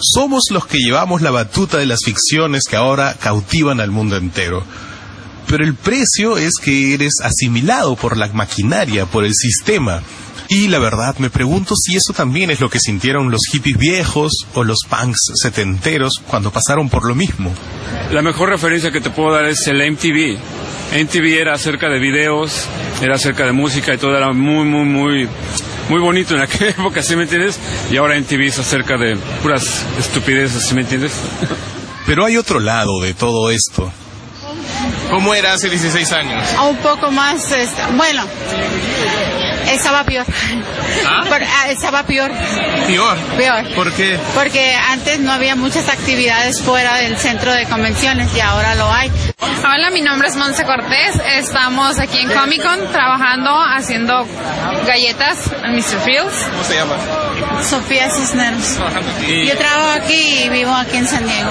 somos 0.00 0.44
los 0.50 0.66
que 0.66 0.78
llevamos 0.78 1.20
la 1.20 1.30
batuta 1.30 1.78
de 1.78 1.86
las 1.86 2.00
ficciones 2.04 2.64
que 2.68 2.76
ahora 2.76 3.16
cautivan 3.20 3.80
al 3.80 3.90
mundo 3.90 4.16
entero 4.16 4.64
pero 5.48 5.64
el 5.64 5.74
precio 5.74 6.38
es 6.38 6.52
que 6.62 6.94
eres 6.94 7.14
asimilado 7.22 7.96
por 7.96 8.16
la 8.16 8.28
maquinaria, 8.28 9.06
por 9.06 9.24
el 9.24 9.34
sistema. 9.34 10.02
Y 10.48 10.66
la 10.66 10.80
verdad 10.80 11.16
me 11.18 11.30
pregunto 11.30 11.74
si 11.76 11.94
eso 11.94 12.12
también 12.12 12.50
es 12.50 12.60
lo 12.60 12.68
que 12.68 12.80
sintieron 12.80 13.30
los 13.30 13.42
hippies 13.52 13.78
viejos 13.78 14.32
o 14.54 14.64
los 14.64 14.78
punks 14.88 15.18
setenteros 15.40 16.14
cuando 16.26 16.50
pasaron 16.50 16.88
por 16.88 17.06
lo 17.06 17.14
mismo. 17.14 17.54
La 18.10 18.20
mejor 18.20 18.48
referencia 18.48 18.90
que 18.90 19.00
te 19.00 19.10
puedo 19.10 19.32
dar 19.32 19.44
es 19.44 19.64
el 19.68 19.76
MTV. 19.92 20.38
MTV 20.92 21.40
era 21.40 21.54
acerca 21.54 21.88
de 21.88 22.00
videos, 22.00 22.66
era 23.00 23.14
acerca 23.14 23.46
de 23.46 23.52
música 23.52 23.94
y 23.94 23.98
todo 23.98 24.16
era 24.16 24.32
muy, 24.32 24.64
muy, 24.64 24.84
muy, 24.84 25.28
muy 25.88 26.00
bonito 26.00 26.34
en 26.34 26.40
aquella 26.40 26.70
época, 26.70 27.00
¿sí 27.00 27.14
me 27.14 27.22
entiendes? 27.22 27.56
Y 27.88 27.96
ahora 27.96 28.18
MTV 28.18 28.40
es 28.48 28.58
acerca 28.58 28.96
de 28.96 29.16
puras 29.42 29.86
estupideces, 30.00 30.64
¿sí 30.64 30.74
me 30.74 30.80
entiendes? 30.80 31.12
Pero 32.06 32.24
hay 32.24 32.36
otro 32.36 32.58
lado 32.58 33.00
de 33.00 33.14
todo 33.14 33.50
esto. 33.50 33.92
¿Cómo 35.10 35.34
era 35.34 35.52
hace 35.52 35.68
16 35.68 36.12
años? 36.12 36.48
Un 36.68 36.76
poco 36.78 37.10
más, 37.10 37.44
bueno, 37.96 38.24
estaba 39.72 40.04
peor. 40.04 40.24
¿Ah? 41.06 41.24
¿Ah? 41.30 41.70
estaba 41.70 42.02
peor. 42.04 42.30
¿Peor? 42.86 43.18
Peor. 43.36 43.74
¿Por 43.74 43.92
qué? 43.92 44.18
Porque 44.34 44.74
antes 44.74 45.18
no 45.20 45.32
había 45.32 45.56
muchas 45.56 45.88
actividades 45.88 46.62
fuera 46.62 46.96
del 46.96 47.16
centro 47.18 47.52
de 47.52 47.66
convenciones 47.66 48.34
y 48.36 48.40
ahora 48.40 48.74
lo 48.74 48.90
hay. 48.92 49.10
Hola, 49.62 49.90
mi 49.90 50.00
nombre 50.00 50.28
es 50.28 50.36
Monse 50.36 50.64
Cortés. 50.64 51.20
Estamos 51.36 51.98
aquí 51.98 52.18
en 52.18 52.30
Comic 52.30 52.62
Con 52.62 52.92
trabajando, 52.92 53.50
haciendo 53.76 54.26
galletas 54.86 55.50
en 55.64 55.74
Mr. 55.74 56.00
Fields. 56.04 56.46
¿Cómo 56.50 56.64
se 56.64 56.74
llama? 56.74 56.96
Sofía 57.62 58.10
Cisneros. 58.10 58.78
Yo 59.46 59.56
trabajo 59.56 59.90
aquí 60.02 60.44
y 60.44 60.48
vivo 60.48 60.72
aquí 60.72 60.96
en 60.96 61.06
San 61.06 61.26
Diego. 61.26 61.50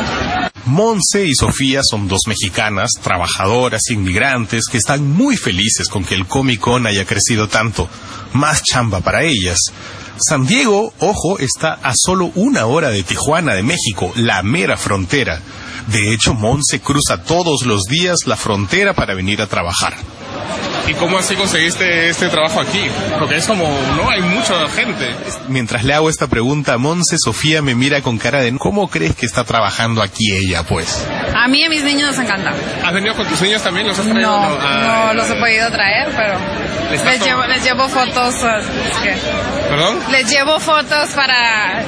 Monse 0.70 1.26
y 1.26 1.34
Sofía 1.34 1.82
son 1.84 2.08
dos 2.08 2.22
mexicanas, 2.28 2.92
trabajadoras, 3.02 3.90
inmigrantes, 3.90 4.66
que 4.72 4.78
están 4.78 5.10
muy 5.10 5.36
felices 5.36 5.88
con 5.90 6.06
que 6.06 6.14
el 6.14 6.28
Comic 6.28 6.60
Con 6.60 6.86
haya 6.86 7.06
crecido 7.06 7.48
tanto. 7.48 7.90
Más 8.34 8.62
chamba 8.62 9.02
para 9.02 9.24
ellas. 9.24 9.58
San 10.18 10.46
Diego, 10.46 10.94
ojo, 11.00 11.40
está 11.40 11.74
a 11.82 11.94
solo 11.96 12.32
una 12.36 12.68
hora 12.68 12.92
de 12.92 13.02
Tijuana, 13.02 13.56
de 13.56 13.64
México, 13.64 14.14
la 14.16 14.44
mera 14.44 14.78
frontera. 14.78 15.42
De 15.88 16.14
hecho, 16.14 16.34
Monse 16.34 16.80
cruza 16.80 17.24
todos 17.24 17.66
los 17.66 17.84
días 17.84 18.20
la 18.26 18.36
frontera 18.36 18.94
para 18.94 19.14
venir 19.14 19.42
a 19.42 19.48
trabajar. 19.48 19.94
¿Y 20.90 20.94
cómo 20.96 21.20
así 21.20 21.36
conseguiste 21.36 22.10
este 22.10 22.30
trabajo 22.30 22.60
aquí? 22.60 22.82
Porque 23.20 23.36
es 23.38 23.46
como, 23.46 23.64
no 23.96 24.10
hay 24.10 24.22
mucha 24.22 24.68
gente. 24.70 25.14
Mientras 25.48 25.84
le 25.84 25.94
hago 25.94 26.10
esta 26.10 26.26
pregunta 26.26 26.74
a 26.74 26.78
Monse, 26.80 27.18
Sofía 27.24 27.62
me 27.62 27.76
mira 27.76 28.02
con 28.02 28.18
cara 28.18 28.42
de 28.42 28.58
¿cómo 28.58 28.90
crees 28.90 29.16
que 29.16 29.28
está 29.28 29.44
trabajando 29.44 30.02
aquí 30.02 30.32
ella, 30.34 30.64
pues? 30.64 31.06
A 31.36 31.48
mí 31.48 31.60
y 31.60 31.66
a 31.66 31.70
mis 31.70 31.84
niños 31.84 32.18
nos 32.18 32.26
encanta. 32.26 32.54
¿Has 32.84 32.94
venido 32.94 33.16
con 33.16 33.28
tus 33.28 33.40
niños 33.40 33.62
también? 33.62 33.88
¿Los 33.88 34.00
has 34.00 34.08
traído? 34.08 34.32
No, 34.32 34.50
no, 34.50 35.14
los 35.14 35.30
he 35.30 35.36
podido 35.36 35.70
traer, 35.70 36.10
pero 36.16 36.40
les 36.92 37.24
llevo, 37.24 37.46
les 37.46 37.64
llevo 37.64 37.88
fotos. 37.88 38.36
¿Perdón? 39.70 40.00
Les 40.12 40.28
llevo 40.28 40.60
fotos 40.60 41.10
para, 41.12 41.84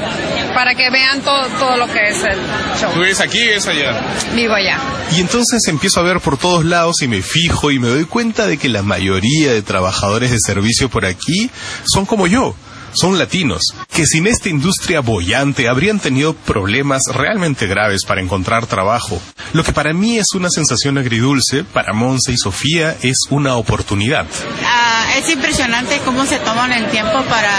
para 0.53 0.75
que 0.75 0.89
vean 0.89 1.21
todo, 1.21 1.47
todo 1.59 1.77
lo 1.77 1.87
que 1.87 2.09
es 2.09 2.23
el 2.23 2.39
show. 2.79 2.91
¿Tú 2.93 2.99
vives 2.99 3.19
aquí 3.19 3.39
y 3.39 3.49
es 3.49 3.67
allá? 3.67 3.99
Vivo 4.35 4.53
allá. 4.53 4.77
Y 5.15 5.21
entonces 5.21 5.61
empiezo 5.67 5.99
a 5.99 6.03
ver 6.03 6.19
por 6.19 6.37
todos 6.37 6.65
lados 6.65 7.01
y 7.01 7.07
me 7.07 7.21
fijo 7.21 7.71
y 7.71 7.79
me 7.79 7.87
doy 7.87 8.05
cuenta 8.05 8.47
de 8.47 8.57
que 8.57 8.69
la 8.69 8.81
mayoría 8.81 9.51
de 9.51 9.61
trabajadores 9.61 10.31
de 10.31 10.37
servicio 10.39 10.89
por 10.89 11.05
aquí 11.05 11.49
son 11.85 12.05
como 12.05 12.27
yo 12.27 12.55
son 12.93 13.17
latinos, 13.17 13.61
que 13.93 14.05
sin 14.05 14.27
esta 14.27 14.49
industria 14.49 14.99
bollante 15.01 15.67
habrían 15.67 15.99
tenido 15.99 16.33
problemas 16.33 17.01
realmente 17.13 17.67
graves 17.67 18.05
para 18.05 18.21
encontrar 18.21 18.65
trabajo. 18.65 19.21
Lo 19.53 19.63
que 19.63 19.73
para 19.73 19.93
mí 19.93 20.17
es 20.17 20.27
una 20.33 20.49
sensación 20.49 20.97
agridulce, 20.97 21.63
para 21.63 21.93
Monse 21.93 22.33
y 22.33 22.37
Sofía 22.37 22.95
es 23.01 23.17
una 23.29 23.55
oportunidad. 23.55 24.25
Ah, 24.65 25.13
es 25.17 25.29
impresionante 25.29 25.99
cómo 26.05 26.25
se 26.25 26.39
toman 26.39 26.71
el 26.73 26.89
tiempo 26.89 27.21
para 27.23 27.51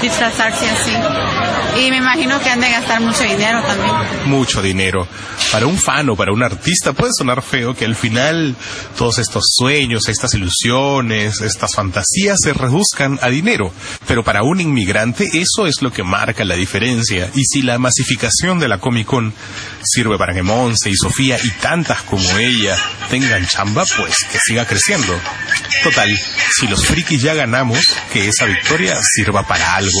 disfrazarse 0.00 0.68
así. 0.68 0.92
Y 1.76 1.90
me 1.90 1.98
imagino 1.98 2.40
que 2.40 2.50
han 2.50 2.60
de 2.60 2.70
gastar 2.70 3.00
mucho 3.00 3.24
dinero 3.24 3.62
también. 3.62 3.94
Mucho 4.26 4.62
dinero. 4.62 5.06
Para 5.50 5.66
un 5.66 5.76
fan 5.76 6.08
o 6.08 6.16
para 6.16 6.32
un 6.32 6.42
artista 6.42 6.92
puede 6.92 7.12
sonar 7.16 7.42
feo 7.42 7.74
que 7.74 7.84
al 7.84 7.96
final 7.96 8.54
todos 8.96 9.18
estos 9.18 9.44
sueños, 9.56 10.08
estas 10.08 10.34
ilusiones, 10.34 11.40
estas 11.40 11.74
fantasías 11.74 12.38
se 12.42 12.52
reduzcan 12.52 13.18
a 13.22 13.28
dinero. 13.28 13.72
Pero 14.06 14.22
para 14.22 14.42
un 14.42 14.60
inmigrante 14.60 15.28
eso 15.32 15.66
es 15.66 15.82
lo 15.82 15.92
que 15.92 16.04
marca 16.04 16.44
la 16.44 16.54
diferencia. 16.54 17.30
Y 17.34 17.44
si 17.44 17.62
la 17.62 17.78
masificación 17.78 18.58
de 18.58 18.68
la 18.68 18.78
Comic 18.78 19.06
Con 19.06 19.32
sirve 19.82 20.16
para 20.16 20.32
que 20.32 20.42
Monse 20.42 20.90
y 20.90 20.94
Sofía 20.94 21.38
y 21.42 21.50
tantas 21.60 22.02
como 22.02 22.38
ella 22.38 22.76
tengan 23.10 23.46
chamba, 23.46 23.84
pues 23.96 24.16
que 24.30 24.38
siga 24.38 24.66
creciendo. 24.66 25.18
Total, 25.82 26.08
si 26.58 26.68
los 26.68 26.86
frikis 26.86 27.22
ya 27.22 27.34
ganamos, 27.34 27.80
que 28.12 28.28
esa 28.28 28.46
victoria 28.46 28.96
sirva 29.00 29.46
para 29.46 29.74
algo. 29.74 30.00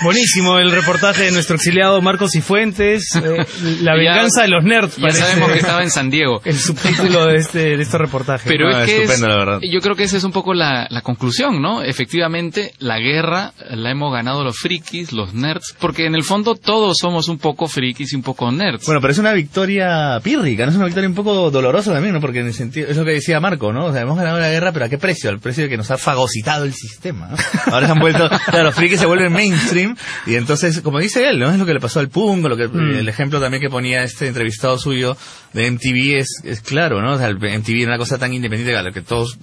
Buenísimo 0.00 0.58
el 0.58 0.70
reportaje 0.70 1.24
de 1.24 1.32
nuestro 1.32 1.56
exiliado 1.56 2.00
Marcos 2.00 2.36
y 2.36 2.40
Fuentes, 2.40 3.16
eh, 3.16 3.44
La 3.80 3.94
venganza 3.96 4.42
de 4.42 4.48
los 4.48 4.62
nerds. 4.62 4.96
Ya 4.96 5.10
sabemos 5.10 5.50
que 5.50 5.58
estaba 5.58 5.82
en 5.82 5.90
San 5.90 6.08
Diego. 6.08 6.40
El 6.44 6.56
subtítulo 6.56 7.26
de 7.26 7.36
este, 7.36 7.76
de 7.76 7.82
este 7.82 7.98
reportaje. 7.98 8.48
Pero 8.48 8.70
es 8.70 8.86
que 8.86 9.02
es, 9.02 9.20
yo 9.20 9.80
creo 9.80 9.96
que 9.96 10.04
esa 10.04 10.16
es 10.16 10.24
un 10.24 10.30
poco 10.30 10.54
la, 10.54 10.86
la, 10.88 11.02
conclusión, 11.02 11.60
¿no? 11.60 11.82
Efectivamente, 11.82 12.72
la 12.78 12.98
guerra 12.98 13.52
la 13.70 13.90
hemos 13.90 14.12
ganado 14.12 14.44
los 14.44 14.56
frikis, 14.56 15.12
los 15.12 15.34
nerds, 15.34 15.74
porque 15.80 16.06
en 16.06 16.14
el 16.14 16.22
fondo 16.22 16.54
todos 16.54 16.96
somos 17.00 17.28
un 17.28 17.38
poco 17.38 17.66
frikis 17.66 18.12
y 18.12 18.16
un 18.16 18.22
poco 18.22 18.52
nerds. 18.52 18.86
Bueno, 18.86 19.00
pero 19.00 19.12
es 19.12 19.18
una 19.18 19.32
victoria 19.32 20.20
pírrica, 20.22 20.64
¿no? 20.64 20.70
Es 20.70 20.76
una 20.76 20.86
victoria 20.86 21.08
un 21.08 21.16
poco 21.16 21.50
dolorosa 21.50 21.92
también, 21.92 22.14
¿no? 22.14 22.20
Porque 22.20 22.38
en 22.40 22.46
el 22.46 22.54
sentido, 22.54 22.88
es 22.88 22.96
lo 22.96 23.04
que 23.04 23.12
decía 23.12 23.40
Marco, 23.40 23.72
¿no? 23.72 23.86
O 23.86 23.92
sea, 23.92 24.02
hemos 24.02 24.16
ganado 24.16 24.38
la 24.38 24.50
guerra, 24.50 24.70
pero 24.72 24.84
¿a 24.84 24.88
qué 24.88 24.98
precio? 24.98 25.28
Al 25.28 25.40
precio 25.40 25.64
de 25.64 25.70
que 25.70 25.76
nos 25.76 25.90
ha 25.90 25.98
fagocitado 25.98 26.64
el 26.64 26.72
sistema, 26.72 27.28
¿no? 27.28 27.36
Ahora 27.72 27.86
se 27.86 27.92
han 27.92 27.98
vuelto, 27.98 28.28
claro, 28.46 28.64
los 28.64 28.74
frikis 28.74 29.00
se 29.00 29.06
vuelven 29.06 29.32
mainstream 29.32 29.87
y 30.26 30.34
entonces, 30.34 30.80
como 30.80 30.98
dice 31.00 31.28
él, 31.28 31.38
¿no? 31.38 31.50
Es 31.50 31.58
lo 31.58 31.66
que 31.66 31.74
le 31.74 31.80
pasó 31.80 32.00
al 32.00 32.08
Punk, 32.08 32.44
lo 32.46 32.56
que, 32.56 32.68
Mm. 32.68 32.96
el 32.96 33.08
ejemplo 33.08 33.40
también 33.40 33.60
que 33.60 33.70
ponía 33.70 34.02
este 34.02 34.26
entrevistado 34.28 34.78
suyo 34.78 35.16
de 35.52 35.66
MTV 35.70 36.18
es, 36.18 36.40
es 36.44 36.60
claro, 36.60 37.00
¿no? 37.00 37.12
O 37.14 37.18
sea, 37.18 37.28
el 37.28 37.36
MTV 37.36 37.82
era 37.82 37.90
una 37.92 37.98
cosa 37.98 38.18
tan 38.18 38.32
independiente 38.34 38.76
a 38.76 38.82
la 38.82 38.92
que 38.92 39.00
todos 39.02 39.38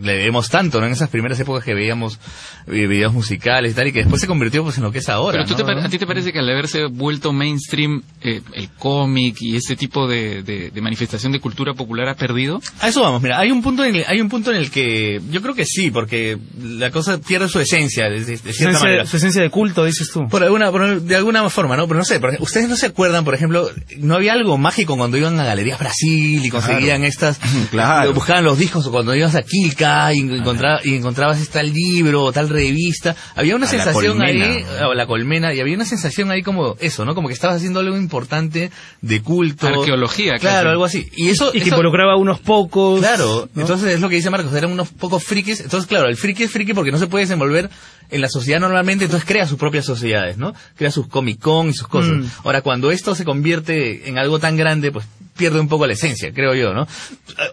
le 0.00 0.12
debemos 0.16 0.48
tanto, 0.48 0.80
¿no? 0.80 0.86
En 0.86 0.92
esas 0.92 1.08
primeras 1.10 1.38
épocas 1.40 1.64
que 1.64 1.74
veíamos 1.74 2.18
eh, 2.66 2.86
videos 2.86 3.12
musicales 3.12 3.72
y 3.72 3.74
tal, 3.74 3.88
y 3.88 3.92
que 3.92 4.00
después 4.00 4.20
se 4.20 4.26
convirtió 4.26 4.62
pues 4.62 4.76
en 4.78 4.84
lo 4.84 4.92
que 4.92 4.98
es 4.98 5.08
ahora. 5.08 5.32
Pero 5.38 5.44
tú 5.46 5.52
¿no? 5.52 5.56
te 5.58 5.64
pare- 5.64 5.82
a 5.86 5.88
ti 5.88 5.98
te 5.98 6.06
parece 6.06 6.32
que 6.32 6.38
al 6.38 6.48
haberse 6.48 6.86
vuelto 6.86 7.32
mainstream 7.32 8.02
eh, 8.24 8.40
el 8.54 8.70
cómic 8.70 9.36
y 9.40 9.56
este 9.56 9.76
tipo 9.76 10.06
de, 10.06 10.42
de- 10.42 10.70
de 10.70 10.80
manifestación 10.80 11.32
de 11.32 11.40
cultura 11.40 11.74
popular 11.74 12.08
ha 12.08 12.14
perdido? 12.14 12.60
A 12.80 12.88
eso 12.88 13.02
vamos, 13.02 13.22
mira, 13.22 13.38
hay 13.38 13.50
un 13.50 13.62
punto 13.62 13.84
en 13.84 13.96
el, 13.96 14.04
hay 14.06 14.20
un 14.20 14.28
punto 14.28 14.50
en 14.50 14.56
el 14.56 14.70
que 14.70 15.20
yo 15.30 15.42
creo 15.42 15.54
que 15.54 15.64
sí, 15.64 15.90
porque 15.90 16.38
la 16.62 16.90
cosa 16.90 17.18
pierde 17.20 17.48
su 17.48 17.58
esencia 17.60 18.08
de, 18.08 18.20
de- 18.24 18.24
de 18.24 18.36
Su 18.36 18.42
cierta 18.42 18.50
esencia, 18.70 18.80
manera. 18.84 19.06
su 19.06 19.16
esencia 19.16 19.42
de 19.42 19.50
culto, 19.50 19.84
dices 19.84 20.10
tú. 20.12 20.26
Por 20.28 20.42
alguna, 20.42 20.70
por- 20.70 21.00
de 21.02 21.16
alguna 21.16 21.48
forma, 21.50 21.76
¿no? 21.76 21.86
Pero 21.86 21.98
no 21.98 22.04
sé, 22.04 22.20
por 22.20 22.30
ejemplo, 22.30 22.44
ustedes 22.44 22.68
no 22.68 22.76
se 22.76 22.86
acuerdan, 22.86 23.24
por 23.24 23.34
ejemplo, 23.34 23.68
no 23.98 24.14
había 24.14 24.32
algo 24.32 24.56
mágico 24.58 24.96
cuando 24.96 25.16
iban 25.16 25.38
a 25.40 25.44
Galerías 25.44 25.78
Brasil 25.78 26.40
y 26.44 26.48
conseguían 26.48 27.04
estas, 27.04 27.38
Claro. 27.70 28.12
buscaban 28.14 28.44
los 28.44 28.58
discos 28.58 28.86
o 28.86 28.90
cuando 28.92 29.14
ibas 29.14 29.34
a 29.34 29.42
Kilka 29.42 30.12
y, 30.14 30.20
encontra- 30.20 30.80
y 30.84 30.94
encontrabas 30.94 31.40
esta 31.40 31.62
libro 31.62 32.24
o 32.24 32.32
tal 32.32 32.48
revista, 32.48 33.16
había 33.34 33.56
una 33.56 33.66
A 33.66 33.68
sensación 33.68 34.22
ahí, 34.22 34.64
o 34.86 34.94
la 34.94 35.06
colmena, 35.06 35.52
y 35.54 35.60
había 35.60 35.74
una 35.74 35.84
sensación 35.84 36.30
ahí 36.30 36.42
como 36.42 36.76
eso, 36.80 37.04
¿no? 37.04 37.14
Como 37.14 37.28
que 37.28 37.34
estabas 37.34 37.56
haciendo 37.56 37.80
algo 37.80 37.96
importante 37.96 38.11
de 38.20 39.22
culto. 39.22 39.66
Arqueología, 39.66 40.34
Claro, 40.38 40.56
casi. 40.58 40.68
algo 40.68 40.84
así. 40.84 41.08
Y 41.16 41.28
eso, 41.30 41.48
Y 41.50 41.52
que 41.52 41.58
eso- 41.60 41.68
involucraba 41.70 42.12
a 42.12 42.16
unos 42.16 42.40
pocos. 42.40 43.00
Claro, 43.00 43.48
¿no? 43.54 43.60
entonces 43.62 43.94
es 43.94 44.00
lo 44.00 44.08
que 44.08 44.16
dice 44.16 44.30
Marcos, 44.30 44.52
eran 44.54 44.70
unos 44.72 44.88
pocos 44.88 45.24
frikis. 45.24 45.60
Entonces, 45.60 45.86
claro, 45.88 46.08
el 46.08 46.16
friki 46.16 46.44
es 46.44 46.50
friki 46.50 46.74
porque 46.74 46.92
no 46.92 46.98
se 46.98 47.06
puede 47.06 47.24
desenvolver 47.24 47.70
en 48.10 48.20
la 48.20 48.28
sociedad 48.28 48.60
normalmente, 48.60 49.04
entonces 49.04 49.28
crea 49.28 49.46
sus 49.46 49.58
propias 49.58 49.84
sociedades, 49.84 50.38
¿no? 50.38 50.54
Crea 50.76 50.90
sus 50.90 51.06
Comic 51.06 51.40
Con 51.40 51.68
y 51.68 51.72
sus 51.72 51.88
cosas. 51.88 52.12
Mm. 52.12 52.24
Ahora, 52.44 52.62
cuando 52.62 52.90
esto 52.90 53.14
se 53.14 53.24
convierte 53.24 54.08
en 54.08 54.18
algo 54.18 54.38
tan 54.38 54.56
grande, 54.56 54.92
pues 54.92 55.06
pierde 55.36 55.60
un 55.60 55.68
poco 55.68 55.86
la 55.86 55.94
esencia, 55.94 56.32
creo 56.32 56.54
yo, 56.54 56.74
¿no? 56.74 56.86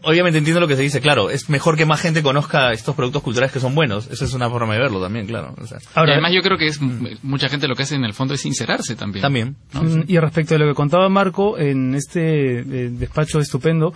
Obviamente 0.04 0.38
entiendo 0.38 0.60
lo 0.60 0.68
que 0.68 0.76
se 0.76 0.82
dice, 0.82 1.02
claro, 1.02 1.30
es 1.30 1.50
mejor 1.50 1.78
que 1.78 1.86
más 1.86 2.02
gente 2.02 2.22
conozca 2.22 2.72
estos 2.74 2.96
productos 2.96 3.24
culturales 3.24 3.54
que 3.54 3.60
son 3.60 3.74
buenos. 3.74 4.08
Esa 4.12 4.26
es 4.26 4.34
una 4.34 4.50
forma 4.50 4.74
de 4.74 4.80
verlo 4.80 5.02
también, 5.02 5.26
claro. 5.28 5.56
o 5.60 5.66
sea, 5.66 5.80
Ahora, 5.96 6.12
y 6.12 6.14
además 6.14 6.34
yo 6.34 6.42
creo 6.42 6.58
que 6.58 6.68
es 6.68 6.80
mucha 6.82 7.50
gente 7.50 7.68
lo 7.68 7.76
que 7.76 7.84
hace 7.84 7.96
en 7.96 8.04
el 8.04 8.14
fondo 8.14 8.34
es 8.34 8.42
sincerarse 8.42 8.96
también. 8.96 9.22
también. 9.22 9.56
Mm, 9.74 10.04
Y 10.08 10.20
respecto 10.20 10.56
de 10.56 10.60
lo 10.60 10.68
que 10.68 10.76
contaba 10.76 11.08
Marco 11.10 11.58
en 11.58 11.96
este 11.96 12.60
eh, 12.60 12.90
despacho 12.92 13.40
estupendo, 13.40 13.94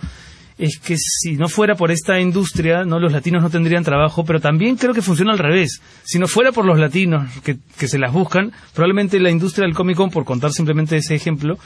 es 0.58 0.78
que 0.78 0.96
si 0.96 1.36
no 1.36 1.48
fuera 1.48 1.74
por 1.74 1.90
esta 1.90 2.20
industria, 2.20 2.84
no 2.84 2.98
los 2.98 3.12
latinos 3.12 3.42
no 3.42 3.50
tendrían 3.50 3.82
trabajo, 3.82 4.24
pero 4.24 4.40
también 4.40 4.76
creo 4.76 4.94
que 4.94 5.02
funciona 5.02 5.32
al 5.32 5.38
revés. 5.38 5.80
Si 6.04 6.18
no 6.18 6.28
fuera 6.28 6.52
por 6.52 6.64
los 6.64 6.78
latinos 6.78 7.28
que, 7.42 7.56
que 7.78 7.88
se 7.88 7.98
las 7.98 8.12
buscan, 8.12 8.52
probablemente 8.72 9.18
la 9.18 9.30
industria 9.30 9.66
del 9.66 9.74
Comic 9.74 9.96
Con, 9.96 10.10
por 10.10 10.24
contar 10.24 10.52
simplemente 10.52 10.96
ese 10.96 11.14
ejemplo, 11.14 11.58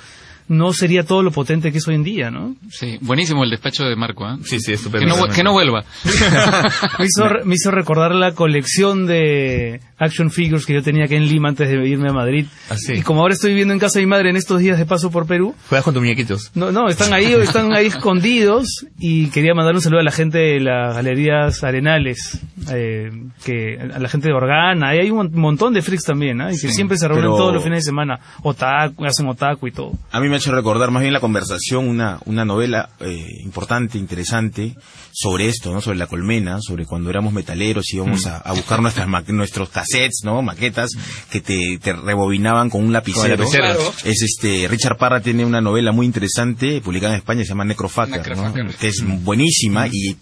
no 0.48 0.72
sería 0.72 1.04
todo 1.04 1.22
lo 1.22 1.30
potente 1.30 1.70
que 1.72 1.78
es 1.78 1.86
hoy 1.88 1.94
en 1.94 2.02
día, 2.04 2.30
¿no? 2.30 2.56
Sí, 2.70 2.98
buenísimo 3.00 3.44
el 3.44 3.50
despacho 3.50 3.84
de 3.84 3.96
Marco. 3.96 4.24
¿ah? 4.24 4.38
Sí, 4.44 4.58
sí, 4.60 4.66
Que 4.68 4.72
estupendo. 4.74 5.06
no, 5.06 5.16
vu- 5.16 5.32
que 5.34 5.42
no 5.44 5.52
vuelva. 5.52 5.84
me, 6.98 7.04
hizo, 7.06 7.24
me 7.44 7.54
hizo 7.54 7.70
recordar 7.70 8.14
la 8.14 8.32
colección 8.32 9.06
de 9.06 9.80
action 9.98 10.30
figures 10.30 10.64
que 10.66 10.74
yo 10.74 10.82
tenía 10.82 11.04
aquí 11.04 11.16
en 11.16 11.26
Lima 11.26 11.48
antes 11.48 11.68
de 11.68 11.86
irme 11.88 12.08
a 12.10 12.12
Madrid. 12.12 12.46
Ah, 12.70 12.76
sí. 12.76 12.94
Y 12.94 13.02
como 13.02 13.20
ahora 13.20 13.34
estoy 13.34 13.50
viviendo 13.50 13.74
en 13.74 13.80
casa 13.80 13.98
de 13.98 14.04
mi 14.06 14.10
madre 14.10 14.30
en 14.30 14.36
estos 14.36 14.60
días 14.60 14.78
de 14.78 14.86
paso 14.86 15.10
por 15.10 15.26
Perú, 15.26 15.54
Juegas 15.68 15.84
con 15.84 15.94
tus 15.94 16.02
muñequitos. 16.02 16.50
No, 16.54 16.72
no, 16.72 16.88
están 16.88 17.12
ahí, 17.12 17.32
están 17.32 17.72
ahí 17.74 17.86
escondidos 17.88 18.86
y 18.98 19.26
quería 19.30 19.54
mandar 19.54 19.74
un 19.74 19.80
saludo 19.80 20.00
a 20.00 20.04
la 20.04 20.12
gente 20.12 20.38
de 20.38 20.60
las 20.60 20.94
galerías 20.94 21.62
Arenales, 21.64 22.40
eh, 22.70 23.10
que 23.44 23.78
a 23.92 23.98
la 23.98 24.08
gente 24.08 24.28
de 24.28 24.34
Organa, 24.34 24.94
y 24.94 25.00
hay 25.00 25.10
un 25.10 25.16
mon- 25.16 25.30
montón 25.34 25.74
de 25.74 25.82
freaks 25.82 26.04
también, 26.04 26.40
¿ah? 26.40 26.48
y 26.50 26.54
que 26.54 26.68
Sí, 26.68 26.72
siempre 26.72 26.96
se 26.96 27.06
reúnen 27.08 27.24
pero- 27.26 27.36
todos 27.36 27.54
los 27.54 27.62
fines 27.62 27.80
de 27.84 27.88
semana, 27.90 28.18
otaku, 28.42 29.04
hacen 29.04 29.26
otaku 29.28 29.66
y 29.66 29.72
todo. 29.72 29.92
A 30.12 30.20
mí 30.20 30.28
me 30.28 30.37
ha 30.38 30.40
hecho 30.40 30.52
recordar 30.52 30.90
más 30.90 31.02
bien 31.02 31.12
la 31.12 31.20
conversación, 31.20 31.86
una, 31.88 32.18
una 32.24 32.44
novela 32.44 32.90
eh, 33.00 33.26
importante, 33.42 33.98
interesante, 33.98 34.74
sobre 35.12 35.48
esto, 35.48 35.72
¿no? 35.72 35.80
Sobre 35.80 35.98
la 35.98 36.06
colmena, 36.06 36.58
sobre 36.60 36.86
cuando 36.86 37.10
éramos 37.10 37.32
metaleros 37.32 37.92
y 37.92 37.96
íbamos 37.96 38.26
a, 38.26 38.38
a 38.38 38.52
buscar 38.52 38.80
nuestras 38.80 39.06
ma- 39.08 39.22
nuestros 39.28 39.68
cassettes, 39.68 40.20
¿no? 40.24 40.42
Maquetas 40.42 40.90
que 41.30 41.40
te, 41.40 41.78
te 41.82 41.92
rebobinaban 41.92 42.70
con 42.70 42.84
un 42.84 42.92
lapicero. 42.92 43.36
Claro. 43.74 43.92
Es 44.04 44.22
este, 44.22 44.68
Richard 44.68 44.96
Parra 44.96 45.20
tiene 45.20 45.44
una 45.44 45.60
novela 45.60 45.92
muy 45.92 46.06
interesante, 46.06 46.80
publicada 46.80 47.14
en 47.14 47.18
España, 47.18 47.42
se 47.42 47.48
llama 47.48 47.64
Necrofucker. 47.64 48.36
¿no? 48.36 48.52
Que 48.78 48.88
es 48.88 49.02
buenísima 49.24 49.88
y 49.88 50.16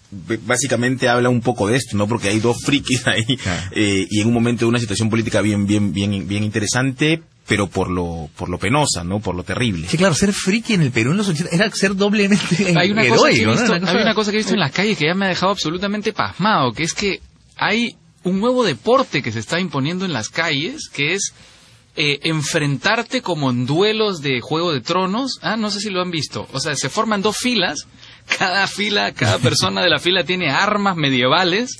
básicamente 0.45 1.09
habla 1.09 1.29
un 1.29 1.41
poco 1.41 1.67
de 1.67 1.77
esto, 1.77 1.95
¿no? 1.97 2.07
Porque 2.07 2.29
hay 2.29 2.39
dos 2.39 2.57
frikis 2.63 3.05
ahí, 3.07 3.25
eh, 3.71 4.05
y 4.09 4.21
en 4.21 4.27
un 4.27 4.33
momento 4.33 4.65
de 4.65 4.69
una 4.69 4.79
situación 4.79 5.09
política 5.09 5.41
bien, 5.41 5.65
bien, 5.67 5.93
bien, 5.93 6.27
bien 6.27 6.43
interesante, 6.43 7.21
pero 7.47 7.67
por 7.67 7.89
lo, 7.89 8.29
por 8.35 8.49
lo 8.49 8.57
penosa, 8.59 9.03
¿no? 9.03 9.19
Por 9.19 9.35
lo 9.35 9.43
terrible. 9.43 9.87
Sí, 9.87 9.97
claro, 9.97 10.13
ser 10.13 10.33
friki 10.33 10.73
en 10.73 10.81
el 10.81 10.91
Perú 10.91 11.11
en 11.11 11.17
los 11.17 11.29
80 11.29 11.55
era 11.55 11.71
ser 11.71 11.95
doblemente 11.95 12.73
hay 12.77 12.91
una, 12.91 13.07
cosa 13.07 13.29
que 13.29 13.35
he 13.35 13.41
heroico, 13.41 13.45
¿no? 13.45 13.51
visto, 13.53 13.71
Una 13.71 13.79
cosa- 13.79 13.91
hay 13.91 14.01
una 14.01 14.13
cosa 14.13 14.31
que 14.31 14.37
he 14.37 14.39
visto 14.39 14.53
en 14.53 14.59
la 14.59 14.69
calle 14.69 14.95
que 14.95 15.05
ya 15.05 15.13
me 15.15 15.25
ha 15.25 15.29
dejado 15.29 15.51
absolutamente 15.51 16.13
pasmado, 16.13 16.73
que 16.73 16.83
es 16.83 16.93
que 16.93 17.21
hay 17.55 17.95
un 18.23 18.39
nuevo 18.41 18.65
deporte 18.65 19.21
que 19.23 19.31
se 19.31 19.39
está 19.39 19.59
imponiendo 19.59 20.03
en 20.05 20.11
las 20.13 20.27
calles, 20.29 20.89
que 20.93 21.13
es 21.13 21.33
eh, 21.95 22.19
enfrentarte 22.23 23.21
como 23.21 23.49
en 23.49 23.65
duelos 23.65 24.21
de 24.21 24.41
Juego 24.41 24.73
de 24.73 24.81
Tronos. 24.81 25.39
Ah, 25.41 25.55
no 25.57 25.71
sé 25.71 25.79
si 25.79 25.89
lo 25.89 26.01
han 26.01 26.11
visto. 26.11 26.47
O 26.51 26.59
sea, 26.59 26.75
se 26.75 26.89
forman 26.89 27.21
dos 27.21 27.37
filas, 27.37 27.87
cada 28.37 28.67
fila, 28.67 29.13
cada 29.13 29.37
persona 29.39 29.81
de 29.81 29.89
la 29.89 29.99
fila 29.99 30.23
tiene 30.23 30.51
armas 30.51 30.95
medievales. 30.97 31.77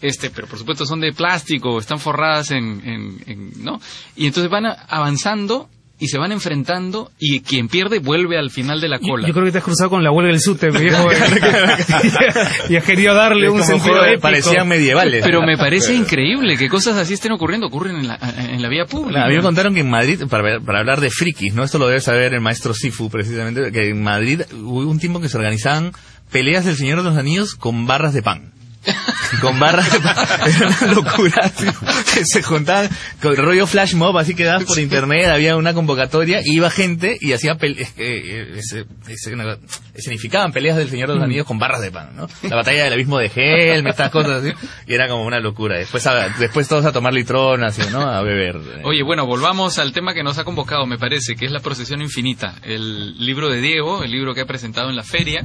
Este, 0.00 0.30
pero 0.30 0.46
por 0.46 0.58
supuesto 0.58 0.86
son 0.86 1.00
de 1.00 1.12
plástico, 1.12 1.78
están 1.78 1.98
forradas 1.98 2.50
en, 2.52 2.80
en- 2.84 3.18
en- 3.26 3.64
¿no? 3.64 3.80
Y 4.16 4.26
entonces 4.26 4.50
van 4.50 4.64
avanzando 4.88 5.68
y 6.00 6.06
se 6.06 6.16
van 6.18 6.30
enfrentando 6.30 7.10
y 7.18 7.40
quien 7.40 7.66
pierde 7.66 7.98
vuelve 7.98 8.38
al 8.38 8.50
final 8.52 8.80
de 8.80 8.88
la 8.88 9.00
cola. 9.00 9.26
yo 9.26 9.34
creo 9.34 9.46
que 9.46 9.50
te 9.50 9.58
has 9.58 9.64
cruzado 9.64 9.90
con 9.90 10.04
la 10.04 10.12
huelga 10.12 10.30
del 10.30 10.40
SUTE, 10.40 10.70
viejo, 10.70 11.08
y 12.68 12.76
has 12.76 12.84
querido 12.84 13.14
darle 13.14 13.46
Es 13.46 13.52
un 13.52 13.64
sentido 13.64 14.02
de- 14.02 14.10
épico. 14.10 14.22
parecían 14.22 14.68
medievales. 14.68 15.24
Pero 15.24 15.42
me 15.42 15.56
parece 15.56 15.94
increíble 15.96 16.56
que 16.56 16.68
cosas 16.68 16.96
así 16.96 17.14
estén 17.14 17.32
ocurriendo, 17.32 17.66
ocurren 17.66 17.96
en 17.96 18.06
la, 18.08 18.16
en 18.38 18.62
la 18.62 18.68
vía 18.68 18.84
pública. 18.84 19.24
A 19.24 19.28
mí 19.28 19.34
me 19.34 19.42
contaron 19.42 19.74
que 19.74 19.80
en 19.80 19.90
Madrid, 19.90 20.22
para, 20.30 20.42
ver- 20.44 20.60
para 20.62 20.78
hablar 20.80 21.00
de 21.00 21.10
frikis, 21.10 21.54
¿no? 21.54 21.64
Esto 21.64 21.78
lo 21.78 21.88
debe 21.88 22.00
saber 22.00 22.32
el 22.32 22.40
maestro 22.40 22.74
Sifu, 22.74 23.10
precisamente, 23.10 23.72
que 23.72 23.88
en 23.88 24.02
Madrid 24.02 24.42
hubo 24.52 24.80
un 24.88 25.00
tiempo 25.00 25.20
que 25.20 25.28
se 25.28 25.36
organizaban 25.36 25.90
peleas 26.30 26.64
del 26.64 26.76
Señor 26.76 26.98
de 26.98 27.04
los 27.10 27.16
Anillos 27.16 27.54
con 27.56 27.86
barras 27.88 28.14
de 28.14 28.22
pan. 28.22 28.52
Con 29.40 29.58
barras 29.58 29.92
de 29.92 30.00
pan. 30.00 30.16
Era 30.46 30.68
una 30.68 30.94
locura. 30.94 31.52
que 32.14 32.24
se 32.24 32.42
juntaban 32.42 32.88
con 33.20 33.32
el 33.32 33.36
rollo 33.38 33.66
flash 33.66 33.94
mob, 33.94 34.16
así 34.18 34.34
que 34.34 34.44
dabas 34.44 34.64
por 34.64 34.78
internet, 34.78 35.26
había 35.28 35.56
una 35.56 35.74
convocatoria, 35.74 36.40
iba 36.44 36.70
gente 36.70 37.16
y 37.20 37.32
hacía 37.32 37.54
pele- 37.56 37.86
eh, 37.96 38.54
eh, 38.56 38.84
escenificaban 39.94 40.52
peleas 40.52 40.76
del 40.76 40.88
Señor 40.88 41.08
de 41.08 41.14
los 41.16 41.24
Anillos 41.24 41.46
con 41.46 41.58
barras 41.58 41.80
de 41.80 41.90
pan, 41.90 42.10
¿no? 42.16 42.28
La 42.48 42.56
batalla 42.56 42.84
del 42.84 42.92
abismo 42.92 43.18
de 43.18 43.30
Helm, 43.34 43.86
estas 43.86 44.10
cosas 44.10 44.42
así, 44.44 44.52
y 44.86 44.94
era 44.94 45.08
como 45.08 45.24
una 45.24 45.40
locura. 45.40 45.78
Después, 45.78 46.06
a- 46.06 46.28
después 46.38 46.68
todos 46.68 46.84
a 46.84 46.92
tomar 46.92 47.12
litronas 47.12 47.78
y, 47.78 47.90
¿no? 47.90 48.00
A 48.02 48.22
beber. 48.22 48.56
Oye, 48.84 49.02
bueno, 49.02 49.26
volvamos 49.26 49.78
al 49.78 49.92
tema 49.92 50.14
que 50.14 50.22
nos 50.22 50.38
ha 50.38 50.44
convocado, 50.44 50.86
me 50.86 50.98
parece, 50.98 51.34
que 51.34 51.44
es 51.46 51.52
la 51.52 51.60
procesión 51.60 52.00
infinita. 52.02 52.54
El 52.62 53.18
libro 53.18 53.48
de 53.50 53.60
Diego, 53.60 54.02
el 54.04 54.10
libro 54.10 54.34
que 54.34 54.42
ha 54.42 54.46
presentado 54.46 54.88
en 54.90 54.96
la 54.96 55.02
feria. 55.04 55.44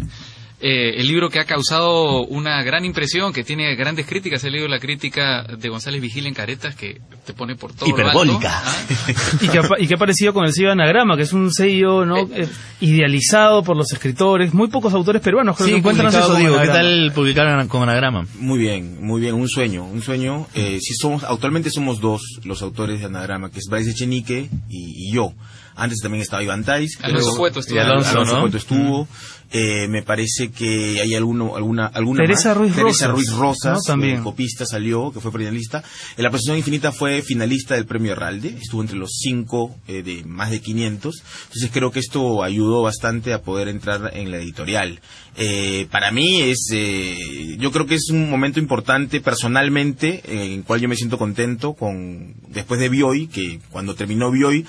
Eh, 0.65 0.95
el 1.01 1.07
libro 1.07 1.29
que 1.29 1.39
ha 1.39 1.43
causado 1.45 2.23
una 2.23 2.63
gran 2.63 2.85
impresión, 2.85 3.33
que 3.33 3.43
tiene 3.43 3.75
grandes 3.75 4.05
críticas. 4.05 4.41
He 4.45 4.49
leído 4.49 4.69
la 4.69 4.79
crítica 4.79 5.43
de 5.43 5.67
González 5.67 5.99
Vigil 6.01 6.25
en 6.25 6.33
Caretas, 6.33 6.73
que 6.73 7.01
te 7.25 7.33
pone 7.33 7.57
por 7.57 7.73
todo 7.73 7.89
Hiperbólica. 7.89 8.61
Lo 8.63 8.69
alto. 8.69 9.09
¿Ah? 9.11 9.41
y, 9.41 9.47
que 9.49 9.57
ha, 9.59 9.63
y 9.79 9.87
que 9.87 9.93
ha 9.93 9.97
aparecido 9.97 10.33
con 10.33 10.45
el 10.45 10.53
sello 10.53 10.71
Anagrama, 10.71 11.17
que 11.17 11.23
es 11.23 11.33
un 11.33 11.51
sello 11.51 12.05
¿no? 12.05 12.17
Eh, 12.19 12.47
idealizado 12.79 13.63
por 13.63 13.75
los 13.75 13.91
escritores. 13.91 14.53
Muy 14.53 14.69
pocos 14.69 14.93
autores 14.93 15.21
peruanos 15.21 15.57
creo 15.57 15.67
Sí, 15.67 15.71
que 15.73 15.77
encuentran 15.79 16.11
cuéntanos 16.11 16.29
eso. 16.37 16.39
¿Qué 16.39 16.47
Anagrama. 16.55 16.73
tal 16.73 17.11
publicar 17.13 17.67
con 17.67 17.83
anagrama? 17.83 18.25
Muy 18.39 18.59
bien, 18.59 19.05
muy 19.05 19.19
bien, 19.19 19.35
un 19.35 19.49
sueño, 19.49 19.83
un 19.85 20.01
sueño. 20.01 20.47
Eh, 20.53 20.79
si 20.81 20.93
somos, 20.93 21.23
actualmente 21.23 21.69
somos 21.71 21.99
dos 21.99 22.21
los 22.45 22.61
autores 22.61 22.99
de 23.01 23.07
Anagrama, 23.07 23.49
que 23.51 23.59
es 23.59 23.65
Bryce 23.69 23.91
Echenique 23.91 24.49
y, 24.69 25.09
y 25.09 25.13
yo. 25.13 25.33
Antes 25.75 25.99
también 26.01 26.21
estaba 26.21 26.43
Iván 26.43 26.63
Tais. 26.63 26.99
Alonso 27.01 27.25
creo- 27.29 27.37
Cueto 27.37 27.59
estuvo. 27.61 27.77
y 27.77 27.79
Alonso, 27.79 28.09
Alonso, 28.11 28.35
¿no? 28.35 28.41
Cueto 28.41 28.57
estuvo. 28.57 29.07
Eh, 29.55 29.87
me 29.87 30.01
parece 30.01 30.49
que 30.49 30.99
hay 30.99 31.13
alguno, 31.13 31.55
alguna, 31.55 31.85
alguna 31.85 32.23
Teresa 32.23 32.49
más. 32.49 32.57
Ruiz 32.57 32.75
Teresa 32.75 33.07
Rosas, 33.07 33.11
Ruiz 33.11 33.39
Rosas, 33.39 33.73
¿no? 33.75 33.81
También. 33.85 34.17
eh, 34.17 34.23
copista 34.23 34.65
salió, 34.65 35.11
que 35.11 35.19
fue 35.19 35.31
finalista. 35.31 35.83
En 36.17 36.23
la 36.23 36.31
Procesión 36.31 36.57
Infinita 36.57 36.91
fue 36.91 37.21
finalista 37.21 37.75
del 37.75 37.85
Premio 37.85 38.13
Herralde, 38.13 38.57
estuvo 38.59 38.81
entre 38.81 38.97
los 38.97 39.11
cinco 39.11 39.75
eh, 39.87 40.01
de 40.01 40.23
más 40.23 40.49
de 40.49 40.59
500. 40.59 41.23
Entonces 41.43 41.69
creo 41.71 41.91
que 41.91 41.99
esto 41.99 42.41
ayudó 42.43 42.81
bastante 42.81 43.31
a 43.31 43.43
poder 43.43 43.67
entrar 43.67 44.11
en 44.15 44.31
la 44.31 44.37
editorial. 44.37 44.99
Eh, 45.35 45.87
para 45.89 46.11
mí 46.11 46.41
es, 46.41 46.69
eh, 46.73 47.55
yo 47.57 47.71
creo 47.71 47.85
que 47.87 47.95
es 47.95 48.09
un 48.11 48.29
momento 48.29 48.59
importante 48.59 49.19
personalmente, 49.19 50.21
en 50.27 50.51
el 50.51 50.63
cual 50.63 50.79
yo 50.79 50.87
me 50.87 50.95
siento 50.95 51.17
contento 51.17 51.73
con, 51.73 52.35
después 52.49 52.79
de 52.79 52.89
Bioy, 52.89 53.27
que 53.27 53.59
cuando 53.71 53.95
terminó 53.95 54.31
Bioy, 54.31 54.65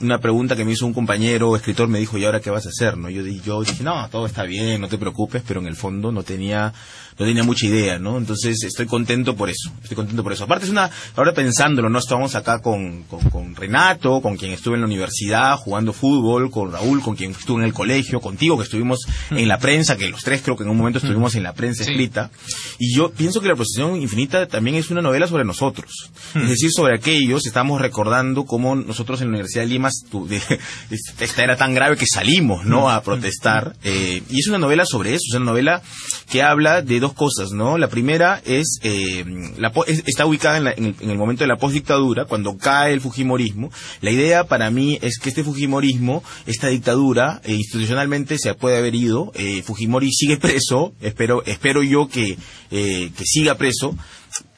una 0.00 0.18
pregunta 0.18 0.56
que 0.56 0.64
me 0.64 0.72
hizo 0.72 0.86
un 0.86 0.94
compañero 0.94 1.54
escritor 1.54 1.88
me 1.88 2.00
dijo, 2.00 2.18
¿y 2.18 2.24
ahora 2.24 2.40
qué 2.40 2.50
vas 2.50 2.66
a 2.66 2.70
hacer? 2.70 2.96
¿No? 2.96 3.10
Yo, 3.10 3.22
yo 3.22 3.62
dije, 3.62 3.84
no, 3.84 4.08
todo 4.10 4.26
está 4.28 4.44
bien, 4.44 4.80
no 4.80 4.88
te 4.88 4.98
preocupes, 4.98 5.42
pero 5.46 5.60
en 5.60 5.66
el 5.66 5.76
fondo 5.76 6.12
no 6.12 6.22
tenía, 6.22 6.72
no 7.18 7.26
tenía 7.26 7.42
mucha 7.42 7.66
idea, 7.66 7.98
¿no? 7.98 8.16
Entonces 8.18 8.62
estoy 8.62 8.86
contento 8.86 9.34
por 9.36 9.48
eso, 9.50 9.72
estoy 9.82 9.96
contento 9.96 10.22
por 10.22 10.32
eso. 10.32 10.44
Aparte 10.44 10.64
es 10.66 10.70
una, 10.70 10.90
ahora 11.16 11.32
pensándolo, 11.32 11.88
¿no? 11.88 11.98
Estábamos 11.98 12.34
acá 12.34 12.60
con, 12.60 13.02
con, 13.04 13.20
con 13.30 13.56
Renato, 13.56 14.20
con 14.20 14.36
quien 14.36 14.52
estuve 14.52 14.74
en 14.74 14.82
la 14.82 14.86
universidad 14.86 15.56
jugando 15.56 15.92
fútbol, 15.92 16.50
con 16.50 16.72
Raúl, 16.72 17.02
con 17.02 17.16
quien 17.16 17.32
estuve 17.32 17.60
en 17.60 17.64
el 17.66 17.72
colegio, 17.74 18.20
contigo 18.20 18.56
que 18.56 18.64
estuvimos 18.64 19.00
en 19.30 19.48
la 19.48 19.58
prensa, 19.58 19.96
que 19.96 20.08
los 20.08 20.22
tres 20.22 20.42
creo 20.42 20.56
que 20.56 20.62
en 20.64 20.70
un 20.70 20.76
momento 20.76 20.98
estuvimos 20.98 21.34
en 21.34 21.42
la 21.42 21.52
prensa 21.54 21.84
Sí. 21.84 21.90
escrita. 21.90 22.30
Y 22.78 22.94
yo 22.94 23.10
pienso 23.10 23.40
que 23.40 23.48
la 23.48 23.54
procesión 23.56 24.00
infinita 24.00 24.46
también 24.46 24.76
es 24.76 24.90
una 24.90 25.02
novela 25.02 25.26
sobre 25.26 25.44
nosotros. 25.44 26.10
Es 26.34 26.48
decir, 26.48 26.70
sobre 26.70 26.94
aquellos, 26.94 27.46
estamos 27.46 27.80
recordando 27.80 28.44
cómo 28.44 28.74
nosotros 28.76 29.20
en 29.20 29.28
la 29.28 29.30
Universidad 29.34 29.62
de 29.62 29.68
Lima, 29.68 29.90
esta 31.20 31.42
era 31.42 31.56
tan 31.56 31.74
grave 31.74 31.96
que 31.96 32.06
salimos, 32.06 32.64
¿no? 32.64 32.90
A 32.90 33.02
protestar. 33.02 33.74
Eh, 33.84 34.22
y 34.30 34.40
es 34.40 34.46
una 34.48 34.58
novela 34.58 34.84
sobre 34.84 35.10
eso, 35.10 35.22
es 35.30 35.34
una 35.34 35.46
novela 35.46 35.82
que 36.30 36.42
habla 36.42 36.82
de 36.82 37.00
dos 37.00 37.07
cosas, 37.14 37.50
¿no? 37.52 37.78
La 37.78 37.88
primera 37.88 38.40
es, 38.44 38.78
eh, 38.82 39.24
la 39.58 39.72
es- 39.86 40.02
está 40.06 40.26
ubicada 40.26 40.56
en, 40.58 40.64
la- 40.64 40.72
en 40.72 40.94
el 41.10 41.18
momento 41.18 41.44
de 41.44 41.48
la 41.48 41.56
postdictadura, 41.56 42.24
cuando 42.26 42.56
cae 42.56 42.92
el 42.92 43.00
Fujimorismo. 43.00 43.70
La 44.00 44.10
idea 44.10 44.44
para 44.44 44.70
mí 44.70 44.98
es 45.02 45.18
que 45.18 45.28
este 45.28 45.44
Fujimorismo, 45.44 46.22
esta 46.46 46.68
dictadura, 46.68 47.40
eh, 47.44 47.54
institucionalmente 47.54 48.38
se 48.38 48.54
puede 48.54 48.76
haber 48.78 48.94
ido. 48.94 49.32
Eh, 49.34 49.62
Fujimori 49.62 50.10
sigue 50.12 50.36
preso, 50.36 50.92
espero, 51.00 51.42
espero 51.44 51.82
yo 51.82 52.08
que, 52.08 52.36
eh, 52.70 53.10
que 53.16 53.24
siga 53.24 53.56
preso. 53.56 53.96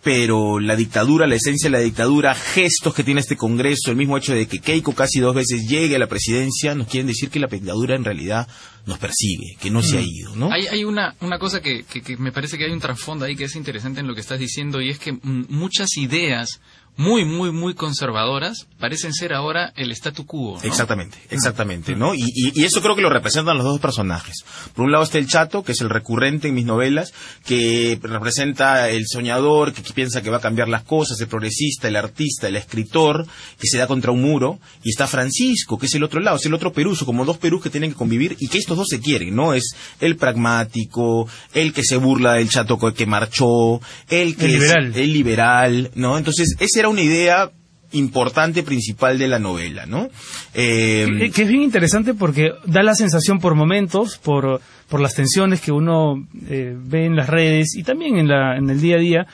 Pero 0.03 0.61
la 0.61 0.77
dictadura, 0.77 1.27
la 1.27 1.35
esencia 1.35 1.69
de 1.69 1.77
la 1.77 1.83
dictadura, 1.85 2.35
gestos 2.35 2.95
que 2.95 3.05
tiene 3.05 3.21
este 3.21 3.37
Congreso, 3.37 3.91
el 3.91 3.97
mismo 3.99 4.17
hecho 4.17 4.33
de 4.35 4.47
que 4.49 4.59
Keiko 4.61 4.95
casi 4.95 5.21
dos 5.21 5.35
veces 5.35 5.67
llegue 5.69 5.97
a 5.97 5.99
la 5.99 6.07
presidencia, 6.07 6.75
nos 6.75 6.87
quieren 6.89 7.07
decir 7.07 7.29
que 7.29 7.39
la 7.39 7.49
dictadura 7.49 7.97
en 7.97 8.05
realidad 8.05 8.49
nos 8.87 8.99
persigue, 8.99 9.57
que 9.61 9.71
no 9.71 9.83
se 9.83 9.99
ha 9.99 10.01
ido, 10.01 10.35
¿no? 10.37 10.51
Hay, 10.51 10.67
hay 10.69 10.85
una, 10.85 11.15
una 11.21 11.39
cosa 11.39 11.61
que, 11.61 11.83
que- 11.85 12.01
que 12.01 12.17
me 12.17 12.33
parece 12.33 12.57
que 12.57 12.65
hay 12.65 12.73
un 12.73 12.81
trasfondo 12.81 13.27
ahí 13.27 13.37
que 13.37 13.45
es 13.45 13.57
interesante 13.57 14.01
en 14.01 14.07
lo 14.07 14.15
que 14.15 14.23
estás 14.23 14.39
diciendo 14.41 14.81
y 14.81 14.89
es 14.89 14.99
que 14.99 15.13
mm, 15.13 15.47
muchas 15.51 15.95
ideas 15.99 16.61
muy, 16.97 17.25
muy, 17.25 17.51
muy 17.51 17.75
conservadoras 17.75 18.67
parecen 18.79 19.15
ser 19.15 19.33
ahora 19.33 19.73
el 19.77 19.91
statu 19.93 20.27
quo. 20.27 20.59
¿no? 20.59 20.63
Exactamente, 20.69 21.17
exactamente, 21.31 21.97
¿no? 21.97 22.15
Y, 22.15 22.21
y- 22.23 22.53
y 22.61 22.65
eso 22.65 22.83
creo 22.83 22.95
que 22.95 23.01
lo 23.03 23.09
representan 23.09 23.57
los 23.57 23.65
dos 23.65 23.81
personajes. 23.81 24.45
Por 24.75 24.85
un 24.85 24.93
lado 24.93 25.05
está 25.05 25.17
el 25.19 25.27
chato, 25.27 25.63
que 25.63 25.73
es 25.73 25.81
el 25.81 25.89
recurrente 25.89 26.49
en 26.49 26.55
mis 26.55 26.67
novelas, 26.67 27.13
que 27.47 27.99
representa 28.03 28.91
el 28.91 29.05
soñador, 29.07 29.73
que 29.73 29.83
piensa 29.93 30.21
que 30.23 30.29
va 30.31 30.39
a 30.39 30.41
cambiar 30.41 30.69
las 30.69 30.83
cosas, 30.83 31.19
el 31.21 31.29
progresista, 31.29 31.89
el 31.89 31.97
artista, 31.97 32.49
el 32.49 32.57
escritor, 32.57 33.27
que 33.59 33.67
se 33.67 33.79
da 33.79 33.87
contra 33.87 34.13
un 34.13 34.21
muro. 34.23 34.59
Y 34.83 34.91
está 34.91 35.07
Francisco, 35.07 35.79
que 35.79 35.87
es 35.87 35.95
el 35.95 36.03
otro 36.05 36.21
lado, 36.21 36.37
es 36.37 36.47
el 36.47 36.55
otro 36.55 36.73
peruso, 36.73 37.07
como 37.07 37.25
dos 37.25 37.39
perús 37.39 37.63
que 37.63 37.71
tienen 37.71 37.93
que 37.93 37.97
convivir 37.97 38.37
y 38.39 38.49
que 38.49 38.59
estos 38.59 38.77
dos 38.77 38.89
se 38.89 39.01
quieren, 39.01 39.35
¿no? 39.35 39.55
Es 39.55 39.75
el 40.01 40.17
pragmático, 40.17 41.29
el 41.55 41.73
que 41.73 41.83
se 41.83 41.97
burla 41.97 42.35
del 42.35 42.49
chato 42.51 42.79
que 42.79 43.07
marchó, 43.07 43.81
el 44.09 44.37
que 44.37 44.45
El 44.47 44.55
es- 44.55 44.61
liberal. 44.61 44.93
el 44.95 45.13
liberal, 45.13 45.91
¿no? 45.95 46.19
Entonces, 46.19 46.55
esa 46.59 46.81
era 46.81 46.89
una 46.91 47.03
idea 47.03 47.51
importante 47.93 48.63
principal 48.63 49.19
de 49.19 49.27
la 49.27 49.39
novela, 49.39 49.87
¿no? 49.87 50.09
Eh, 50.55 51.07
Que, 51.19 51.31
que 51.31 51.43
es 51.43 51.49
bien 51.49 51.63
interesante 51.63 52.15
porque 52.15 52.51
da 52.65 52.83
la 52.83 52.95
sensación 52.95 53.41
por 53.41 53.55
momentos, 53.55 54.19
por, 54.19 54.61
por 54.89 55.01
las 55.01 55.15
tensiones 55.15 55.61
que 55.61 55.73
uno 55.73 56.15
eh, 56.49 56.77
ve 56.77 57.07
en 57.07 57.17
las 57.17 57.29
redes 57.29 57.75
y 57.75 57.83
también 57.83 58.17
en, 58.17 58.29
la, 58.29 58.57
en 58.57 58.71
el 58.71 58.81
día 58.81 58.97
a 58.97 59.01
día, 59.01 59.27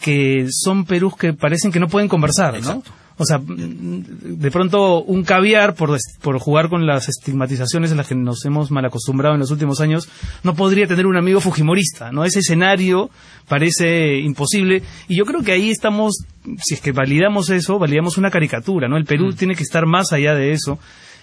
que 0.00 0.46
son 0.50 0.84
Perús 0.84 1.16
que 1.16 1.32
parecen 1.32 1.72
que 1.72 1.80
no 1.80 1.88
pueden 1.88 2.08
conversar, 2.08 2.60
¿no? 2.60 2.82
O 3.16 3.24
sea, 3.24 3.38
mm, 3.38 4.38
de 4.38 4.50
pronto 4.50 5.02
un 5.02 5.22
caviar, 5.24 5.74
por, 5.74 5.96
por 6.20 6.38
jugar 6.38 6.68
con 6.68 6.86
las 6.86 7.08
estigmatizaciones 7.08 7.90
en 7.90 7.98
las 7.98 8.08
que 8.08 8.14
nos 8.14 8.44
hemos 8.44 8.70
mal 8.70 8.84
acostumbrado 8.84 9.34
en 9.34 9.40
los 9.40 9.50
últimos 9.50 9.80
años, 9.80 10.08
no 10.42 10.54
podría 10.54 10.86
tener 10.86 11.06
un 11.06 11.16
amigo 11.16 11.40
fujimorista, 11.40 12.10
¿no? 12.10 12.24
Ese 12.24 12.40
escenario 12.40 13.10
parece 13.48 14.18
imposible 14.18 14.82
y 15.08 15.16
yo 15.16 15.24
creo 15.24 15.42
que 15.42 15.52
ahí 15.52 15.70
estamos, 15.70 16.24
si 16.64 16.74
es 16.74 16.80
que 16.80 16.92
validamos 16.92 17.50
eso, 17.50 17.78
validamos 17.78 18.18
una 18.18 18.30
caricatura, 18.30 18.88
¿no? 18.88 18.96
El 18.96 19.04
Perú 19.04 19.32
tiene 19.32 19.54
que 19.54 19.62
estar 19.62 19.86
más 19.86 20.12
allá 20.12 20.34
de 20.34 20.52
eso 20.52 20.78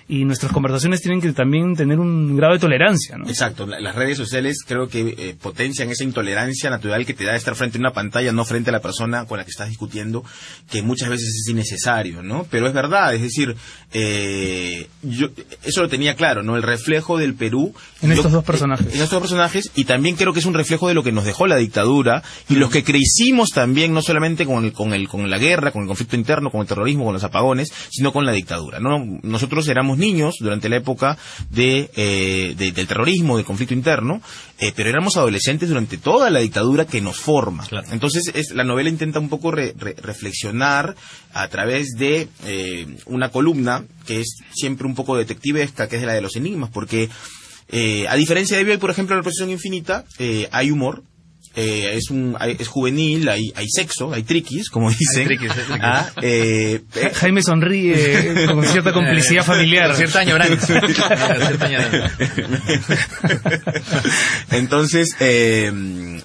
y 0.07 0.25
nuestras 0.25 0.51
conversaciones 0.51 1.01
tienen 1.01 1.21
que 1.21 1.31
también 1.33 1.75
tener 1.75 1.99
un 1.99 2.35
grado 2.35 2.53
de 2.53 2.59
tolerancia, 2.59 3.17
¿no? 3.17 3.27
Exacto, 3.27 3.65
la- 3.65 3.79
las 3.79 3.95
redes 3.95 4.17
sociales 4.17 4.57
creo 4.67 4.87
que 4.87 5.15
eh, 5.17 5.35
potencian 5.41 5.89
esa 5.89 6.03
intolerancia 6.03 6.69
natural 6.69 7.05
que 7.05 7.13
te 7.13 7.23
da 7.25 7.35
estar 7.35 7.55
frente 7.55 7.77
a 7.77 7.81
una 7.81 7.91
pantalla, 7.93 8.31
no 8.31 8.43
frente 8.45 8.69
a 8.69 8.73
la 8.73 8.81
persona 8.81 9.25
con 9.25 9.37
la 9.37 9.43
que 9.45 9.51
estás 9.51 9.69
discutiendo, 9.69 10.23
que 10.69 10.81
muchas 10.81 11.09
veces 11.09 11.27
es 11.27 11.47
innecesario, 11.49 12.23
¿no? 12.23 12.45
Pero 12.49 12.67
es 12.67 12.73
verdad, 12.73 13.13
es 13.15 13.21
decir, 13.21 13.55
eh, 13.93 14.87
yo 15.03 15.29
eso 15.63 15.81
lo 15.81 15.89
tenía 15.89 16.15
claro, 16.15 16.43
¿no? 16.43 16.55
El 16.55 16.63
reflejo 16.63 17.17
del 17.17 17.33
Perú 17.35 17.73
En 18.01 18.09
yo- 18.09 18.15
estos 18.15 18.31
dos 18.31 18.43
personajes. 18.43 18.87
en 18.87 18.93
estos 18.93 19.11
dos 19.11 19.21
personajes 19.21 19.71
y 19.75 19.85
también 19.85 20.15
creo 20.15 20.33
que 20.33 20.39
es 20.39 20.45
un 20.45 20.53
reflejo 20.53 20.87
de 20.87 20.93
lo 20.93 21.03
que 21.03 21.11
nos 21.11 21.25
dejó 21.25 21.47
la 21.47 21.57
dictadura 21.57 22.23
y 22.49 22.55
los 22.55 22.69
que 22.71 22.83
crecimos 22.83 23.49
también 23.49 23.93
no 23.93 24.01
solamente 24.01 24.45
con 24.45 24.65
el, 24.65 24.73
con 24.73 24.93
el 24.93 25.07
con 25.07 25.29
la 25.29 25.37
guerra, 25.37 25.71
con 25.71 25.81
el 25.83 25.87
conflicto 25.87 26.15
interno, 26.15 26.49
con 26.49 26.61
el 26.61 26.67
terrorismo, 26.67 27.03
con 27.05 27.13
los 27.13 27.23
apagones, 27.23 27.71
sino 27.91 28.11
con 28.13 28.25
la 28.25 28.31
dictadura. 28.31 28.79
No, 28.79 28.99
nosotros 29.23 29.67
éramos 29.67 29.90
niños 29.97 30.35
durante 30.39 30.69
la 30.69 30.77
época 30.77 31.17
de, 31.49 31.89
eh, 31.95 32.55
de- 32.57 32.71
del 32.71 32.87
terrorismo, 32.87 33.37
del 33.37 33.45
conflicto 33.45 33.73
interno, 33.73 34.21
eh, 34.59 34.71
pero 34.75 34.89
éramos 34.89 35.17
adolescentes 35.17 35.69
durante 35.69 35.97
toda 35.97 36.29
la 36.29 36.39
dictadura 36.39 36.85
que 36.85 37.01
nos 37.01 37.17
forma. 37.17 37.65
Entonces 37.91 38.31
es, 38.33 38.51
la 38.51 38.63
novela 38.63 38.89
intenta 38.89 39.19
un 39.19 39.29
poco 39.29 39.51
re- 39.51 39.73
re- 39.77 39.95
reflexionar 40.01 40.95
a 41.33 41.47
través 41.47 41.89
de 41.97 42.27
eh, 42.45 42.87
una 43.05 43.29
columna 43.29 43.83
que 44.05 44.21
es 44.21 44.37
siempre 44.53 44.87
un 44.87 44.95
poco 44.95 45.17
detectivesca, 45.17 45.87
que 45.87 45.97
es 45.97 46.03
la 46.03 46.13
de 46.13 46.21
los 46.21 46.35
enigmas, 46.35 46.69
porque 46.71 47.09
eh, 47.73 48.05
a 48.09 48.15
diferencia 48.15 48.57
de 48.57 48.63
Bioy, 48.65 48.77
por 48.77 48.89
ejemplo, 48.89 49.15
en 49.15 49.19
la 49.19 49.23
Procesión 49.23 49.49
Infinita, 49.49 50.03
eh, 50.19 50.49
hay 50.51 50.71
humor, 50.71 51.03
eh, 51.55 51.93
es 51.95 52.09
un 52.09 52.35
hay- 52.39 52.55
es 52.59 52.67
juvenil, 52.67 53.27
hay, 53.29 53.51
hay 53.55 53.67
sexo, 53.69 54.13
hay 54.13 54.23
triquis, 54.23 54.69
como 54.69 54.89
dicen. 54.89 55.25
triquis, 55.25 55.49
hay 55.51 55.55
triquis. 55.63 55.81
Ah, 55.83 56.09
eh, 56.21 56.81
eh, 56.95 57.11
Jaime 57.15 57.43
sonríe 57.43 58.45
con 58.47 58.63
cierta 58.65 58.93
complicidad 58.93 59.43
familiar. 59.43 59.87
Con 59.87 59.97
cierta 59.97 60.19
añoranza. 60.19 60.73
Entonces, 64.51 65.15
eh, 65.19 65.71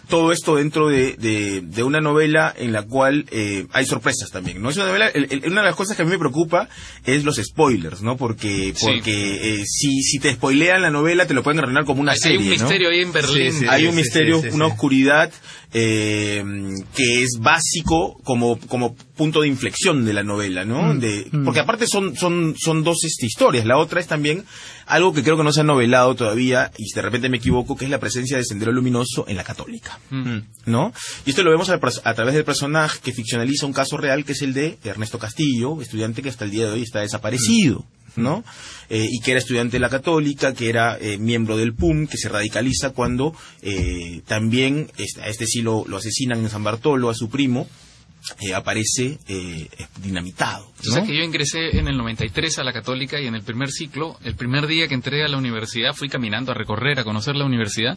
todo 0.09 0.33
esto 0.33 0.57
dentro 0.57 0.89
de, 0.89 1.17
de- 1.17 1.61
de 1.63 1.83
una 1.83 2.01
novela 2.01 2.55
en 2.57 2.73
la 2.73 2.83
cual 2.83 3.27
eh, 3.31 3.67
hay 3.73 3.87
sorpresas 3.87 4.31
también, 4.31 4.61
¿no? 4.63 4.71
Es 4.71 4.77
una 4.77 4.87
novela, 4.87 5.09
el- 5.09 5.27
el- 5.31 5.51
una 5.53 5.61
de 5.63 5.67
las 5.69 5.77
cosas 5.77 5.97
que 5.97 6.03
a 6.03 6.05
mí 6.05 6.11
me 6.11 6.19
preocupa 6.19 6.69
es 7.05 7.25
los 7.25 7.37
spoilers, 7.37 8.03
¿no? 8.03 8.17
Porque, 8.17 8.73
Sí. 8.75 8.87
porque 8.87 9.61
eh, 9.61 9.65
si, 9.67 10.03
si 10.03 10.19
te 10.19 10.33
spoilean 10.35 10.83
la 10.83 10.91
novela 10.91 11.27
te 11.27 11.35
lo 11.35 11.43
pueden 11.43 11.61
arruinar 11.61 11.85
como 11.85 12.01
una 12.01 12.13
Hay 12.13 12.19
serie, 12.19 12.39
un 12.39 12.45
¿no? 12.45 12.51
misterio 12.51 12.89
ahí 12.91 13.01
en 13.01 13.13
Berlín. 13.13 13.53
Sí, 13.53 13.59
sí. 13.61 13.67
hay 13.69 13.85
un 13.87 13.93
sí, 13.93 13.97
misterio, 13.97 14.37
sí, 14.43 14.49
sí, 14.51 14.55
una 14.57 14.67
sí. 14.71 14.75
Eh, 15.73 16.43
que 16.95 17.23
es 17.23 17.39
básico 17.39 18.19
como, 18.25 18.59
como 18.69 18.95
punto 18.95 19.43
de 19.43 19.49
inflexión 19.49 20.05
de 20.05 20.13
la 20.13 20.23
novela, 20.23 20.65
¿no? 20.65 20.95
Mm, 20.95 20.99
De, 20.99 21.27
mm. 21.31 21.45
Porque 21.45 21.61
aparte 21.61 21.87
son, 21.87 22.17
son, 22.17 22.55
son 22.59 22.85
dos 22.85 23.05
este, 23.05 23.27
historias. 23.27 23.67
La 23.67 23.79
otra 23.79 24.01
es 24.01 24.07
también 24.07 24.45
algo 24.87 25.13
que 25.13 25.23
creo 25.23 25.37
que 25.37 25.45
no 25.45 25.53
se 25.53 25.61
ha 25.61 25.65
novelado 25.65 26.15
todavía, 26.15 26.71
y 26.79 26.93
de 26.95 27.03
repente 27.03 27.29
me 27.29 27.39
equivoco, 27.39 27.77
que 27.77 27.85
es 27.85 27.91
la 27.91 27.99
presencia 27.99 28.37
de 28.37 28.45
Sendero 28.45 28.73
Luminoso 28.73 29.25
en 29.29 29.37
la 29.37 29.45
católica. 29.45 29.99
Mm. 30.11 30.39
¿no? 30.67 30.93
Y 31.25 31.31
esto 31.31 31.43
lo 31.43 31.51
vemos 31.51 31.71
a, 31.71 31.75
a 31.75 32.15
través 32.15 32.35
del 32.35 32.45
personaje 32.45 33.01
que 33.03 33.13
ficcionaliza 33.13 33.67
un 33.67 33.73
caso 33.73 33.97
real 33.97 34.25
que 34.25 34.33
es 34.33 34.43
el 34.43 34.55
de 34.55 34.79
Ernesto 34.85 35.19
Castillo, 35.19 35.81
estudiante 35.81 36.23
que 36.23 36.29
hasta 36.29 36.45
el 36.45 36.51
día 36.51 36.67
de 36.67 36.73
hoy 36.73 36.83
está 36.83 37.01
desaparecido. 37.01 37.85
¿No? 38.17 38.45
Eh, 38.89 39.07
y 39.11 39.21
que 39.21 39.33
era 39.33 39.41
estudiante 39.41 39.77
de 39.77 39.81
la 39.81 39.89
católica, 39.89 40.55
que 40.55 40.69
era 40.69 40.99
eh, 41.01 41.19
miembro 41.19 41.57
del 41.57 41.75
PUM, 41.75 42.07
que 42.07 42.17
se 42.17 42.29
radicaliza 42.29 42.91
cuando 42.91 43.35
eh, 43.63 44.23
también 44.27 44.91
a 45.21 45.29
este 45.29 45.47
sí 45.47 45.63
lo, 45.63 45.85
lo 45.87 45.97
asesinan 45.97 46.41
en 46.41 46.51
San 46.51 46.65
Bartolo, 46.65 47.11
a 47.11 47.15
su 47.15 47.29
primo, 47.29 47.67
eh, 48.41 48.55
aparece 48.55 49.19
eh, 49.29 49.69
dinamitado. 50.03 50.73
O 50.81 50.83
sea 50.83 51.05
que 51.05 51.17
yo 51.17 51.23
ingresé 51.23 51.79
en 51.79 51.87
el 51.87 51.97
93 51.97 52.59
a 52.59 52.65
la 52.65 52.73
Católica 52.73 53.21
y 53.21 53.27
en 53.27 53.37
el 53.37 53.43
primer 53.43 53.71
ciclo, 53.71 54.19
el 54.25 54.35
primer 54.35 54.67
día 54.67 54.89
que 54.89 54.95
entré 54.95 55.25
a 55.25 55.29
la 55.29 55.37
universidad, 55.37 55.95
fui 55.95 56.09
caminando 56.09 56.51
a 56.51 56.55
recorrer, 56.55 56.99
a 56.99 57.05
conocer 57.05 57.37
la 57.37 57.45
universidad 57.45 57.97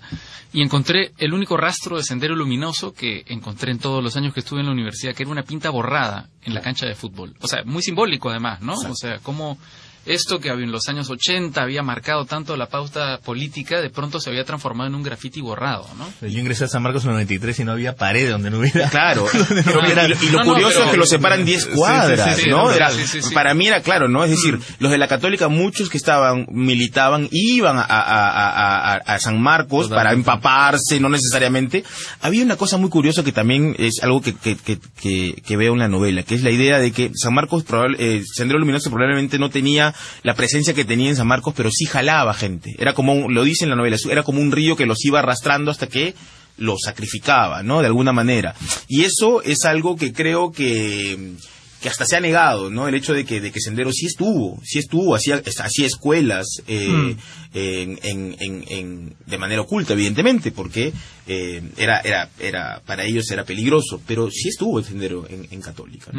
y 0.53 0.61
encontré 0.61 1.13
el 1.17 1.33
único 1.33 1.57
rastro 1.57 1.97
de 1.97 2.03
sendero 2.03 2.35
luminoso 2.35 2.93
que 2.93 3.23
encontré 3.27 3.71
en 3.71 3.79
todos 3.79 4.03
los 4.03 4.15
años 4.17 4.33
que 4.33 4.41
estuve 4.41 4.59
en 4.59 4.67
la 4.67 4.71
universidad, 4.71 5.15
que 5.15 5.23
era 5.23 5.31
una 5.31 5.43
pinta 5.43 5.71
borrada 5.71 6.29
en 6.43 6.53
la 6.53 6.61
cancha 6.61 6.85
de 6.85 6.93
fútbol. 6.93 7.35
O 7.41 7.47
sea, 7.47 7.63
muy 7.65 7.81
simbólico 7.81 8.29
además, 8.29 8.61
¿no? 8.61 8.73
O 8.73 8.95
sea, 8.95 9.17
como 9.19 9.57
esto 10.05 10.39
que 10.39 10.49
en 10.49 10.71
los 10.71 10.87
años 10.87 11.09
80 11.09 11.61
había 11.61 11.83
marcado 11.83 12.25
tanto 12.25 12.55
la 12.57 12.67
pauta 12.67 13.19
política, 13.23 13.81
de 13.81 13.89
pronto 13.89 14.19
se 14.19 14.29
había 14.29 14.43
transformado 14.45 14.89
en 14.89 14.95
un 14.95 15.03
graffiti 15.03 15.41
borrado, 15.41 15.87
¿no? 15.97 16.11
Yo 16.27 16.39
ingresé 16.39 16.63
a 16.65 16.67
San 16.67 16.81
Marcos 16.83 17.03
en 17.03 17.09
el 17.11 17.15
93 17.15 17.59
y 17.59 17.63
no 17.63 17.71
había 17.73 17.95
pared 17.95 18.29
donde 18.29 18.49
no 18.49 18.59
hubiera. 18.59 18.89
Claro, 18.89 19.27
donde 19.33 19.55
no 19.55 19.63
pero 19.63 19.79
hubiera- 19.81 20.07
y, 20.07 20.11
y 20.21 20.29
lo 20.29 20.39
No, 20.39 20.45
no, 20.45 20.53
curioso 20.53 20.73
pero- 20.75 20.85
es 20.85 20.91
que 20.91 20.97
lo 20.97 21.05
separan 21.05 21.45
10 21.45 21.63
Sí, 21.63 21.69
cuadras, 21.75 22.35
sí, 22.37 22.43
sí, 22.43 22.49
¿no? 22.49 22.69
sí, 22.69 22.75
Era- 22.75 22.91
sí, 22.91 23.07
sí, 23.07 23.21
sí. 23.21 23.33
Para 23.33 23.53
mí 23.53 23.67
era 23.67 23.81
claro, 23.81 24.07
¿no? 24.07 24.23
Es 24.23 24.31
decir, 24.31 24.59
los 24.79 24.91
de 24.91 24.97
la 24.97 25.07
Católica, 25.07 25.47
muchos 25.47 25.89
que 25.89 25.97
estaban, 25.97 26.47
militaban, 26.49 27.27
iban 27.31 27.77
a, 27.77 27.81
a- 27.81 28.01
a- 28.01 28.93
a- 28.93 28.95
a 28.95 29.19
San 29.19 29.41
Marcos 29.41 29.89
para 29.89 30.13
empaparse, 30.13 30.99
no 30.99 31.09
necesariamente. 31.09 31.83
Había 32.21 32.43
una 32.43 32.55
cosa 32.55 32.77
muy 32.77 32.89
curiosa 32.89 33.23
que 33.23 33.31
también 33.31 33.75
es 33.77 33.99
algo 34.01 34.21
que, 34.21 34.33
que, 34.33 34.55
que, 34.55 34.79
que- 35.01 35.41
que 35.45 35.57
veo 35.57 35.73
en 35.73 35.79
la 35.79 35.87
novela, 35.87 36.23
que 36.23 36.35
es 36.35 36.43
la 36.43 36.51
idea 36.51 36.79
de 36.79 36.91
que 36.91 37.11
San 37.15 37.33
Marcos, 37.33 37.63
probable- 37.65 37.97
eh, 37.99 38.23
Sendero 38.25 38.59
Luminoso 38.59 38.89
probablemente 38.89 39.37
no 39.39 39.49
tenía 39.49 39.93
la 40.23 40.33
presencia 40.35 40.73
que 40.73 40.85
tenía 40.85 41.09
en 41.09 41.15
San 41.15 41.27
Marcos, 41.27 41.53
pero 41.55 41.69
sí 41.71 41.85
jalaba 41.85 42.33
gente. 42.33 42.75
Era 42.77 42.93
como, 42.93 43.13
un- 43.13 43.33
lo 43.33 43.43
dice 43.43 43.63
en 43.65 43.69
la 43.71 43.75
novela, 43.75 43.97
era 44.09 44.23
como 44.23 44.41
un 44.41 44.51
río 44.51 44.75
que 44.75 44.85
los 44.85 45.03
iba 45.05 45.19
arrastrando 45.19 45.71
hasta 45.71 45.87
que 45.87 46.13
lo 46.57 46.75
sacrificaba, 46.77 47.63
¿no? 47.63 47.79
De 47.79 47.87
alguna 47.87 48.11
manera. 48.11 48.53
Y 48.87 49.03
eso 49.03 49.41
es 49.41 49.63
algo 49.65 49.95
que 49.95 50.11
creo 50.11 50.51
que 50.51 51.33
que 51.81 51.87
hasta 51.89 52.05
se 52.05 52.17
ha 52.17 52.19
negado, 52.19 52.69
¿no? 52.69 52.87
El 52.89 52.95
hecho 52.95 53.13
de 53.13 53.23
que, 53.25 53.39
de 53.39 53.51
que 53.51 53.61
Sendero 53.61 53.91
sí 53.93 54.05
estuvo, 54.05 54.59
sí 54.63 54.79
estuvo, 54.79 55.15
hacía, 55.15 55.41
hacía 55.59 55.85
escuelas 55.87 56.45
eh, 56.67 56.87
Mm. 56.89 57.17
en, 57.53 57.99
en, 58.03 58.35
en, 58.39 58.63
en- 58.67 59.15
de 59.25 59.37
manera 59.37 59.61
oculta, 59.61 59.93
evidentemente, 59.93 60.51
porque 60.51 60.91
eh, 61.25 61.61
era, 61.77 61.99
era, 62.01 62.29
era, 62.39 62.81
para 62.85 63.05
ellos 63.05 63.31
era 63.31 63.45
peligroso, 63.45 64.01
pero 64.05 64.29
sí 64.29 64.49
estuvo 64.49 64.77
el 64.79 64.85
Sendero 64.85 65.25
en, 65.29 65.47
en 65.51 65.61
Católica. 65.61 66.11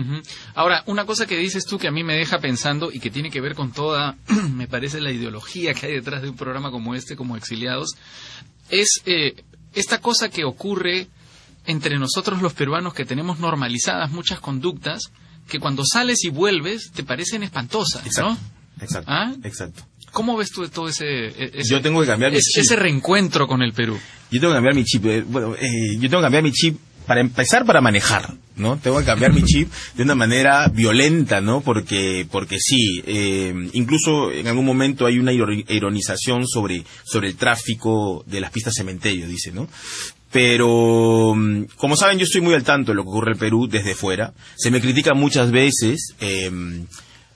Ahora, 0.55 0.83
una 0.87 1.05
cosa 1.05 1.27
que 1.27 1.37
dices 1.37 1.67
tú 1.67 1.79
que 1.79 1.89
a 1.89 1.93
mí 1.93 2.05
me 2.05 2.15
deja 2.17 2.39
pensando 2.39 2.91
y 2.91 2.99
que 2.99 3.11
tiene 3.11 3.31
que 3.31 3.41
ver 3.43 3.55
con 3.55 3.73
toda, 3.73 4.17
me 4.55 4.67
parece, 4.67 5.01
la 5.01 5.13
ideología 5.13 5.75
que 5.75 5.87
hay 5.87 5.93
detrás 5.93 6.23
de 6.23 6.31
un 6.31 6.37
programa 6.37 6.71
como 6.71 6.95
este, 6.95 7.17
como 7.17 7.37
Exiliados, 7.37 7.91
es 8.71 9.03
eh, 9.05 9.35
esta 9.75 10.01
cosa 10.01 10.31
que 10.31 10.45
ocurre 10.45 11.09
entre 11.67 11.99
nosotros 11.99 12.41
los 12.41 12.55
peruanos 12.55 12.95
que 12.95 13.05
tenemos 13.05 13.39
normalizadas 13.39 14.11
muchas 14.11 14.41
conductas 14.41 15.11
que 15.51 15.59
cuando 15.61 15.83
sales 15.85 16.25
y 16.25 16.31
vuelves 16.31 16.91
te 16.93 17.05
parecen 17.05 17.43
espantosas, 17.43 18.03
¿no? 18.19 18.39
Exacto, 18.81 19.11
¿Ah? 19.13 19.35
exacto. 19.45 19.83
¿Cómo 20.13 20.37
ves 20.39 20.51
tú 20.51 20.67
todo 20.71 20.89
ese, 20.89 21.05
e- 21.05 21.51
ese, 21.61 21.69
Yo 21.71 21.83
tengo 21.83 22.01
que 22.01 22.07
cambiar 22.07 22.33
mi 22.33 22.39
es- 22.39 22.45
chip. 22.55 22.63
ese 22.63 22.77
reencuentro 22.77 23.47
con 23.47 23.63
el 23.63 23.73
Perú? 23.75 23.99
Yo 24.31 24.41
tengo 24.41 24.53
que 24.53 24.57
cambiar 24.57 24.75
mi 24.75 24.85
chip. 24.85 25.05
eh, 25.05 25.23
bueno, 25.27 25.55
eh, 25.55 25.95
yo 25.97 26.09
tengo 26.09 26.19
que 26.19 26.25
cambiar 26.25 26.43
mi 26.43 26.53
chip 26.53 26.79
para 27.07 27.21
empezar 27.21 27.65
para 27.67 27.81
manejar, 27.81 28.35
¿no? 28.57 28.77
Tengo 28.79 28.99
que 29.01 29.05
cambiar 29.05 29.33
mi 29.33 29.43
chip 29.43 29.71
de 29.97 30.03
una 30.05 30.15
manera 30.15 30.69
violenta, 30.69 31.41
¿no? 31.41 31.61
Porque, 31.61 32.27
porque 32.31 32.57
sí, 32.61 33.03
eh, 33.07 33.53
incluso 33.73 34.31
en 34.33 34.47
algún 34.47 34.65
momento 34.65 35.07
hay 35.07 35.19
una 35.19 35.33
iro- 35.33 35.53
ironización 35.69 36.47
sobre, 36.47 36.85
sobre 37.05 37.29
el 37.29 37.37
tráfico 37.37 38.25
de 38.27 38.41
las 38.41 38.51
pistas 38.53 38.75
cementerio, 38.75 39.27
dice, 39.29 39.51
¿no? 39.53 39.69
Pero, 40.33 41.35
mm, 41.35 41.65
como 41.77 41.97
saben, 41.97 42.19
yo 42.19 42.25
estoy 42.25 42.41
muy 42.41 42.55
al 42.55 42.65
tanto 42.65 42.93
de 42.93 42.97
lo 42.97 43.03
que 43.03 43.11
ocurre 43.11 43.33
en 43.33 43.39
Perú 43.39 43.67
desde 43.69 43.95
fuera. 43.95 44.33
Se 44.57 44.71
me 44.71 44.81
critica 44.81 45.15
muchas 45.15 45.51
veces, 45.51 46.15
eh, 46.21 46.51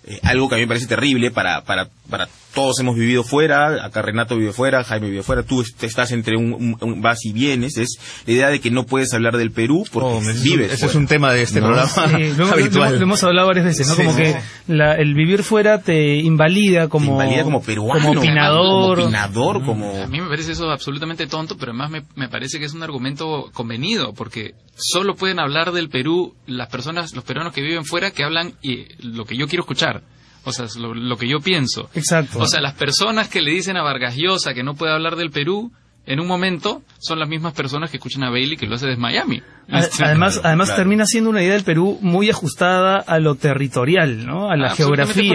eh, 0.07 0.21
algo 0.23 0.49
que 0.49 0.55
a 0.55 0.59
mí 0.59 0.63
me 0.65 0.69
parece 0.69 0.87
terrible 0.87 1.31
para, 1.31 1.65
para, 1.65 1.89
para 2.09 2.29
todos 2.55 2.79
hemos 2.81 2.97
vivido 2.97 3.25
fuera, 3.25 3.85
acá 3.85 4.01
Renato 4.03 4.37
vive 4.37 4.53
fuera, 4.53 4.85
Jaime 4.85 5.11
vive 5.11 5.23
fuera, 5.23 5.43
tú 5.43 5.61
est- 5.63 5.83
estás 5.83 6.13
entre 6.13 6.37
un, 6.37 6.53
un- 6.55 6.77
un 6.81 7.01
vas 7.03 7.25
y 7.25 7.33
vienes, 7.33 7.77
es 7.77 7.99
la 8.27 8.33
idea 8.33 8.49
de 8.49 8.61
que 8.61 8.71
no 8.71 8.85
puedes 8.87 9.13
hablar 9.13 9.37
del 9.37 9.51
Perú 9.51 9.85
porque 9.93 10.09
Oh, 10.09 10.19
ese 10.21 10.31
es 10.31 10.37
un- 10.39 10.43
vives 10.45 10.73
ese 10.73 10.87
es 10.87 10.95
un 10.95 11.07
tema 11.07 11.33
de 11.33 11.43
este 11.43 11.61
¿No? 11.61 11.67
programa 11.67 11.89
Sí, 11.91 12.13
lo, 12.13 12.17
hemos- 12.19 12.39
lo 12.39 12.53
habitual. 12.53 12.97
lo 12.97 13.03
hemos 13.03 13.25
hablado 13.25 13.49
varias 13.49 13.67
veces, 13.67 13.89
¿no? 13.89 13.95
Sí, 13.95 14.03
como 14.05 14.17
sí. 14.17 14.23
que 14.23 14.37
la- 14.69 14.95
el 14.95 15.15
vivir 15.15 15.43
fuera 15.43 15.81
te 15.83 16.17
invalida 16.17 16.89
como, 16.89 17.07
Te 17.07 17.13
invalida 17.25 17.43
como 17.45 17.63
peruano, 17.63 18.05
como 18.07 18.21
opinador. 18.21 18.97
como 18.97 19.07
opinador, 19.09 19.65
como... 19.65 20.03
A 20.03 20.07
mí 20.07 20.21
me 20.21 20.29
parece 20.29 20.53
eso 20.53 20.71
absolutamente 20.71 21.27
tonto, 21.27 21.57
pero 21.57 21.73
además 21.73 21.91
me, 21.91 22.03
me 22.15 22.29
parece 22.29 22.59
que 22.59 22.65
es 22.67 22.75
un 22.75 22.83
argumento 22.83 23.51
convenido, 23.53 24.13
porque 24.15 24.53
solo 24.77 25.15
pueden 25.15 25.39
hablar 25.41 25.73
del 25.73 25.89
Perú 25.89 26.35
las 26.47 26.69
personas, 26.69 27.15
los 27.15 27.25
peruanos 27.25 27.53
que 27.53 27.63
viven 27.63 27.85
fuera, 27.85 28.11
que 28.11 28.25
hablan 28.25 28.55
y 28.63 28.85
lo 29.01 29.25
que 29.25 29.37
yo 29.37 29.47
quiero 29.49 29.63
escuchar. 29.63 30.03
O 30.45 30.53
sea, 30.53 30.67
es 30.67 30.77
lo, 30.77 30.95
lo 30.95 31.17
que 31.17 31.29
yo 31.29 31.41
pienso. 31.41 31.89
Exacto. 31.95 32.39
O 32.41 32.47
sea, 32.47 32.61
las 32.61 32.75
personas 32.75 33.29
que 33.29 33.41
le 33.41 33.51
dicen 33.53 33.77
a 33.77 33.83
Vargas 33.83 34.15
Llosa 34.17 34.53
que 34.55 34.63
no 34.63 34.75
puede 34.75 34.93
hablar 34.93 35.17
del 35.17 35.31
Perú, 35.31 35.73
en 36.07 36.21
un 36.21 36.27
momento, 36.27 36.83
son 36.99 37.19
las 37.19 37.31
mismas 37.31 37.55
personas 37.55 37.91
que 37.91 37.97
escuchan 37.97 38.25
a 38.25 38.31
Bailey 38.31 38.59
que 38.59 38.67
lo 38.67 38.75
hace 38.75 38.87
desde 38.89 39.01
Miami. 39.01 39.41
A- 39.71 39.79
Además, 40.05 40.39
además 40.45 40.69
claro. 40.69 40.81
termina 40.83 41.07
siendo 41.07 41.31
una 41.31 41.43
idea 41.43 41.55
del 41.55 41.65
Perú 41.65 41.99
muy 42.03 42.29
ajustada 42.29 42.99
a 42.99 43.19
lo 43.21 43.37
territorial, 43.37 44.27
¿no? 44.27 44.51
A 44.51 44.57
la 44.59 44.69
geografía. 44.77 45.33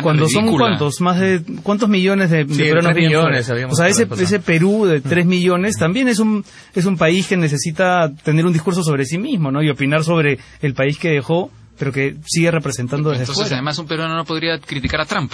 Cuando 0.00 0.28
son 0.28 0.46
cuántos, 0.56 1.00
más 1.00 1.18
de 1.18 1.42
cuántos 1.64 1.88
millones 1.88 2.30
de, 2.30 2.44
de 2.44 2.54
Sí, 2.54 2.60
peruanos 2.62 2.92
tres 2.92 2.94
viven 2.94 3.08
millones, 3.18 3.50
O 3.68 3.74
sea, 3.74 3.88
ese, 3.88 4.06
ese 4.20 4.38
Perú 4.38 4.86
de 4.86 5.00
3 5.00 5.26
millones 5.26 5.76
también 5.76 6.06
es 6.06 6.20
un 6.20 6.44
es 6.72 6.84
un 6.86 6.96
país 6.96 7.26
que 7.26 7.36
necesita 7.36 8.12
tener 8.22 8.46
un 8.46 8.52
discurso 8.52 8.84
sobre 8.84 9.04
sí 9.04 9.18
mismo, 9.18 9.50
¿no? 9.50 9.60
Y 9.60 9.70
opinar 9.70 10.04
sobre 10.04 10.38
el 10.60 10.74
país 10.74 10.98
que 10.98 11.08
dejó, 11.08 11.50
pero 11.78 11.92
que 11.92 12.16
sigue 12.26 12.50
representando 12.50 13.10
desde 13.10 13.22
Entonces, 13.24 13.44
fuera. 13.44 13.56
además, 13.56 13.78
un 13.78 13.86
peruano 13.86 14.14
no 14.16 14.24
podría 14.24 14.58
criticar 14.58 15.00
a 15.00 15.06
Trump. 15.06 15.32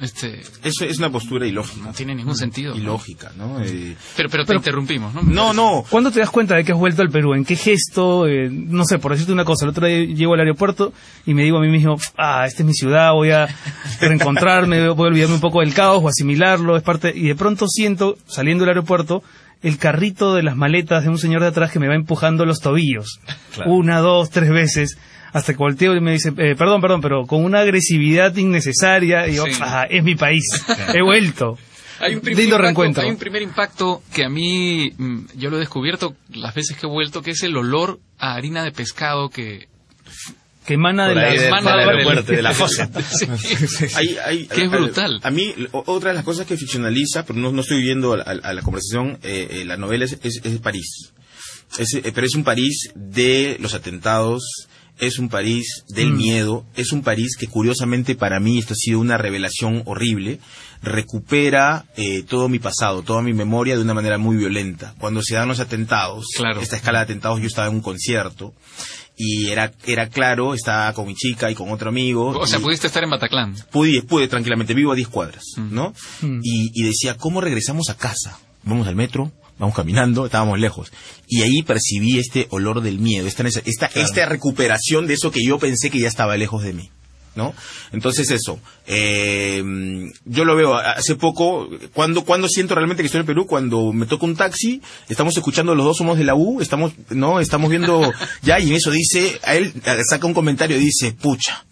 Este, 0.00 0.40
Eso 0.64 0.84
es 0.84 0.98
una 0.98 1.10
postura 1.10 1.46
ilógica. 1.46 1.80
no 1.86 1.92
tiene 1.92 2.14
ningún 2.16 2.34
sentido. 2.34 2.74
Ilógica, 2.74 3.30
¿no? 3.36 3.60
Eh, 3.62 3.94
Pero, 4.16 4.28
pero 4.30 4.42
te 4.42 4.48
Pero- 4.48 4.58
interrumpimos, 4.58 5.14
¿no? 5.14 5.22
no, 5.22 5.52
no, 5.52 5.84
¿Cuándo 5.88 6.10
te 6.10 6.18
das 6.18 6.30
cuenta 6.30 6.56
de 6.56 6.64
que 6.64 6.72
has 6.72 6.78
vuelto 6.78 7.02
al 7.02 7.10
Perú? 7.10 7.34
¿En 7.34 7.44
qué 7.44 7.54
gesto? 7.54 8.26
Eh, 8.26 8.48
no 8.50 8.84
sé, 8.84 8.98
por 8.98 9.12
decirte 9.12 9.32
una 9.32 9.44
cosa, 9.44 9.64
el 9.64 9.70
otro 9.70 9.86
día 9.86 9.98
llego 10.04 10.34
al 10.34 10.40
aeropuerto 10.40 10.92
y 11.24 11.34
me 11.34 11.44
digo 11.44 11.58
a 11.58 11.60
mí 11.60 11.68
mismo, 11.68 11.98
ah, 12.18 12.44
esta 12.46 12.62
es 12.62 12.66
mi 12.66 12.72
ciudad, 12.74 13.12
voy 13.12 13.30
a 13.30 13.46
reencontrarme, 14.00 14.88
voy 14.94 15.06
a 15.06 15.08
olvidarme 15.10 15.34
un 15.36 15.40
poco 15.40 15.60
del 15.60 15.72
caos 15.74 16.02
o 16.02 16.08
asimilarlo, 16.08 16.76
es 16.76 16.82
parte, 16.82 17.12
y 17.14 17.28
de 17.28 17.34
pronto 17.36 17.68
siento, 17.68 18.16
saliendo 18.26 18.62
del 18.64 18.70
aeropuerto, 18.70 19.22
el 19.62 19.78
carrito 19.78 20.34
de 20.34 20.42
las 20.42 20.56
maletas 20.56 21.04
de 21.04 21.10
un 21.10 21.18
señor 21.18 21.42
de 21.42 21.48
atrás 21.48 21.70
que 21.70 21.78
me 21.78 21.86
va 21.86 21.94
empujando 21.94 22.44
los 22.44 22.58
tobillos. 22.58 23.20
Una, 23.66 24.00
dos, 24.00 24.30
tres 24.30 24.50
veces. 24.50 24.98
Hasta 25.32 25.52
que 25.52 25.58
volteo 25.58 25.94
y 25.96 26.00
me 26.00 26.12
dice, 26.12 26.28
eh, 26.36 26.54
perdón, 26.56 26.80
perdón, 26.80 27.00
pero 27.00 27.26
con 27.26 27.44
una 27.44 27.60
agresividad 27.60 28.36
innecesaria, 28.36 29.28
y 29.28 29.36
yo, 29.36 29.44
Sí. 29.46 29.58
ah, 29.62 29.86
es 29.88 30.04
mi 30.04 30.14
país, 30.14 30.44
he 30.94 31.02
vuelto. 31.02 31.58
Hay 32.00 32.14
un 32.16 32.20
primer 32.20 32.38
Lindo 32.38 32.56
impacto, 32.56 32.62
reencuentro. 32.62 33.02
Hay 33.04 33.10
un 33.10 33.16
primer 33.16 33.42
impacto 33.42 34.02
que 34.12 34.24
a 34.24 34.28
mí, 34.28 34.90
mm, 34.96 35.18
yo 35.36 35.50
lo 35.50 35.56
he 35.56 35.60
descubierto 35.60 36.16
las 36.30 36.54
veces 36.54 36.76
que 36.76 36.86
he 36.86 36.90
vuelto, 36.90 37.22
que 37.22 37.30
es 37.30 37.42
el 37.44 37.56
olor 37.56 38.00
a 38.18 38.34
harina 38.34 38.64
de 38.64 38.72
pescado 38.72 39.28
que 39.30 39.68
Que 40.66 40.74
emana 40.74 41.08
de 41.08 41.14
la 41.14 41.34
emana 41.34 41.76
del 41.76 41.80
del- 41.80 41.88
aeropuerto, 41.98 42.32
de 42.32 42.42
la 42.42 42.52
fosa. 42.52 42.90
Sí. 43.38 43.86
Hay- 43.94 44.16
hay- 44.24 44.46
Que 44.48 44.64
es 44.64 44.70
brutal. 44.70 45.20
A 45.22 45.30
mí, 45.30 45.54
otra 45.72 46.10
de 46.10 46.14
las 46.16 46.24
cosas 46.24 46.46
que 46.46 46.56
ficcionaliza, 46.56 47.24
pero 47.24 47.38
no, 47.38 47.52
no 47.52 47.60
estoy 47.62 47.80
viendo 47.82 48.14
a, 48.14 48.18
a- 48.20 48.48
a 48.50 48.52
la 48.52 48.62
conversación, 48.62 49.18
eh, 49.22 49.48
eh, 49.50 49.64
la 49.64 49.76
novela 49.76 50.04
es, 50.04 50.18
es- 50.22 50.40
es 50.44 50.58
París. 50.60 51.12
Es, 51.78 51.94
eh, 51.94 52.12
pero 52.14 52.26
es 52.26 52.34
un 52.34 52.44
París 52.44 52.90
de 52.94 53.56
los 53.60 53.74
atentados, 53.74 54.42
es 54.98 55.18
un 55.18 55.28
París 55.28 55.84
del 55.88 56.12
Mm. 56.12 56.16
miedo, 56.16 56.64
es 56.76 56.92
un 56.92 57.02
París 57.02 57.36
que 57.38 57.46
curiosamente 57.48 58.14
para 58.14 58.38
mí 58.40 58.58
esto 58.58 58.74
ha 58.74 58.76
sido 58.76 59.00
una 59.00 59.16
revelación 59.18 59.82
horrible, 59.86 60.38
recupera 60.82 61.84
eh, 61.96 62.22
todo 62.22 62.48
mi 62.48 62.58
pasado, 62.58 63.02
toda 63.02 63.22
mi 63.22 63.32
memoria 63.32 63.76
de 63.76 63.82
una 63.82 63.94
manera 63.94 64.18
muy 64.18 64.36
violenta. 64.36 64.94
Cuando 64.98 65.22
se 65.22 65.34
dan 65.34 65.48
los 65.48 65.60
atentados, 65.60 66.26
Claro. 66.36 66.60
esta 66.60 66.76
escala 66.76 66.98
de 67.00 67.04
atentados, 67.04 67.40
yo 67.40 67.46
estaba 67.46 67.68
en 67.68 67.74
un 67.74 67.80
concierto 67.80 68.52
y 69.16 69.48
era, 69.48 69.72
era 69.86 70.08
claro, 70.08 70.54
estaba 70.54 70.92
con 70.92 71.06
mi 71.06 71.14
chica 71.14 71.50
y 71.50 71.54
con 71.54 71.70
otro 71.70 71.88
amigo. 71.88 72.28
O 72.38 72.46
sea, 72.46 72.60
pudiste 72.60 72.86
estar 72.86 73.02
en 73.04 73.10
Bataclan. 73.10 73.54
pude, 73.70 74.02
pude 74.02 74.28
tranquilamente, 74.28 74.74
vivo 74.74 74.92
a 74.92 74.94
10 74.94 75.08
cuadras, 75.08 75.44
Mm. 75.56 75.74
¿no? 75.74 75.94
Mm. 76.22 76.40
Y, 76.42 76.70
y 76.74 76.82
decía, 76.84 77.16
¿cómo 77.16 77.40
regresamos 77.40 77.88
a 77.90 77.96
casa? 77.96 78.38
Vamos 78.64 78.86
al 78.86 78.94
metro, 78.96 79.32
vamos 79.62 79.76
caminando, 79.76 80.26
estábamos 80.26 80.58
lejos. 80.58 80.92
Y 81.28 81.42
ahí 81.42 81.62
percibí 81.62 82.18
este 82.18 82.48
olor 82.50 82.80
del 82.82 82.98
miedo, 82.98 83.28
esta, 83.28 83.44
esta, 83.46 83.86
esta 83.94 84.26
recuperación 84.26 85.06
de 85.06 85.14
eso 85.14 85.30
que 85.30 85.44
yo 85.44 85.58
pensé 85.58 85.88
que 85.88 86.00
ya 86.00 86.08
estaba 86.08 86.36
lejos 86.36 86.64
de 86.64 86.72
mí. 86.72 86.90
¿No? 87.34 87.54
Entonces 87.92 88.30
eso, 88.30 88.60
eh, 88.86 89.62
yo 90.26 90.44
lo 90.44 90.54
veo 90.54 90.74
hace 90.74 91.14
poco, 91.14 91.70
cuando, 91.94 92.24
cuando 92.24 92.46
siento 92.46 92.74
realmente 92.74 93.02
que 93.02 93.06
estoy 93.06 93.20
en 93.20 93.26
Perú, 93.26 93.46
cuando 93.46 93.92
me 93.92 94.04
toca 94.04 94.26
un 94.26 94.36
taxi, 94.36 94.82
estamos 95.08 95.34
escuchando 95.36 95.74
los 95.74 95.86
dos 95.86 95.96
somos 95.96 96.18
de 96.18 96.24
la 96.24 96.34
U, 96.34 96.60
estamos, 96.60 96.92
no, 97.08 97.40
estamos 97.40 97.70
viendo 97.70 98.12
ya 98.42 98.60
y 98.60 98.68
en 98.68 98.74
eso 98.74 98.90
dice, 98.90 99.40
a 99.44 99.54
él 99.54 99.72
saca 100.08 100.26
un 100.26 100.34
comentario 100.34 100.76
y 100.76 100.80
dice, 100.80 101.12
pucha, 101.12 101.64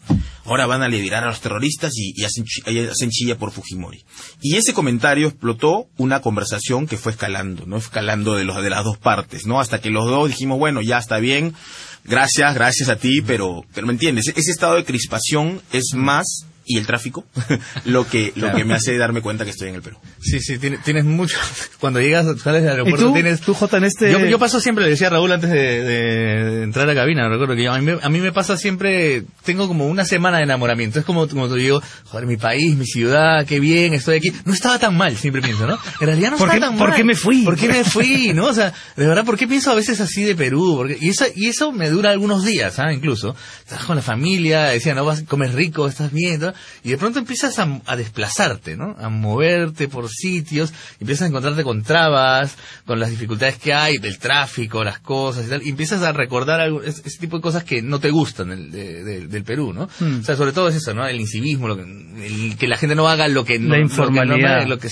ahora 0.45 0.67
van 0.67 0.83
a 0.83 0.89
liberar 0.89 1.25
a 1.25 1.29
los 1.29 1.41
terroristas 1.41 1.93
y, 1.97 2.13
y 2.17 2.25
hacen, 2.25 2.45
y 2.67 2.79
hacen 2.81 3.11
chilla 3.11 3.39
por 3.39 3.53
Fujimori. 3.53 4.05
Y 4.41 4.57
ese 4.57 4.75
comentario 4.75 5.29
explotó 5.29 5.89
una 5.97 6.21
conversación 6.21 6.87
que 6.87 6.97
fue 6.97 7.13
escalando, 7.13 7.67
¿no? 7.67 7.77
Escalando 7.77 8.35
de, 8.35 8.45
los, 8.45 8.63
de 8.63 8.71
las 8.71 8.85
dos 8.85 8.99
partes, 8.99 9.47
¿no? 9.47 9.61
Hasta 9.61 9.81
que 9.81 9.91
los 9.91 10.07
dos 10.07 10.29
dijimos, 10.29 10.59
bueno, 10.59 10.83
ya 10.83 10.99
está 10.99 11.19
bien, 11.19 11.55
gracias, 12.05 12.55
gracias 12.55 12.89
a 12.89 12.97
ti, 12.97 13.23
pero, 13.23 13.65
pero 13.75 13.87
¿me 13.87 13.93
entiendes? 13.93 14.29
Ese 14.35 14.51
estado 14.51 14.77
de 14.77 14.85
crispación 14.85 15.61
es 15.73 15.93
más, 15.95 16.47
y 16.73 16.79
el 16.79 16.87
tráfico, 16.87 17.25
lo 17.85 18.07
que, 18.07 18.33
lo 18.37 18.43
Claro. 18.43 18.57
que 18.59 18.65
me 18.65 18.75
hace 18.75 18.97
darme 18.97 19.21
cuenta 19.23 19.45
que 19.45 19.51
estoy 19.51 19.69
en 19.71 19.75
el 19.77 19.83
Perú. 19.83 19.97
Sí, 20.21 20.41
sí, 20.41 20.59
tienes, 20.59 20.83
tienes 20.83 21.05
mucho. 21.05 21.37
Cuando 21.81 22.01
llegas, 22.01 22.27
sales 22.41 22.63
del 22.63 22.71
aeropuerto, 22.73 23.01
¿Y 23.01 23.05
tú? 23.09 23.13
tienes. 23.15 23.41
¿Tú, 23.41 23.55
Jota, 23.55 23.79
en 23.79 23.85
este...? 23.85 24.13
Yo, 24.13 24.25
yo 24.27 24.39
paso 24.39 24.61
siempre, 24.61 24.85
le 24.85 24.91
decía 24.91 25.09
a 25.09 25.11
Raúl 25.11 25.33
antes 25.33 25.51
de, 25.51 25.83
de 25.83 26.63
entrar 26.63 26.85
a 26.89 26.95
la 26.95 27.01
cabina, 27.01 27.29
recuerdo 27.29 27.57
que 27.57 27.65
yo- 27.65 27.73
a, 27.73 27.79
mí, 27.79 27.85
me- 27.87 27.99
a 28.03 28.09
mí 28.09 28.21
me 28.21 28.33
pasa 28.33 28.57
siempre, 28.57 29.25
tengo 29.45 29.67
como 29.69 29.87
una 29.89 30.05
semana 30.05 30.39
de 30.39 30.45
enamoramiento. 30.45 30.99
Es 30.99 31.05
como, 31.05 31.27
como 31.29 31.49
te 31.49 31.57
digo, 31.57 31.83
joder, 32.05 32.27
mi 32.27 32.37
país, 32.37 32.77
mi 32.77 32.87
ciudad, 32.87 33.45
qué 33.47 33.61
bien, 33.61 33.95
estoy 33.95 34.17
aquí. 34.19 34.33
No 34.45 34.53
estaba 34.55 34.79
tan 34.79 34.97
mal, 34.97 35.17
siempre 35.17 35.43
pienso, 35.43 35.67
¿no? 35.67 35.79
En 36.01 36.07
realidad 36.07 36.31
no 36.33 36.37
¿Por 36.39 36.49
estaba 36.49 36.55
qué- 36.55 36.61
tan 36.71 36.79
por 36.79 36.89
mal. 36.91 36.97
qué 36.97 37.05
me 37.05 37.15
fui? 37.15 37.43
¿Por 37.45 37.57
qué 37.57 37.69
me 37.69 37.85
fui? 37.85 38.33
¿No? 38.35 38.47
O 38.47 38.55
sea, 38.55 38.73
de 38.97 39.07
verdad, 39.07 39.25
¿por 39.25 39.37
qué 39.37 39.47
pienso 39.49 39.71
a 39.71 39.75
veces 39.75 40.01
así 40.01 40.23
de 40.25 40.35
Perú? 40.35 40.75
Porque, 40.77 40.99
y, 41.01 41.09
eso, 41.09 41.25
y 41.35 41.49
eso 41.49 41.73
me 41.73 41.89
dura 41.91 42.11
algunos 42.11 42.45
días, 42.45 42.75
¿sabes? 42.75 42.97
Incluso. 42.97 43.35
Estás 43.65 43.85
con 43.85 43.97
la 43.97 44.03
familia, 44.03 44.65
decía, 44.67 44.95
no 44.95 45.05
vas, 45.05 45.23
comes 45.23 45.55
rico, 45.55 45.87
estás 45.89 46.13
bien, 46.13 46.41
¿no? 46.41 46.53
Y 46.83 46.91
de 46.91 46.99
pronto 46.99 47.19
empiezas 47.19 47.59
a, 47.59 47.81
a 47.87 47.97
desplazarte, 47.97 48.77
¿no? 48.77 48.97
A 48.99 49.09
moverte 49.09 49.89
por 49.89 50.09
sitios, 50.09 50.73
empiezas 51.01 51.23
a 51.25 51.27
encontrarte 51.29 51.63
con 51.65 51.83
trabas, 51.83 52.57
con 52.87 52.99
las 53.01 53.11
dificultades 53.11 53.57
que 53.57 53.73
hay, 53.75 53.99
del 53.99 54.19
tráfico, 54.19 54.83
las 54.85 54.99
cosas 55.01 55.47
y 55.47 55.49
tal, 55.51 55.63
y 55.63 55.71
empiezas 55.71 56.03
a 56.03 56.13
recordar 56.13 56.61
algo, 56.61 56.83
ese, 56.83 57.03
ese 57.05 57.19
tipo 57.19 57.37
de 57.37 57.43
cosas 57.43 57.65
que 57.65 57.83
no 57.83 58.01
te 58.01 58.11
gustan 58.11 58.49
del, 58.51 58.71
de- 58.71 59.05
de- 59.05 59.27
del 59.27 59.45
Perú, 59.45 59.73
¿no? 59.73 59.89
Hmm. 60.01 60.21
O 60.21 60.23
sea, 60.25 60.37
sobre 60.37 60.53
todo 60.53 60.69
es 60.69 60.77
eso, 60.77 60.95
¿no? 60.95 61.07
El 61.07 61.21
incivismo, 61.21 61.69
lo 61.69 61.77
que, 61.77 61.83
el 61.83 62.57
que 62.57 62.69
la 62.69 62.77
gente 62.77 62.95
no 62.95 63.09
haga 63.09 63.29
lo 63.29 63.45
que 63.45 63.59
no, 63.59 63.69
La 63.71 63.79
lo 63.79 63.89
que 63.89 63.95
no- 63.95 64.03
informalidad. 64.03 64.67
lo 64.67 64.79
que, 64.79 64.89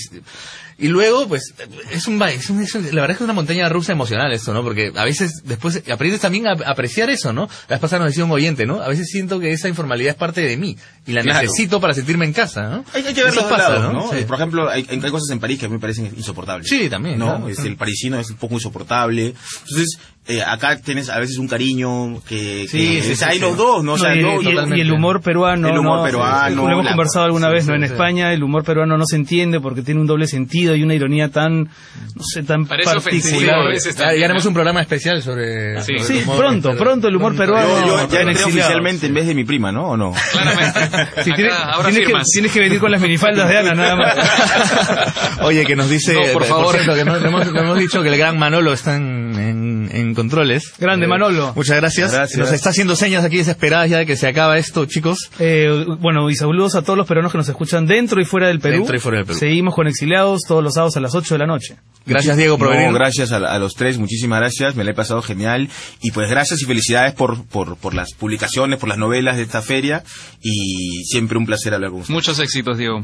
y 0.79 0.87
luego, 0.87 1.27
pues, 1.27 1.53
es 1.91 2.07
un, 2.07 2.21
es 2.23 2.49
un- 2.49 2.61
es 2.61 2.73
un- 2.75 2.83
la 2.85 3.01
verdad 3.01 3.11
es 3.11 3.17
que 3.17 3.23
es 3.23 3.25
una 3.25 3.33
montaña 3.33 3.67
rusa 3.69 3.91
emocional 3.91 4.31
esto, 4.31 4.53
¿no? 4.53 4.63
Porque 4.63 4.91
a 4.95 5.03
veces 5.03 5.41
después 5.43 5.81
aprendes 5.91 6.21
también 6.21 6.47
a 6.47 6.51
apreciar 6.53 7.09
eso, 7.09 7.33
¿no? 7.33 7.49
La 7.67 7.75
vez 7.75 7.79
pasada 7.79 8.03
nos 8.03 8.11
decía 8.13 8.25
un 8.25 8.31
oyente, 8.31 8.65
¿no? 8.65 8.81
A 8.81 8.87
veces 8.87 9.09
siento 9.09 9.39
que 9.39 9.51
esa 9.51 9.67
informalidad 9.67 10.11
es 10.11 10.17
parte 10.17 10.41
de 10.41 10.57
mí 10.57 10.77
y 11.05 11.11
la 11.11 11.21
Claro. 11.21 11.41
necesito 11.41 11.79
para 11.81 11.93
sentirme 11.93 12.25
en 12.25 12.33
casa, 12.33 12.69
¿no? 12.69 12.85
Hay, 12.93 13.05
hay 13.05 13.13
que 13.13 13.23
ver 13.23 13.35
los 13.35 13.43
pasa, 13.45 13.69
lados, 13.69 13.93
¿no? 13.93 14.09
Sí. 14.09 14.17
Eh, 14.19 14.25
Por 14.25 14.35
ejemplo, 14.37 14.69
hay, 14.69 14.85
hay 14.89 14.99
cosas 15.11 15.29
en 15.31 15.39
París 15.39 15.59
que 15.59 15.65
a 15.65 15.69
mí 15.69 15.73
me 15.75 15.79
parecen 15.81 16.05
insoportables. 16.15 16.67
Sí, 16.67 16.89
también, 16.89 17.19
¿no? 17.19 17.25
claro. 17.37 17.49
Es 17.49 17.59
el 17.59 17.75
parisino 17.75 18.19
es 18.19 18.29
un 18.29 18.37
poco 18.37 18.55
insoportable. 18.55 19.33
Entonces, 19.67 19.99
eh, 20.27 20.43
acá 20.45 20.77
tienes 20.77 21.09
a 21.09 21.17
veces 21.19 21.37
un 21.39 21.47
cariño 21.47 22.21
que, 22.27 22.67
Sí, 22.69 23.01
que 23.01 23.15
sí, 23.15 23.23
hay 23.25 23.35
sí. 23.37 23.41
los 23.41 23.57
dos, 23.57 23.83
¿no? 23.83 23.93
O 23.93 23.97
sea, 23.97 24.13
No, 24.13 24.39
y, 24.41 24.79
el 24.81 24.91
humor 24.91 25.21
peruano. 25.21 25.67
El 25.69 25.77
humor 25.79 25.99
¿no? 25.99 26.03
peruano, 26.05 26.55
Lo 26.67 26.71
hemos 26.71 26.85
la- 26.85 26.91
conversado 26.91 27.25
alguna 27.25 27.47
sí, 27.47 27.53
vez, 27.53 27.63
sí, 27.63 27.69
¿no? 27.69 27.75
En 27.77 27.81
sí. 27.81 27.87
España 27.93 28.31
el 28.31 28.43
humor 28.43 28.63
peruano 28.63 28.95
no 28.95 29.05
se 29.07 29.15
entiende 29.15 29.59
porque 29.59 29.81
tiene 29.81 29.99
un 30.01 30.05
doble 30.05 30.27
sentido 30.27 30.75
y 30.75 30.83
una 30.83 30.93
ironía 30.93 31.29
tan, 31.29 31.63
no 31.63 32.23
sé, 32.31 32.43
tan 32.43 32.67
Parece 32.67 32.95
ofensivo 32.97 33.39
particular. 33.39 33.73
Ya, 34.13 34.15
ya 34.19 34.25
haremos 34.25 34.45
un 34.45 34.53
programa 34.53 34.81
especial 34.81 35.21
sobre... 35.23 35.81
Sí. 35.81 35.93
sobre 35.97 36.03
Sí, 36.03 36.17
el 36.19 36.23
humor, 36.25 36.37
pronto, 36.37 36.75
pronto 36.77 37.07
el 37.07 37.15
humor 37.15 37.35
peruano. 37.35 37.67
Yo, 37.87 37.87
yo 37.87 38.09
ya 38.09 38.21
en 38.21 38.29
entré 38.29 38.43
oficialmente 38.45 39.07
en 39.07 39.13
vez 39.15 39.25
de 39.25 39.33
mi 39.33 39.45
prima, 39.45 39.71
¿no? 39.71 39.89
¿O 39.89 39.97
no? 39.97 40.13
Claramente. 40.31 40.79
Sí, 41.23 41.31
Acá, 41.31 41.35
tiene- 41.35 41.51
ahora 41.51 41.89
tienes, 41.89 42.07
que, 42.07 42.13
tienes 42.33 42.51
que 42.51 42.59
venir 42.59 42.79
con 42.79 42.91
las 42.91 43.01
minifaldas 43.01 43.49
de 43.49 43.57
Ana, 43.57 43.73
nada 43.73 43.95
más. 43.95 44.15
Oye, 45.41 45.65
que 45.65 45.75
nos 45.75 45.89
dice, 45.89 46.15
por 46.33 46.45
favor. 46.45 46.75
que 46.77 47.01
hemos 47.01 47.79
dicho 47.79 48.01
que 48.03 48.09
el 48.09 48.17
gran 48.17 48.37
Manolo 48.37 48.73
está 48.73 48.95
en, 48.95 50.08
en, 50.09 50.15
controles. 50.15 50.73
Grande, 50.79 51.05
Eh, 51.05 51.09
Manolo. 51.09 51.53
Muchas 51.55 51.77
gracias. 51.77 52.11
Gracias. 52.11 52.37
Nos 52.39 52.51
está 52.51 52.69
haciendo 52.71 52.95
señas 52.95 53.23
aquí 53.23 53.37
desesperadas 53.37 53.89
ya 53.89 53.97
de 53.99 54.05
que 54.05 54.15
se 54.17 54.27
acaba 54.27 54.57
esto, 54.57 54.85
chicos. 54.85 55.29
Eh, 55.39 55.85
bueno, 55.99 56.29
y 56.29 56.35
saludos 56.35 56.75
a 56.75 56.81
todos 56.81 56.97
los 56.97 57.07
peruanos 57.07 57.31
que 57.31 57.37
nos 57.37 57.47
escuchan 57.49 57.85
dentro 57.85 58.21
y 58.21 58.25
fuera 58.25 58.47
del 58.47 58.59
Perú. 58.59 58.77
Dentro 58.79 58.95
y 58.97 58.99
fuera 58.99 59.17
del 59.19 59.25
Perú. 59.27 59.39
Seguimos 59.39 59.73
con 59.75 59.87
Exiliados 59.87 60.41
todos 60.47 60.63
los 60.63 60.73
sábados 60.73 60.97
a 60.97 60.99
las 60.99 61.15
8 61.15 61.35
de 61.35 61.39
la 61.39 61.45
noche. 61.47 61.77
Gracias, 62.05 62.37
Diego, 62.37 62.57
por 62.57 62.69
No, 62.69 62.73
venir. 62.77 62.93
gracias 62.93 63.31
a, 63.31 63.37
a 63.37 63.59
los 63.59 63.75
tres, 63.75 63.97
muchísimas 63.99 64.39
gracias, 64.39 64.75
me 64.75 64.83
la 64.83 64.91
he 64.91 64.93
pasado 64.93 65.21
genial. 65.21 65.69
Y 66.01 66.11
pues 66.11 66.29
gracias 66.29 66.61
y 66.61 66.65
felicidades 66.65 67.13
por, 67.13 67.45
por, 67.45 67.77
por 67.77 67.93
las 67.93 68.13
publicaciones, 68.13 68.79
por 68.79 68.89
las 68.89 68.97
novelas 68.97 69.37
de 69.37 69.43
esta 69.43 69.61
feria. 69.61 70.03
Y 70.41 71.03
siempre 71.05 71.37
un 71.37 71.45
placer 71.45 71.73
hablar 71.73 71.91
con 71.91 71.99
ustedes. 72.01 72.13
Muchos 72.15 72.39
éxitos, 72.39 72.77
Diego. 72.77 73.01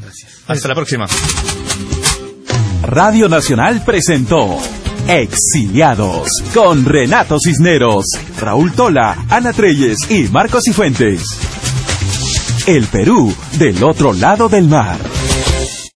Hasta 0.48 0.68
la 0.68 0.74
próxima. 0.74 1.06
Radio 2.82 3.28
Nacional 3.28 3.82
presentó 3.84 4.58
Exiliados 5.08 6.28
con 6.54 6.84
Renato 6.84 7.36
Cisneros, 7.42 8.04
Raúl 8.40 8.72
Tola, 8.72 9.16
Ana 9.28 9.52
Treyes 9.52 9.98
y 10.10 10.28
Marcos 10.28 10.64
Cifuentes. 10.64 11.22
El 12.66 12.84
Perú 12.86 13.34
del 13.58 13.82
otro 13.84 14.12
lado 14.12 14.48
del 14.48 14.68
mar. 14.68 14.98